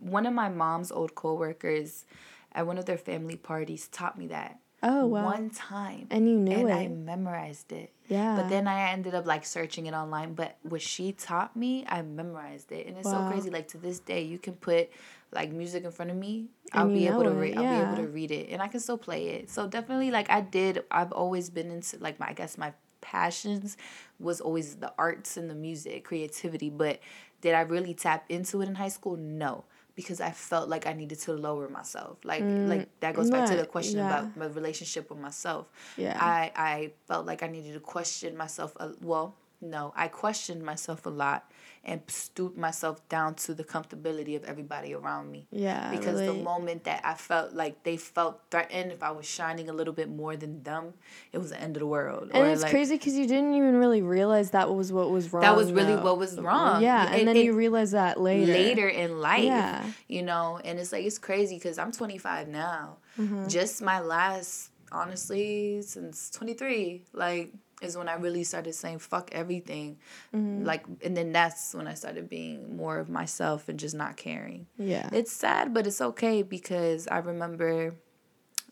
one 0.00 0.26
of 0.26 0.32
my 0.34 0.48
mom's 0.48 0.90
old 0.92 1.14
coworkers 1.14 2.04
at 2.52 2.66
one 2.66 2.78
of 2.78 2.84
their 2.86 2.98
family 2.98 3.36
parties 3.36 3.88
taught 3.88 4.18
me 4.18 4.26
that. 4.28 4.58
oh 4.82 5.06
wow, 5.06 5.24
One 5.24 5.50
time. 5.50 6.06
and 6.10 6.28
you 6.28 6.36
knew 6.36 6.52
and 6.56 6.70
it. 6.70 6.74
I 6.74 6.88
memorized 6.88 7.72
it. 7.72 7.92
yeah, 8.08 8.36
But 8.36 8.48
then 8.48 8.66
I 8.68 8.90
ended 8.92 9.14
up 9.14 9.26
like 9.26 9.44
searching 9.44 9.86
it 9.86 9.94
online. 9.94 10.34
But 10.34 10.56
what 10.62 10.82
she 10.82 11.12
taught 11.12 11.56
me, 11.56 11.84
I 11.88 12.02
memorized 12.02 12.70
it, 12.72 12.86
and 12.86 12.96
it's 12.96 13.06
Wow. 13.10 13.22
so 13.24 13.28
crazy. 13.28 13.50
Like 13.50 13.68
to 13.68 13.78
this 13.78 13.98
day, 13.98 14.22
you 14.22 14.38
can 14.38 14.54
put 14.54 14.90
like 15.32 15.50
music 15.50 15.84
in 15.84 15.90
front 15.90 16.10
of 16.10 16.16
me, 16.16 16.46
I'll 16.72 16.88
be 16.88 17.06
able 17.08 17.24
to 17.24 17.30
read. 17.30 17.56
I'll 17.58 17.64
be 17.68 17.80
able 17.82 17.96
to 17.96 18.06
read 18.08 18.30
it, 18.30 18.48
and 18.50 18.62
I 18.62 18.68
can 18.68 18.80
still 18.80 18.96
play 18.98 19.28
it. 19.36 19.50
So 19.50 19.66
definitely, 19.66 20.10
like 20.10 20.30
I 20.30 20.40
did. 20.40 20.84
I've 20.90 21.12
always 21.12 21.50
been 21.50 21.70
into 21.70 21.98
like 21.98 22.18
my. 22.20 22.28
I 22.28 22.32
guess 22.32 22.56
my 22.56 22.72
passions 23.00 23.76
was 24.18 24.40
always 24.40 24.76
the 24.76 24.92
arts 24.98 25.36
and 25.36 25.48
the 25.50 25.54
music, 25.54 26.04
creativity. 26.04 26.70
But 26.70 27.00
did 27.40 27.54
I 27.54 27.60
really 27.62 27.94
tap 27.94 28.24
into 28.28 28.62
it 28.62 28.68
in 28.68 28.74
high 28.76 28.88
school? 28.88 29.16
No. 29.16 29.64
Because 29.96 30.20
I 30.20 30.30
felt 30.30 30.68
like 30.68 30.86
I 30.86 30.92
needed 30.92 31.18
to 31.20 31.32
lower 31.32 31.68
myself, 31.68 32.18
like 32.22 32.44
like 32.64 32.88
that 33.00 33.14
goes 33.14 33.30
back 33.30 33.46
to 33.46 33.56
the 33.56 33.64
Mm, 33.64 33.72
question 33.72 33.98
yeah. 34.00 34.06
about 34.06 34.36
my 34.36 34.46
relationship 34.46 35.08
with 35.10 35.18
myself. 35.18 35.66
yeah, 35.96 36.16
I 36.20 36.52
I 36.54 36.92
felt 37.08 37.24
like 37.26 37.42
I 37.42 37.48
needed 37.48 37.72
to 37.74 37.80
question 37.80 38.36
myself. 38.36 38.76
A, 38.78 38.92
well, 39.00 39.34
no, 39.60 39.92
I 39.96 40.08
questioned 40.08 40.62
myself 40.62 41.06
a 41.06 41.10
lot 41.24 41.50
and 41.88 42.00
stoop 42.08 42.56
myself 42.56 43.08
down 43.08 43.32
to 43.36 43.54
the 43.54 43.62
comfortability 43.62 44.34
of 44.34 44.42
everybody 44.44 44.92
around 44.92 45.30
me. 45.30 45.46
yeah. 45.52 45.88
Because 45.92 46.18
the 46.18 46.34
moment 46.34 46.82
that 46.84 47.00
I 47.04 47.14
felt 47.14 47.52
like 47.54 47.84
they 47.84 47.96
felt 47.96 48.42
threatened, 48.50 48.90
if 48.90 49.04
I 49.04 49.12
was 49.12 49.24
shining 49.24 49.70
a 49.70 49.72
little 49.72 49.94
bit 49.94 50.08
more 50.10 50.34
than 50.36 50.64
them, 50.64 50.94
it 51.32 51.38
was 51.38 51.50
the 51.50 51.60
end 51.60 51.76
of 51.76 51.80
the 51.80 51.86
world. 51.86 52.30
And 52.34 52.42
Or, 52.42 52.46
it's 52.50 52.62
like, 52.62 52.72
crazy 52.72 52.96
because 52.96 53.14
you 53.14 53.28
didn't 53.28 53.54
even 53.54 53.76
really 53.76 54.02
realize 54.02 54.50
that 54.50 54.74
was 54.74 54.92
what 54.92 55.10
was 55.10 55.32
wrong. 55.32 55.42
That 55.42 55.54
was 55.56 55.70
really 55.70 55.94
though. 55.94 56.02
what 56.02 56.18
was 56.18 56.36
wrong. 56.40 56.82
Yeah, 56.82 57.06
and 57.14 57.26
then 57.28 57.36
it- 57.36 57.44
you 57.44 57.52
realize 57.54 57.92
that 57.92 58.20
later. 58.20 58.52
later 58.52 58.88
in 58.88 59.20
life. 59.20 59.44
Yeah. 59.44 59.86
You 60.08 60.22
know, 60.24 60.60
and 60.64 60.80
it's 60.80 60.90
like 60.90 61.04
it's 61.04 61.18
crazy 61.18 61.54
because 61.54 61.78
I'm 61.78 61.92
25 61.92 62.48
now. 62.48 62.96
Mm-hmm. 63.16 63.46
Just 63.46 63.80
my 63.80 64.00
last, 64.00 64.70
honestly, 64.90 65.82
since 65.82 66.30
23, 66.30 67.04
like 67.12 67.52
is 67.86 67.96
when 67.96 68.08
I 68.08 68.14
really 68.14 68.44
started 68.44 68.74
saying 68.74 68.98
fuck 68.98 69.30
everything. 69.32 69.98
Mm-hmm. 70.34 70.64
Like, 70.64 70.84
and 71.02 71.16
then 71.16 71.32
that's 71.32 71.74
when 71.74 71.86
I 71.86 71.94
started 71.94 72.28
being 72.28 72.76
more 72.76 72.98
of 72.98 73.08
myself 73.08 73.68
and 73.68 73.78
just 73.78 73.94
not 73.94 74.16
caring. 74.16 74.66
Yeah. 74.78 75.08
It's 75.12 75.32
sad, 75.32 75.72
but 75.72 75.86
it's 75.86 76.00
okay 76.00 76.42
because 76.42 77.08
I 77.08 77.18
remember 77.18 77.94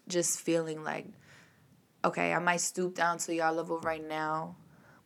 just 0.08 0.40
feeling 0.40 0.84
like, 0.84 1.06
okay, 2.04 2.34
I 2.34 2.38
might 2.38 2.60
stoop 2.60 2.94
down 2.94 3.16
to 3.18 3.34
y'all 3.34 3.54
level 3.54 3.78
right 3.80 4.06
now, 4.06 4.56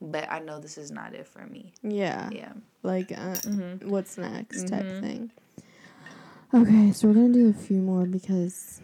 but 0.00 0.30
I 0.30 0.40
know 0.40 0.58
this 0.58 0.76
is 0.78 0.90
not 0.90 1.14
it 1.14 1.26
for 1.28 1.46
me. 1.46 1.72
yeah. 1.82 2.28
Yeah. 2.32 2.52
Like, 2.82 3.12
uh, 3.12 3.34
Mm-hmm. 3.46 3.88
what's 3.90 4.16
next 4.18 4.68
type 4.68 4.86
thing. 5.00 5.30
Okay, 6.54 6.92
so 6.92 7.08
we're 7.08 7.14
gonna 7.14 7.32
do 7.32 7.50
a 7.50 7.52
few 7.52 7.78
more 7.78 8.06
because 8.06 8.80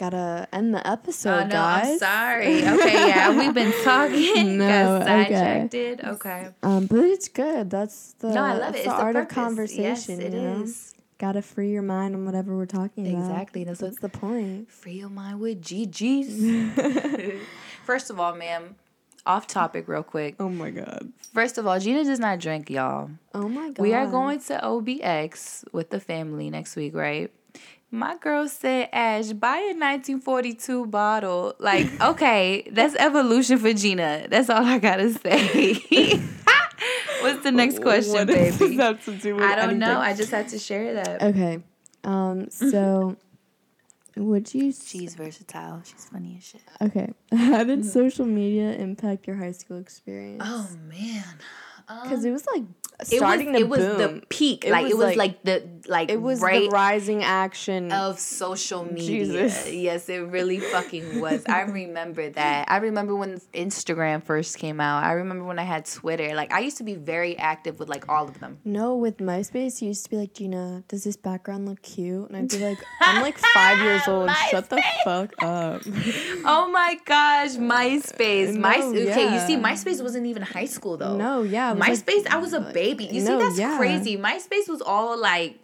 gotta 0.00 0.48
end 0.52 0.74
the 0.74 0.84
episode, 0.88 1.30
oh 1.30 1.44
no, 1.44 1.50
guys. 1.50 1.88
I'm 1.90 1.98
sorry. 1.98 2.66
Okay, 2.66 3.08
yeah, 3.08 3.36
we've 3.38 3.52
been 3.54 3.72
talking. 3.84 4.56
No, 4.56 4.98
got 4.98 5.02
okay. 5.26 5.68
sidetracked. 5.70 6.04
Okay. 6.04 6.48
Um, 6.62 6.86
but 6.86 7.00
it's 7.00 7.28
good. 7.28 7.68
That's 7.70 8.14
the 8.14 8.32
No, 8.32 8.42
I 8.42 8.54
love 8.54 8.70
it. 8.70 8.72
the 8.72 8.78
It's 8.78 8.86
the 8.86 8.92
art 8.92 9.16
of 9.16 9.28
conversation. 9.28 9.82
Yes, 9.82 10.08
it 10.08 10.32
you 10.32 10.40
know? 10.40 10.66
Gotta 11.18 11.42
free 11.42 11.70
your 11.70 11.82
mind 11.82 12.14
on 12.14 12.24
whatever 12.24 12.56
we're 12.56 12.64
talking 12.64 13.06
about. 13.06 13.20
Exactly. 13.30 13.64
That's 13.64 13.82
what's 13.82 14.00
the 14.00 14.08
point. 14.08 14.70
free 14.70 14.94
your 14.94 15.10
mind 15.10 15.38
with 15.38 15.62
GG's. 15.62 17.38
First 17.84 18.08
of 18.08 18.18
all, 18.18 18.34
ma'am, 18.34 18.76
off 19.26 19.46
topic 19.46 19.86
real 19.86 20.02
quick. 20.02 20.36
Oh 20.40 20.48
my 20.48 20.70
god. 20.70 21.12
First 21.34 21.58
of 21.58 21.66
all, 21.66 21.78
Gina 21.78 22.04
does 22.04 22.18
not 22.20 22.38
drink, 22.38 22.70
y'all. 22.70 23.10
Oh 23.34 23.48
my 23.50 23.68
god. 23.68 23.78
We 23.82 23.92
are 23.92 24.06
going 24.06 24.40
to 24.40 24.60
OBX 24.62 25.64
with 25.74 25.90
the 25.90 26.00
family 26.00 26.48
next 26.48 26.74
week, 26.74 26.94
right? 26.94 27.30
My 27.92 28.16
girl 28.16 28.48
said, 28.48 28.88
Ash, 28.92 29.32
buy 29.32 29.56
a 29.56 29.74
1942 29.74 30.86
bottle. 30.86 31.54
Like, 31.58 32.00
okay, 32.00 32.68
that's 32.70 32.94
evolution 32.96 33.58
for 33.58 33.72
Gina. 33.72 34.26
That's 34.28 34.48
all 34.48 34.64
I 34.64 34.78
gotta 34.78 35.12
say. 35.12 35.74
What's 37.20 37.42
the 37.42 37.52
next 37.52 37.82
question, 37.82 38.12
What 38.12 38.28
does 38.28 38.58
baby? 38.58 38.76
have 38.76 39.04
to 39.04 39.14
do 39.14 39.36
with 39.36 39.44
I 39.44 39.56
don't 39.56 39.78
know. 39.78 39.98
I 39.98 40.14
just 40.14 40.30
had 40.30 40.48
to 40.48 40.58
share 40.58 40.94
that. 40.94 41.22
Okay. 41.22 41.62
Um. 42.04 42.48
So, 42.50 43.16
mm-hmm. 44.16 44.24
would 44.24 44.54
you? 44.54 44.72
She's 44.72 45.14
versatile. 45.14 45.82
She's 45.84 46.06
funny 46.06 46.36
as 46.38 46.44
shit. 46.44 46.62
Okay. 46.80 47.12
How 47.36 47.64
did 47.64 47.80
mm-hmm. 47.80 47.88
social 47.88 48.24
media 48.24 48.72
impact 48.72 49.26
your 49.26 49.36
high 49.36 49.52
school 49.52 49.78
experience? 49.78 50.42
Oh 50.44 50.68
man. 50.88 51.24
Because 52.04 52.24
it 52.24 52.28
um, 52.28 52.34
was 52.34 52.46
like 52.46 52.62
It 53.02 53.14
was, 53.14 53.18
starting 53.18 53.52
to 53.54 53.58
it 53.60 53.68
was 53.68 53.80
boom. 53.80 53.98
the 54.20 54.26
peak. 54.28 54.64
It 54.64 54.70
like 54.72 54.84
was 54.84 54.92
it 54.92 54.96
was 54.96 55.06
like- 55.06 55.16
like, 55.16 55.42
the 55.44 55.62
like 55.88 56.10
it 56.10 56.20
was 56.20 56.40
right 56.40 56.68
the 56.70 56.74
rising 56.74 57.24
action. 57.24 57.90
of 57.92 58.18
social 58.20 58.84
media. 58.84 59.06
Jesus. 59.24 59.70
Yes, 59.72 60.08
it 60.08 60.18
really 60.18 60.60
fucking 60.60 61.20
was. 61.20 61.44
I 61.46 61.62
remember 61.62 62.28
that. 62.30 62.70
I 62.70 62.76
remember 62.78 63.16
when 63.16 63.40
Instagram 63.54 64.22
first 64.22 64.58
came 64.58 64.80
out. 64.80 65.02
I 65.04 65.12
remember 65.12 65.44
when 65.44 65.58
I 65.58 65.64
had 65.64 65.86
Twitter. 65.86 66.34
Like 66.34 66.52
I 66.52 66.60
used 66.60 66.76
to 66.78 66.84
be 66.84 66.94
very 66.94 67.36
active 67.38 67.78
with 67.78 67.88
like 67.88 68.08
all 68.08 68.28
of 68.28 68.38
them. 68.40 68.58
no, 68.64 68.94
with 68.96 69.18
MySpace, 69.18 69.80
you 69.82 69.88
used 69.88 70.04
to 70.04 70.10
be 70.10 70.16
like, 70.16 70.34
Gina, 70.34 70.84
does 70.88 71.04
this 71.04 71.16
background 71.16 71.66
look 71.68 71.82
cute? 71.82 72.28
And 72.28 72.36
I'd 72.36 72.48
be 72.48 72.58
like, 72.58 72.78
I'm 73.00 73.22
like 73.22 73.38
five 73.38 73.78
years 73.78 74.06
old. 74.06 74.30
Shut 74.50 74.68
the 74.70 74.82
fuck 75.04 75.32
up. 75.42 75.82
Oh 76.44 76.70
my 76.70 76.98
gosh, 77.04 77.56
uh, 77.56 77.60
MySpace. 77.60 78.54
No, 78.54 78.60
My 78.60 78.76
okay, 78.82 79.34
you 79.34 79.40
see. 79.46 79.56
MySpace 79.56 80.02
wasn't 80.02 80.26
even 80.26 80.42
high 80.42 80.64
school 80.66 80.96
though. 80.96 81.16
no, 81.16 81.42
yeah. 81.42 81.72
was 81.72 81.80
like- 81.80 81.92
MySpace, 81.98 82.26
I 82.28 82.38
was 82.38 82.52
a 82.52 82.60
baby. 82.60 82.89
You 82.98 83.22
no, 83.24 83.38
see, 83.38 83.44
that's 83.44 83.58
yeah. 83.58 83.76
crazy. 83.76 84.16
MySpace 84.16 84.68
was 84.68 84.80
all 84.80 85.18
like 85.18 85.58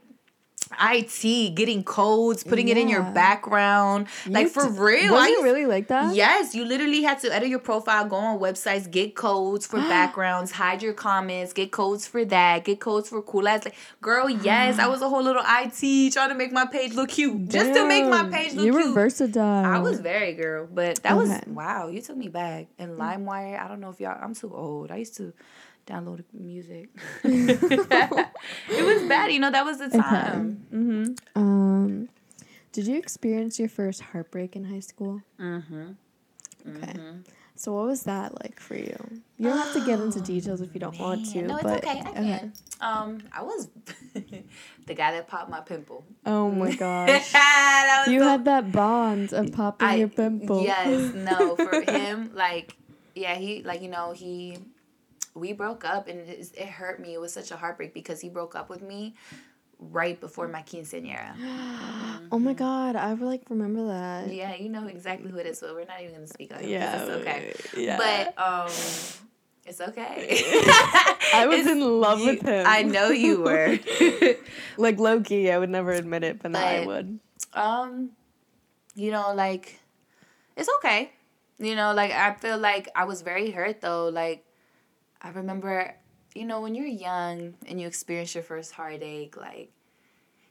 IT, 0.80 1.54
getting 1.54 1.84
codes, 1.84 2.42
putting 2.42 2.68
it 2.68 2.76
in 2.76 2.88
your 2.88 3.02
Yeah. 3.02 3.10
background. 3.10 4.08
like 4.26 4.44
You 4.44 4.48
for 4.48 4.68
real. 4.68 5.12
Was 5.12 5.28
it 5.28 5.42
really 5.42 5.66
like 5.66 5.88
that? 5.88 6.14
Yes, 6.14 6.54
you 6.54 6.64
literally 6.64 7.02
had 7.02 7.20
to 7.20 7.32
edit 7.32 7.48
your 7.48 7.60
profile, 7.60 8.04
go 8.06 8.16
on 8.16 8.40
websites, 8.40 8.90
get 8.90 9.14
codes 9.14 9.66
for 9.66 9.78
backgrounds, 9.94 10.50
hide 10.52 10.82
your 10.82 10.92
comments, 10.92 11.52
get 11.52 11.70
codes 11.70 12.06
for 12.06 12.24
that, 12.24 12.64
get 12.64 12.80
codes 12.80 13.08
for 13.08 13.22
cool 13.22 13.46
ass. 13.46 13.64
Like, 13.64 13.76
girl, 14.00 14.28
yes, 14.28 14.78
I 14.78 14.88
was 14.94 15.02
a 15.02 15.08
whole 15.08 15.22
little 15.22 15.42
IT 15.46 16.12
trying 16.12 16.30
to 16.30 16.34
make 16.34 16.52
my 16.52 16.66
page 16.66 16.94
look 16.94 17.10
cute, 17.10 17.48
just 17.48 17.72
to 17.72 17.86
make 17.86 18.04
my 18.06 18.24
page 18.24 18.54
look 18.54 18.64
cute. 18.64 18.66
You 18.66 18.72
were 18.74 18.92
versatile. 18.92 19.64
I 19.64 19.78
was 19.78 20.00
very 20.00 20.32
girl, 20.34 20.68
but 20.72 21.02
that 21.04 21.16
was 21.16 21.30
wow. 21.46 21.88
You 21.88 22.00
took 22.02 22.16
me 22.16 22.28
back. 22.28 22.66
And 22.78 22.92
mm. 22.92 22.98
LimeWire, 22.98 23.58
I 23.60 23.68
don't 23.68 23.80
know 23.80 23.90
if 23.90 24.00
y'all. 24.00 24.18
I'm 24.20 24.34
too 24.34 24.52
old. 24.54 24.90
I 24.90 24.96
used 24.96 25.16
to 25.18 25.32
download 25.86 26.24
music. 26.32 26.88
it 27.24 28.84
was 28.84 29.08
bad, 29.08 29.32
you 29.32 29.40
know. 29.40 29.50
That 29.50 29.64
was 29.64 29.78
the 29.78 29.88
time. 29.88 30.66
Mm-hmm. 30.72 31.14
Um, 31.40 32.08
did 32.72 32.86
you 32.86 32.96
experience 32.96 33.58
your 33.58 33.68
first 33.68 34.00
heartbreak 34.02 34.56
in 34.56 34.64
high 34.64 34.80
school? 34.80 35.22
Mm-hmm. 35.40 35.92
Okay. 36.68 36.94
So 37.58 37.72
what 37.72 37.86
was 37.86 38.02
that 38.02 38.34
like 38.42 38.60
for 38.60 38.76
you? 38.76 38.96
You 39.38 39.48
don't 39.48 39.56
have 39.56 39.72
to 39.72 39.86
get 39.86 39.98
into 39.98 40.20
details 40.20 40.60
if 40.60 40.74
you 40.74 40.80
don't 40.80 40.98
want 40.98 41.24
to. 41.32 41.42
No, 41.42 41.54
it's 41.54 41.62
but, 41.62 41.84
okay. 41.84 42.00
I 42.00 42.02
can. 42.12 42.52
Um, 42.82 43.22
I 43.32 43.42
was 43.42 43.68
the 44.14 44.94
guy 44.94 45.12
that 45.12 45.26
popped 45.26 45.50
my 45.50 45.60
pimple. 45.60 46.04
Oh 46.26 46.50
my 46.50 46.74
gosh. 46.76 47.32
that 47.32 48.04
was 48.06 48.12
You 48.12 48.20
so 48.20 48.28
had 48.28 48.44
that 48.44 48.72
bond 48.72 49.32
of 49.32 49.52
popping 49.52 49.88
I- 49.88 49.94
your 49.94 50.08
pimple. 50.08 50.62
Yes, 50.62 51.14
no, 51.14 51.56
for 51.56 51.80
him, 51.80 52.32
like, 52.34 52.76
yeah, 53.14 53.36
he, 53.36 53.62
like, 53.62 53.80
you 53.80 53.88
know, 53.88 54.12
he, 54.12 54.58
we 55.36 55.52
broke 55.52 55.84
up 55.84 56.08
and 56.08 56.18
it, 56.20 56.50
it 56.56 56.68
hurt 56.68 56.98
me. 56.98 57.14
It 57.14 57.20
was 57.20 57.32
such 57.32 57.50
a 57.50 57.56
heartbreak 57.56 57.92
because 57.94 58.20
he 58.20 58.28
broke 58.28 58.56
up 58.56 58.68
with 58.70 58.82
me 58.82 59.14
right 59.78 60.18
before 60.20 60.48
my 60.48 60.62
quinceañera. 60.62 61.34
Oh 62.32 62.40
my 62.40 62.54
god, 62.54 62.96
I 62.96 63.12
like 63.12 63.42
remember 63.50 63.86
that. 63.86 64.32
Yeah, 64.32 64.56
you 64.56 64.68
know 64.68 64.88
exactly 64.88 65.30
who 65.30 65.38
it 65.38 65.46
is, 65.46 65.60
but 65.60 65.74
we're 65.74 65.84
not 65.84 66.00
even 66.00 66.14
gonna 66.14 66.26
speak 66.26 66.52
on 66.52 66.60
it. 66.60 66.68
Yeah, 66.68 67.02
it's 67.02 67.10
okay. 67.10 67.54
yeah. 67.76 67.96
But 67.98 68.42
um, 68.42 68.66
it's 69.64 69.80
okay. 69.80 70.42
I 71.34 71.46
was 71.48 71.66
in 71.68 71.80
love 72.00 72.18
you- 72.20 72.26
with 72.26 72.42
him. 72.42 72.64
I 72.66 72.82
know 72.82 73.10
you 73.10 73.42
were. 73.42 73.78
Like 74.78 74.96
lowkey, 74.98 75.50
I 75.52 75.58
would 75.58 75.70
never 75.70 75.92
admit 75.92 76.22
it, 76.24 76.42
but 76.42 76.50
now 76.50 76.66
I 76.66 76.84
would. 76.84 77.18
um, 77.54 78.10
you 78.94 79.10
know, 79.12 79.32
like 79.34 79.78
it's 80.56 80.68
okay. 80.78 81.12
You 81.58 81.76
know, 81.76 81.94
like 81.94 82.10
I 82.12 82.34
feel 82.34 82.58
like 82.58 82.88
I 82.96 83.04
was 83.04 83.22
very 83.22 83.50
hurt 83.52 83.80
though. 83.80 84.08
Like 84.08 84.44
I 85.22 85.30
remember, 85.30 85.94
you 86.34 86.44
know, 86.44 86.60
when 86.60 86.74
you're 86.74 86.86
young 86.86 87.54
and 87.66 87.80
you 87.80 87.86
experience 87.86 88.34
your 88.34 88.44
first 88.44 88.72
heartache, 88.72 89.36
like 89.36 89.70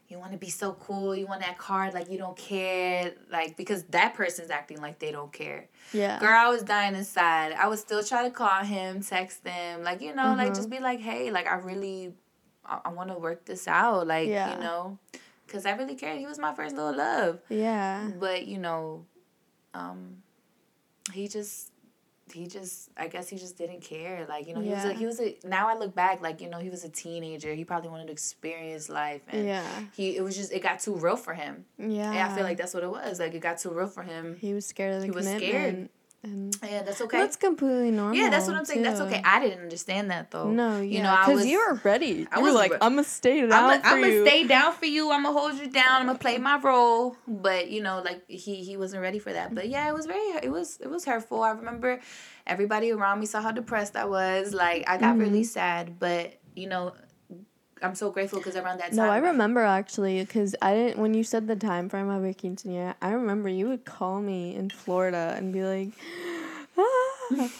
you 0.08 0.18
want 0.18 0.32
to 0.32 0.38
be 0.38 0.50
so 0.50 0.72
cool, 0.74 1.16
you 1.16 1.26
want 1.26 1.40
that 1.40 1.58
card, 1.58 1.94
like 1.94 2.10
you 2.10 2.18
don't 2.18 2.36
care, 2.36 3.12
like 3.30 3.56
because 3.56 3.82
that 3.84 4.14
person's 4.14 4.50
acting 4.50 4.80
like 4.80 4.98
they 4.98 5.10
don't 5.12 5.32
care. 5.32 5.68
Yeah. 5.92 6.18
Girl, 6.20 6.36
I 6.36 6.48
was 6.48 6.62
dying 6.62 6.94
inside. 6.94 7.52
I 7.52 7.66
would 7.68 7.78
still 7.78 8.02
try 8.04 8.22
to 8.24 8.30
call 8.30 8.62
him, 8.64 9.02
text 9.02 9.46
him, 9.46 9.82
like 9.82 10.00
you 10.00 10.14
know, 10.14 10.34
like 10.36 10.52
Mhm. 10.52 10.56
just 10.56 10.70
be 10.70 10.78
like, 10.80 11.00
hey, 11.00 11.30
like 11.30 11.46
I 11.46 11.56
really, 11.56 12.14
I, 12.64 12.80
I 12.86 12.88
want 12.90 13.10
to 13.10 13.18
work 13.18 13.44
this 13.46 13.66
out, 13.68 14.06
like 14.06 14.28
Yeah. 14.28 14.54
you 14.54 14.60
know, 14.60 14.98
because 15.46 15.66
I 15.66 15.72
really 15.72 15.94
cared. 15.94 16.18
He 16.18 16.26
was 16.26 16.38
my 16.38 16.54
first 16.54 16.74
little 16.76 16.94
love, 16.96 17.40
Yeah. 17.48 18.08
but 18.18 18.46
you 18.46 18.58
know, 18.58 19.06
um, 19.74 20.22
he 21.12 21.28
just. 21.28 21.72
He 22.36 22.46
just, 22.46 22.90
I 22.96 23.08
guess 23.08 23.28
he 23.28 23.36
just 23.36 23.56
didn't 23.56 23.80
care. 23.80 24.26
Like, 24.28 24.46
you 24.46 24.54
know, 24.54 24.60
he 24.60 24.70
was 24.70 24.84
a, 24.84 24.92
he 24.92 25.06
was 25.06 25.20
a, 25.20 25.36
now 25.44 25.68
I 25.68 25.76
look 25.76 25.94
back, 25.94 26.20
like, 26.20 26.40
you 26.40 26.48
know, 26.50 26.58
he 26.58 26.68
was 26.70 26.84
a 26.84 26.88
teenager. 26.88 27.54
He 27.54 27.64
probably 27.64 27.88
wanted 27.88 28.06
to 28.08 28.12
experience 28.12 28.88
life. 28.88 29.22
And 29.28 29.46
Yeah. 29.46 29.64
he, 29.96 30.16
it 30.16 30.22
was 30.22 30.36
just, 30.36 30.52
it 30.52 30.62
got 30.62 30.80
too 30.80 30.94
real 30.94 31.16
for 31.16 31.34
him. 31.34 31.64
Yeah. 31.78 32.10
And 32.10 32.18
I 32.18 32.34
feel 32.34 32.44
like 32.44 32.58
that's 32.58 32.74
what 32.74 32.82
it 32.82 32.90
was. 32.90 33.18
Like, 33.18 33.34
it 33.34 33.40
got 33.40 33.58
too 33.58 33.70
real 33.70 33.86
for 33.88 34.02
him. 34.02 34.36
he 34.40 34.52
was 34.54 34.66
scared 34.66 34.94
of 34.94 35.00
the 35.00 35.06
he 35.06 35.10
was 35.10 35.26
scared. 35.26 35.88
And 36.22 36.56
Yeah, 36.62 36.82
that's 36.82 37.00
okay. 37.02 37.18
that's 37.18 37.36
completely 37.36 37.90
normal. 37.90 38.16
Yeah, 38.16 38.30
that's 38.30 38.46
what 38.48 38.56
I'm 38.56 38.64
saying. 38.64 38.82
That's 38.82 39.00
okay. 39.00 39.20
I 39.24 39.38
didn't 39.40 39.62
understand 39.62 40.10
that 40.10 40.30
though. 40.30 40.50
No, 40.50 40.80
you 40.80 41.02
know, 41.02 41.16
because 41.24 41.46
you 41.46 41.58
were 41.58 41.80
ready. 41.84 42.26
I 42.32 42.40
was 42.40 42.54
like, 42.54 42.72
re- 42.72 42.78
I'm 42.80 42.92
gonna 42.94 43.04
stay 43.04 43.40
down 43.46 43.52
I'm 43.84 44.00
gonna 44.02 44.26
stay 44.26 44.44
down 44.44 44.72
for 44.72 44.86
you. 44.86 45.12
I'm 45.12 45.22
gonna 45.22 45.38
hold 45.38 45.54
you 45.54 45.68
down. 45.68 46.00
I'm 46.00 46.06
gonna 46.06 46.18
play 46.18 46.38
my 46.38 46.58
role. 46.58 47.16
But 47.28 47.70
you 47.70 47.82
know, 47.82 48.02
like 48.04 48.22
he 48.28 48.56
he 48.64 48.76
wasn't 48.76 49.02
ready 49.02 49.18
for 49.18 49.32
that. 49.32 49.54
But 49.54 49.68
yeah, 49.68 49.88
it 49.88 49.94
was 49.94 50.06
very 50.06 50.20
it 50.42 50.50
was 50.50 50.78
it 50.80 50.88
was 50.88 51.04
hurtful. 51.04 51.42
I 51.42 51.50
remember 51.50 52.00
everybody 52.46 52.90
around 52.92 53.20
me 53.20 53.26
saw 53.26 53.40
how 53.40 53.52
depressed 53.52 53.96
I 53.96 54.06
was. 54.06 54.52
Like 54.54 54.88
I 54.88 54.96
got 54.96 55.12
Mm-hmm. 55.14 55.20
really 55.20 55.44
sad. 55.44 55.98
But 55.98 56.34
you 56.54 56.68
know, 56.68 56.94
I'm 57.82 57.94
so 57.94 58.10
grateful 58.10 58.38
because 58.38 58.56
around 58.56 58.78
that 58.78 58.88
time. 58.88 58.96
No, 58.96 59.04
I 59.04 59.18
remember 59.18 59.60
actually 59.60 60.20
because 60.20 60.54
I 60.62 60.74
didn't. 60.74 60.98
When 60.98 61.14
you 61.14 61.24
said 61.24 61.46
the 61.46 61.56
time 61.56 61.88
frame 61.88 62.08
of 62.08 62.22
your 62.24 62.32
quinceanera, 62.32 62.94
I 63.02 63.10
remember 63.10 63.48
you 63.48 63.68
would 63.68 63.84
call 63.84 64.20
me 64.20 64.54
in 64.54 64.70
Florida 64.70 65.34
and 65.36 65.52
be 65.52 65.62
like, 65.62 65.90
ah. 66.78 67.50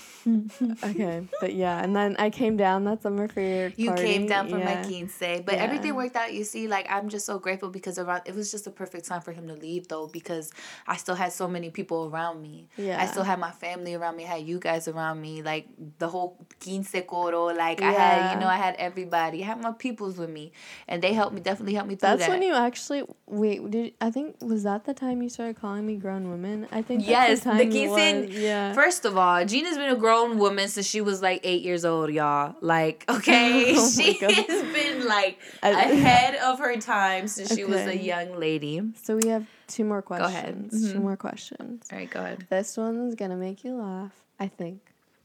Okay, 0.85 1.27
but 1.41 1.55
yeah, 1.55 1.83
and 1.83 1.95
then 1.95 2.17
I 2.19 2.31
came 2.31 2.57
down 2.57 2.85
that 2.85 3.03
summer 3.03 3.29
for 3.29 3.41
your. 3.41 3.73
You 3.77 3.89
party, 3.91 4.03
came 4.05 4.27
down 4.27 4.49
for 4.49 4.59
yeah. 4.59 4.65
my 4.83 4.87
quince, 4.87 5.17
but 5.19 5.55
Yeah. 5.55 5.63
everything 5.63 5.95
worked 5.95 6.17
out. 6.17 6.33
You 6.33 6.45
see, 6.45 6.69
like 6.69 6.87
I'm 6.91 7.09
just 7.09 7.27
so 7.27 7.39
grateful 7.39 7.69
because 7.71 7.99
around 7.99 8.23
it 8.27 8.35
was 8.35 8.51
just 8.51 8.67
a 8.67 8.71
perfect 8.71 9.07
time 9.07 9.21
for 9.21 9.33
him 9.33 9.47
to 9.49 9.55
leave, 9.55 9.89
though, 9.89 10.07
because 10.09 10.51
I 10.87 10.97
still 10.97 11.15
had 11.15 11.33
so 11.33 11.47
many 11.49 11.71
people 11.71 12.11
around 12.13 12.43
me. 12.43 12.69
Yeah, 12.77 13.01
I 13.01 13.07
still 13.07 13.23
had 13.23 13.39
my 13.39 13.51
family 13.53 13.95
around 13.95 14.17
me. 14.17 14.25
I 14.25 14.39
had 14.39 14.47
you 14.47 14.59
guys 14.59 14.89
around 14.89 15.21
me, 15.21 15.43
like 15.43 15.69
the 15.99 16.09
whole 16.09 16.45
quince 16.63 16.95
coro. 17.07 17.45
Like 17.47 17.81
I 17.83 17.93
had, 17.93 18.35
you 18.35 18.41
know, 18.41 18.49
I 18.49 18.57
had 18.57 18.75
everybody. 18.77 19.43
I 19.43 19.47
had 19.47 19.61
my 19.61 19.73
peoples 19.73 20.17
with 20.19 20.31
me, 20.31 20.53
and 20.89 21.03
they 21.03 21.13
helped 21.13 21.35
me. 21.35 21.41
Definitely 21.41 21.75
helped 21.75 21.89
me 21.89 21.95
through 21.97 22.09
That's 22.11 22.23
that. 22.23 22.31
when 22.31 22.43
you 22.43 22.55
actually 22.55 23.05
wait. 23.27 23.71
Did 23.71 23.95
I 24.01 24.11
think 24.11 24.37
was 24.43 24.63
that 24.65 24.85
the 24.85 24.95
time 24.95 25.23
you 25.23 25.29
started 25.29 25.57
calling 25.61 25.87
me 25.87 25.97
grown 25.97 26.31
women? 26.31 26.67
I 26.73 26.83
think 26.83 27.07
Yes, 27.07 27.41
the 27.41 27.51
the 27.51 27.51
time 27.51 27.61
it 27.61 27.71
quincean- 27.71 28.27
was, 28.29 28.37
Yeah. 28.37 28.73
First 28.73 29.05
of 29.05 29.17
all, 29.17 29.45
Gina's 29.45 29.77
been 29.77 29.91
a 29.91 29.97
grown 29.97 30.16
woman 30.25 30.69
since 30.69 30.87
she 30.87 31.01
was 31.01 31.21
like 31.23 31.41
eight 31.45 31.63
years 31.63 31.85
old, 31.85 32.11
y'all. 32.11 32.55
Like, 32.61 33.05
okay, 33.09 33.75
Oh 33.77 33.91
she 33.97 34.15
has 34.15 34.73
been 34.73 35.07
like 35.07 35.39
ahead 35.63 36.35
of 36.37 36.59
her 36.59 36.77
time 36.77 37.29
since 37.29 37.55
she 37.55 37.65
was 37.65 37.81
a 37.87 37.97
young 37.97 38.39
lady. 38.39 38.83
so 39.03 39.17
we 39.17 39.29
have 39.29 39.47
two 39.69 39.85
more 39.85 40.03
questions. 40.03 40.33
ahead. 40.33 40.71
Two 40.93 40.99
Mhm. 40.99 41.03
more 41.03 41.17
questions. 41.17 41.87
All 41.93 41.99
right, 41.99 42.11
go 42.11 42.21
ahead. 42.21 42.47
This 42.51 42.77
one's 42.77 43.15
gonna 43.15 43.37
make 43.37 43.65
you 43.65 43.75
laugh, 43.75 44.13
I 44.41 44.49
think. 44.49 44.81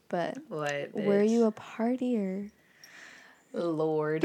But 0.09 0.37
What? 0.49 0.93
were 0.93 1.21
you 1.23 1.45
a 1.45 1.51
partier? 1.51 2.51
Lord? 3.53 4.23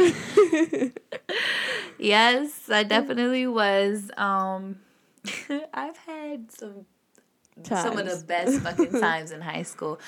yes, 1.98 2.70
I 2.70 2.82
definitely 2.84 3.46
was. 3.46 4.10
Um, 4.16 4.76
I've 5.74 5.96
had 5.98 6.50
some 6.52 6.86
some 7.64 7.98
of 7.98 8.06
the 8.06 8.22
best 8.26 8.60
fucking 8.60 8.92
times 9.00 9.30
in 9.32 9.40
high 9.40 9.62
school. 9.62 9.98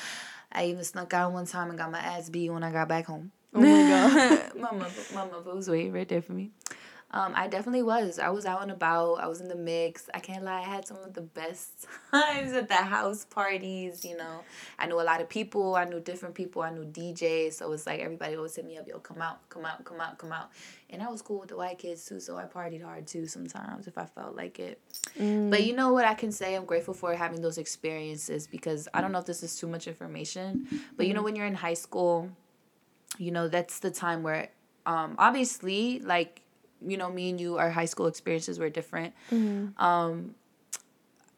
I 0.53 0.67
even 0.67 0.85
snuck 0.85 1.13
out 1.15 1.33
one 1.33 1.47
time 1.47 1.71
and 1.71 1.79
got 1.79 1.91
my 1.91 1.99
ass 1.99 2.29
beat 2.31 2.51
when 2.51 2.63
I 2.63 2.73
got 2.73 2.89
back 2.89 3.07
home. 3.07 3.33
Oh 3.55 3.61
my 3.61 3.67
god. 3.67 4.55
my 4.57 4.73
mother, 4.73 5.03
my 5.15 5.25
mother 5.27 5.55
was 5.55 5.69
waiting 5.69 5.93
right 5.93 6.09
there 6.09 6.23
for 6.23 6.33
me. 6.33 6.51
Um, 7.11 7.33
I 7.35 7.49
definitely 7.49 7.83
was. 7.83 8.19
I 8.19 8.29
was 8.29 8.45
out 8.45 8.61
and 8.61 8.71
about. 8.71 9.15
I 9.15 9.29
was 9.29 9.41
in 9.41 9.49
the 9.49 9.57
mix. 9.57 10.11
I 10.13 10.19
can't 10.19 10.45
lie. 10.45 10.61
I 10.61 10.63
had 10.63 10.87
some 10.87 10.99
of 10.99 11.15
the 11.15 11.23
best 11.23 11.87
times 12.11 12.53
at 12.53 12.69
the 12.69 12.75
house 12.75 13.25
parties. 13.25 14.05
You 14.05 14.19
know, 14.19 14.41
I 14.79 14.87
knew 14.87 15.01
a 15.01 15.03
lot 15.03 15.23
of 15.23 15.29
people. 15.29 15.75
I 15.75 15.85
knew 15.85 16.01
different 16.01 16.35
people. 16.35 16.61
I 16.61 16.71
knew 16.71 16.85
DJs. 16.85 17.55
So 17.55 17.73
it's 17.73 17.87
like 17.87 18.01
everybody 18.01 18.37
always 18.37 18.55
hit 18.55 18.67
me 18.67 18.77
up. 18.77 18.87
Yo, 18.87 18.99
come 18.99 19.23
out, 19.23 19.49
come 19.49 19.65
out, 19.65 19.85
come 19.85 20.01
out, 20.01 20.19
come 20.19 20.33
out. 20.33 20.51
And 20.91 21.03
I 21.03 21.09
was 21.09 21.23
cool 21.23 21.41
with 21.41 21.49
the 21.49 21.57
white 21.57 21.79
kids 21.79 22.05
too. 22.05 22.21
So 22.21 22.37
I 22.37 22.45
partied 22.45 22.83
hard 22.83 23.07
too 23.07 23.27
sometimes 23.27 23.87
if 23.87 23.97
I 23.97 24.05
felt 24.05 24.37
like 24.37 24.59
it. 24.59 24.79
Mm. 25.19 25.51
But 25.51 25.65
you 25.65 25.75
know 25.75 25.95
what 25.95 26.05
I 26.05 26.13
can 26.13 26.31
say? 26.31 26.55
I'm 26.55 26.67
grateful 26.67 26.95
for 26.95 27.15
having 27.15 27.41
those 27.41 27.57
experiences 27.57 28.47
because 28.47 28.87
I 28.93 29.01
don't 29.01 29.13
know 29.13 29.19
if 29.19 29.27
this 29.27 29.43
is 29.43 29.59
too 29.59 29.67
much 29.67 29.87
information, 29.87 30.69
but 30.97 31.07
you 31.07 31.15
know 31.15 31.23
when 31.23 31.37
you're 31.37 31.47
in 31.47 31.55
high 31.55 31.75
school, 31.75 32.31
you 33.19 33.31
know 33.31 33.49
that's 33.49 33.81
the 33.81 33.91
time 33.91 34.23
where, 34.23 34.49
um, 34.87 35.15
obviously 35.19 36.01
like, 36.01 36.43
you 36.87 36.97
know 36.97 37.11
me 37.11 37.31
and 37.31 37.41
you, 37.41 37.59
our 37.59 37.71
high 37.71 37.85
school 37.87 38.07
experiences 38.07 38.59
were 38.59 38.71
different. 38.71 39.15
Mhm. 39.31 39.79
Um, 39.81 40.35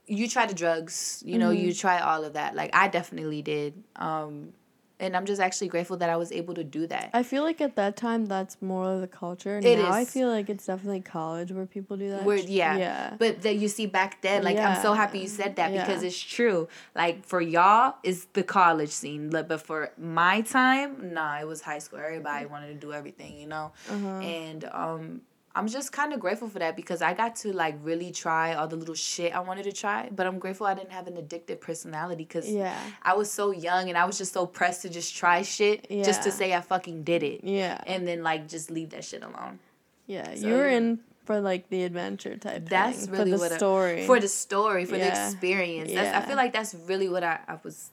you 0.07 0.29
try 0.29 0.47
the 0.47 0.55
drugs, 0.55 1.23
you 1.25 1.39
know, 1.39 1.51
you 1.51 1.73
try 1.73 2.01
all 2.01 2.25
of 2.25 2.33
that. 2.33 2.55
Like 2.57 2.71
I 2.75 2.89
definitely 2.89 3.43
did. 3.43 3.75
Um, 3.97 4.53
and 4.99 5.17
I'm 5.17 5.25
just 5.25 5.41
actually 5.41 5.69
grateful 5.69 5.97
that 5.99 6.11
I 6.11 6.17
was 6.17 6.31
able 6.31 6.53
to 6.55 6.63
do 6.65 6.87
that. 6.89 7.09
I 7.15 7.23
feel 7.23 7.43
like 7.43 7.63
at 7.63 7.75
that 7.77 7.97
time 7.97 8.27
that's 8.27 8.61
more 8.61 8.93
of 8.93 9.01
the 9.01 9.07
culture. 9.07 9.57
It 9.59 9.79
now 9.79 9.91
I 9.93 10.05
feel 10.05 10.29
like 10.29 10.51
it's 10.51 10.67
definitely 10.67 11.01
college 11.01 11.53
where 11.53 11.65
people 11.65 11.97
do 11.97 12.11
that. 12.11 12.25
Where- 12.25 12.37
yeah. 12.39 12.77
Yeah. 12.77 13.15
But 13.19 13.41
that 13.43 13.55
you 13.57 13.69
see 13.69 13.87
back 13.87 14.21
then, 14.21 14.43
like 14.43 14.59
I'm 14.59 14.83
so 14.83 14.93
happy 14.93 15.21
you 15.21 15.29
said 15.29 15.57
that 15.57 15.73
because 15.87 16.03
it's 16.03 16.21
true. 16.21 16.69
Like 16.95 17.25
for 17.25 17.41
y'all, 17.41 17.95
it's 18.03 18.27
the 18.35 18.43
college 18.43 18.91
scene, 18.91 19.31
but 19.31 19.63
for 19.63 19.91
my 19.97 20.43
time, 20.43 21.15
nah, 21.15 21.39
it 21.41 21.47
was 21.47 21.63
high 21.63 21.79
school. 21.79 21.99
Everybody 22.01 22.45
wanted 22.47 22.69
to 22.69 22.75
do 22.75 22.93
everything, 22.93 23.39
you 23.39 23.47
know. 23.47 23.73
Uh-huh. 23.89 24.07
And 24.19 24.65
um, 24.67 25.21
I'm 25.53 25.67
just 25.67 25.91
kind 25.91 26.13
of 26.13 26.21
grateful 26.21 26.49
for 26.49 26.61
that 26.61 26.77
because 26.77 27.03
I 27.03 27.13
got 27.13 27.35
to 27.37 27.53
like 27.53 27.77
really 27.83 28.13
try 28.13 28.55
all 28.55 28.69
the 28.69 28.77
little 28.77 28.95
shit 28.95 29.35
I 29.35 29.41
wanted 29.41 29.65
to 29.65 29.73
try. 29.73 30.09
But 30.15 30.27
I'm 30.29 30.39
grateful 30.39 30.67
I 30.67 30.75
didn't 30.75 30.93
have 30.93 31.09
an 31.09 31.15
addictive 31.15 31.61
personality 31.61 32.23
because 32.25 32.49
Yeah. 32.49 32.79
I 33.03 33.15
was 33.15 33.31
so 33.31 33.51
young 33.51 33.89
and 33.89 33.99
I 33.99 34.05
was 34.05 34.17
just 34.17 34.33
so 34.33 34.47
pressed 34.47 34.83
to 34.83 34.89
just 34.89 35.15
try 35.17 35.43
shit 35.43 35.87
yeah. 35.91 36.05
just 36.05 36.23
to 36.23 36.31
say 36.31 36.55
I 36.55 36.61
fucking 36.61 37.03
did 37.03 37.23
it, 37.25 37.43
Yeah. 37.43 37.81
and 37.87 38.07
then 38.07 38.23
like 38.23 38.49
just 38.49 38.71
leave 38.71 38.91
that 38.91 39.05
shit 39.05 39.23
alone. 39.25 39.59
Yeah. 40.07 40.35
So, 40.37 40.47
you 40.47 40.55
were 40.55 40.69
yeah. 40.71 40.77
in 40.77 41.01
for 41.25 41.41
like 41.41 41.69
the 41.69 41.83
adventure 41.83 42.37
type 42.37 42.69
That's 42.69 43.07
thing. 43.07 43.13
really 43.13 43.33
for 43.33 43.37
the 43.39 43.43
what 43.43 43.53
I- 43.53 43.57
story. 43.57 44.07
for 44.07 44.21
the 44.21 44.29
story, 44.29 44.85
for 44.85 44.93
the 44.99 45.07
Yeah. 45.07 45.27
experience. 45.31 45.93
That's, 45.93 46.17
I 46.17 46.27
feel 46.29 46.37
like 46.37 46.53
that's 46.53 46.75
really 46.87 47.09
what 47.09 47.25
I, 47.25 47.41
I 47.49 47.59
was 47.65 47.91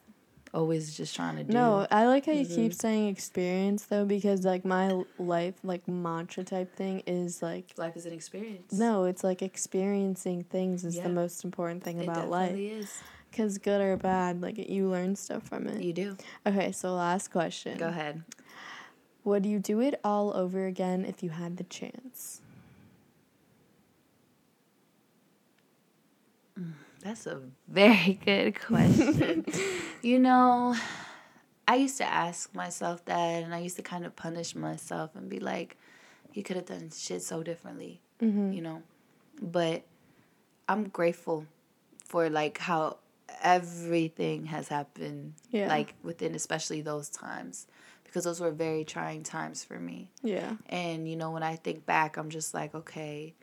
always 0.53 0.95
just 0.95 1.15
trying 1.15 1.35
to 1.37 1.43
do. 1.43 1.53
No, 1.53 1.85
I 1.91 2.05
like 2.07 2.25
how 2.25 2.31
you 2.31 2.45
keep 2.45 2.71
Mm-hmm. 2.71 2.79
saying 2.79 3.07
experience 3.09 3.85
though 3.85 4.05
because 4.05 4.43
like 4.45 4.63
my 4.65 5.03
life 5.17 5.55
like 5.63 5.87
mantra 5.87 6.43
type 6.43 6.75
thing 6.75 7.03
is 7.05 7.41
like 7.41 7.65
life 7.77 7.95
is 7.95 8.05
an 8.05 8.13
experience. 8.13 8.73
no, 8.73 9.05
it's 9.05 9.23
like 9.23 9.41
experiencing 9.41 10.43
things 10.43 10.83
is 10.85 10.95
Yeah. 10.95 11.03
the 11.03 11.09
most 11.09 11.43
important 11.43 11.83
thing 11.83 11.99
it 11.99 12.03
about 12.03 12.29
life. 12.29 12.49
definitely 12.51 12.71
is. 12.79 13.01
Cuz 13.31 13.57
good 13.57 13.81
or 13.81 13.97
bad, 13.97 14.41
like 14.41 14.57
you 14.57 14.89
learn 14.89 15.15
stuff 15.15 15.43
from 15.43 15.67
it. 15.67 15.81
You 15.83 15.93
do. 15.93 16.17
Okay, 16.45 16.71
so 16.71 16.93
last 16.95 17.29
question. 17.31 17.77
Go 17.77 17.87
ahead. 17.89 18.23
Would 19.23 19.45
you 19.45 19.59
do 19.59 19.81
it 19.81 19.99
all 20.03 20.33
over 20.35 20.65
again 20.65 21.03
if 21.03 21.21
you 21.21 21.29
had 21.31 21.57
the 21.57 21.65
chance? 21.65 22.41
That's 27.03 27.27
a 27.27 27.41
very 27.67 28.19
good 28.25 28.59
question. 28.59 29.45
you 30.01 30.19
know, 30.19 30.75
I 31.67 31.75
used 31.75 31.97
to 31.97 32.05
ask 32.05 32.53
myself 32.55 33.05
that, 33.05 33.43
and 33.43 33.53
I 33.53 33.59
used 33.59 33.75
to 33.77 33.83
kind 33.83 34.05
of 34.05 34.15
punish 34.15 34.55
myself 34.55 35.15
and 35.15 35.29
be 35.29 35.39
like, 35.39 35.77
you 36.33 36.43
could 36.43 36.55
have 36.55 36.65
done 36.65 36.91
shit 36.95 37.21
so 37.23 37.43
differently, 37.43 38.01
Mm-hmm. 38.21 38.51
you 38.53 38.61
know? 38.61 38.81
But 39.41 39.83
I'm 40.67 40.89
grateful 40.89 41.45
for 42.05 42.29
like 42.29 42.57
how 42.57 42.97
everything 43.43 44.45
has 44.47 44.67
happened, 44.69 45.33
Yeah. 45.51 45.67
like 45.67 45.93
within 46.03 46.33
especially 46.35 46.81
those 46.81 47.09
times, 47.09 47.67
because 48.03 48.23
those 48.23 48.39
were 48.39 48.51
very 48.51 48.83
trying 48.83 49.23
times 49.23 49.63
for 49.63 49.79
me. 49.79 50.09
Yeah. 50.23 50.53
And 50.69 51.07
you 51.07 51.15
know, 51.15 51.31
when 51.31 51.43
I 51.43 51.55
think 51.57 51.85
back, 51.85 52.17
I'm 52.17 52.29
just 52.29 52.53
like, 52.53 52.73
okay, 52.73 53.35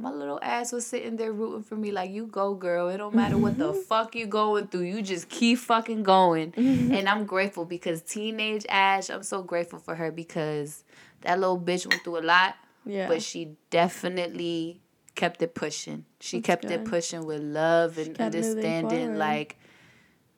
my 0.00 0.10
little 0.10 0.38
ass 0.42 0.72
was 0.72 0.86
sitting 0.86 1.16
there 1.16 1.32
rooting 1.32 1.62
for 1.62 1.76
me, 1.76 1.92
like, 1.92 2.10
you 2.10 2.26
go, 2.26 2.54
girl. 2.54 2.88
It 2.88 2.96
don't 2.96 3.14
matter 3.14 3.36
what 3.36 3.58
the 3.58 3.74
fuck 3.74 4.14
you 4.14 4.26
going 4.26 4.68
through. 4.68 4.82
You 4.82 5.02
just 5.02 5.28
keep 5.28 5.58
fucking 5.58 6.02
going. 6.04 6.54
and 6.56 7.08
I'm 7.08 7.26
grateful 7.26 7.64
because 7.66 8.00
teenage 8.00 8.64
Ash, 8.68 9.10
I'm 9.10 9.22
so 9.22 9.42
grateful 9.42 9.78
for 9.78 9.94
her 9.94 10.10
because 10.10 10.84
that 11.20 11.38
little 11.38 11.60
bitch 11.60 11.86
went 11.86 12.02
through 12.02 12.18
a 12.20 12.24
lot, 12.24 12.54
Yeah. 12.86 13.08
but 13.08 13.22
she 13.22 13.56
definitely 13.68 14.80
kept 15.14 15.42
it 15.42 15.54
pushing. 15.54 16.06
She 16.18 16.38
That's 16.38 16.46
kept 16.46 16.64
it 16.70 16.84
pushing 16.86 17.26
with 17.26 17.42
love 17.42 17.98
and 17.98 18.18
understanding, 18.18 19.18
like, 19.18 19.58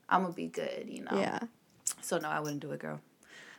I'm 0.08 0.22
gonna 0.22 0.34
be 0.34 0.48
good, 0.48 0.86
you 0.88 1.04
know? 1.04 1.18
yeah. 1.20 1.38
So 2.00 2.18
no, 2.18 2.28
I 2.28 2.40
wouldn't 2.40 2.60
do 2.60 2.72
it, 2.72 2.80
girl. 2.80 3.00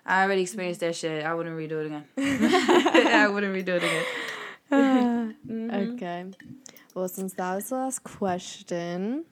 I 0.06 0.24
already 0.24 0.42
experienced 0.42 0.82
that 0.82 0.98
shit. 0.98 1.24
I 1.26 1.34
wouldn't 1.34 1.56
redo 1.58 1.80
it 1.80 1.86
again. 1.86 2.04
I 2.18 3.28
wouldn't 3.30 3.56
redo 3.56 3.70
it 3.78 3.84
again. 3.84 4.04
Mhm. 5.74 5.94
Okay. 5.96 6.26
Well, 6.96 7.08
since 7.08 7.34
that 7.36 7.56
was 7.56 7.70
the 7.70 7.76
last 7.76 8.04
question, 8.04 9.26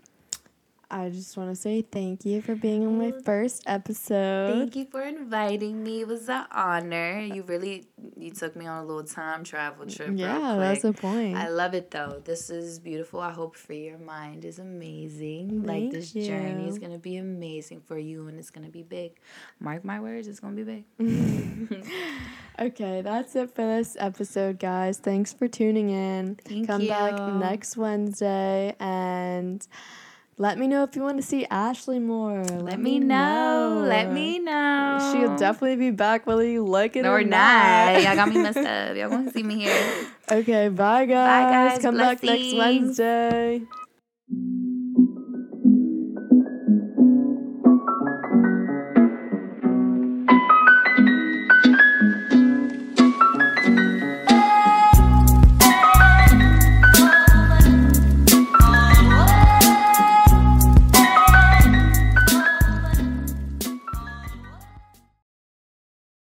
I 0.92 1.10
just 1.10 1.38
want 1.38 1.50
to 1.50 1.56
say 1.56 1.82
thank 1.82 2.26
you 2.26 2.42
for 2.42 2.54
being 2.54 2.86
on 2.86 2.98
my 2.98 3.14
first 3.24 3.64
episode. 3.66 4.60
Thank 4.60 4.76
you 4.76 4.86
for 4.92 5.02
inviting 5.02 5.82
me. 5.82 6.02
It 6.02 6.08
was 6.08 6.28
an 6.28 6.46
honor. 6.52 7.22
You 7.22 7.44
really 7.44 7.86
you 8.18 8.32
took 8.32 8.58
me 8.58 8.68
on 8.68 8.84
a 8.84 8.86
little 8.86 9.06
time 9.06 9.46
travel 9.46 9.86
trip. 9.86 10.12
yeah, 10.16 10.58
that's 10.60 10.82
the 10.82 10.92
point. 10.92 11.38
I 11.38 11.48
love 11.48 11.74
it 11.74 11.92
though. 11.92 12.22
This 12.26 12.50
is 12.50 12.78
beautiful. 12.80 13.22
I 13.22 13.32
hope 13.32 13.56
for 13.56 13.72
your 13.72 14.00
mind 14.00 14.44
is 14.44 14.60
amazing. 14.60 15.64
like 15.64 15.80
Thank 15.80 15.94
this 15.94 16.12
journey 16.12 16.68
is 16.68 16.78
gonna 16.78 17.00
be 17.00 17.16
amazing 17.16 17.80
for 17.80 17.98
you 17.98 18.28
and 18.28 18.38
it's 18.38 18.50
gonna 18.50 18.70
be 18.70 18.84
big. 18.84 19.14
Mark 19.62 19.86
my 19.86 20.02
words, 20.02 20.28
it's 20.28 20.42
gonna 20.42 20.62
be 20.62 20.64
big. 20.64 20.84
okay, 22.60 23.02
that's 23.02 23.34
it 23.38 23.56
for 23.56 23.66
this 23.66 23.96
episode, 23.98 24.60
guys. 24.60 24.98
Thanks 24.98 25.32
for 25.32 25.48
tuning 25.48 25.90
in. 25.90 26.36
Thank 26.44 26.68
Come 26.68 26.86
back 26.88 27.18
next 27.36 27.78
Wednesday 27.78 28.76
and 28.78 29.66
let 30.42 30.58
me 30.58 30.66
know 30.66 30.84
if 30.84 30.96
you 30.96 31.04
want 31.04 31.18
to 31.18 31.24
see 31.24 31.46
Ashley 31.52 32.00
more. 32.00 32.44
Let 32.44 32.80
me 32.80 32.98
know. 32.98 33.86
Let 33.88 34.12
me 34.12 34.40
know. 34.40 35.12
She'll 35.14 35.38
definitely 35.38 35.76
be 35.76 35.92
back 35.92 36.26
whether 36.26 36.44
you 36.44 36.66
like 36.66 36.96
it 36.96 37.04
No, 37.04 37.12
or 37.12 37.24
not. 37.24 37.94
not. 37.94 38.02
Y'all 38.04 38.16
got 38.16 38.28
me 38.30 38.42
messed 38.42 38.58
up. 38.74 38.96
Y'all 38.98 39.12
want 39.12 39.28
to 39.28 39.34
see 39.34 39.44
me 39.44 39.60
here. 39.60 40.08
Okay, 40.32 40.70
bye 40.70 41.06
guys. 41.06 41.46
Bye 41.46 41.52
guys. 41.52 41.82
Come 41.84 41.96
back 41.98 42.24
next 42.24 42.52
Blessings. 42.54 42.58
Wednesday. 42.58 43.62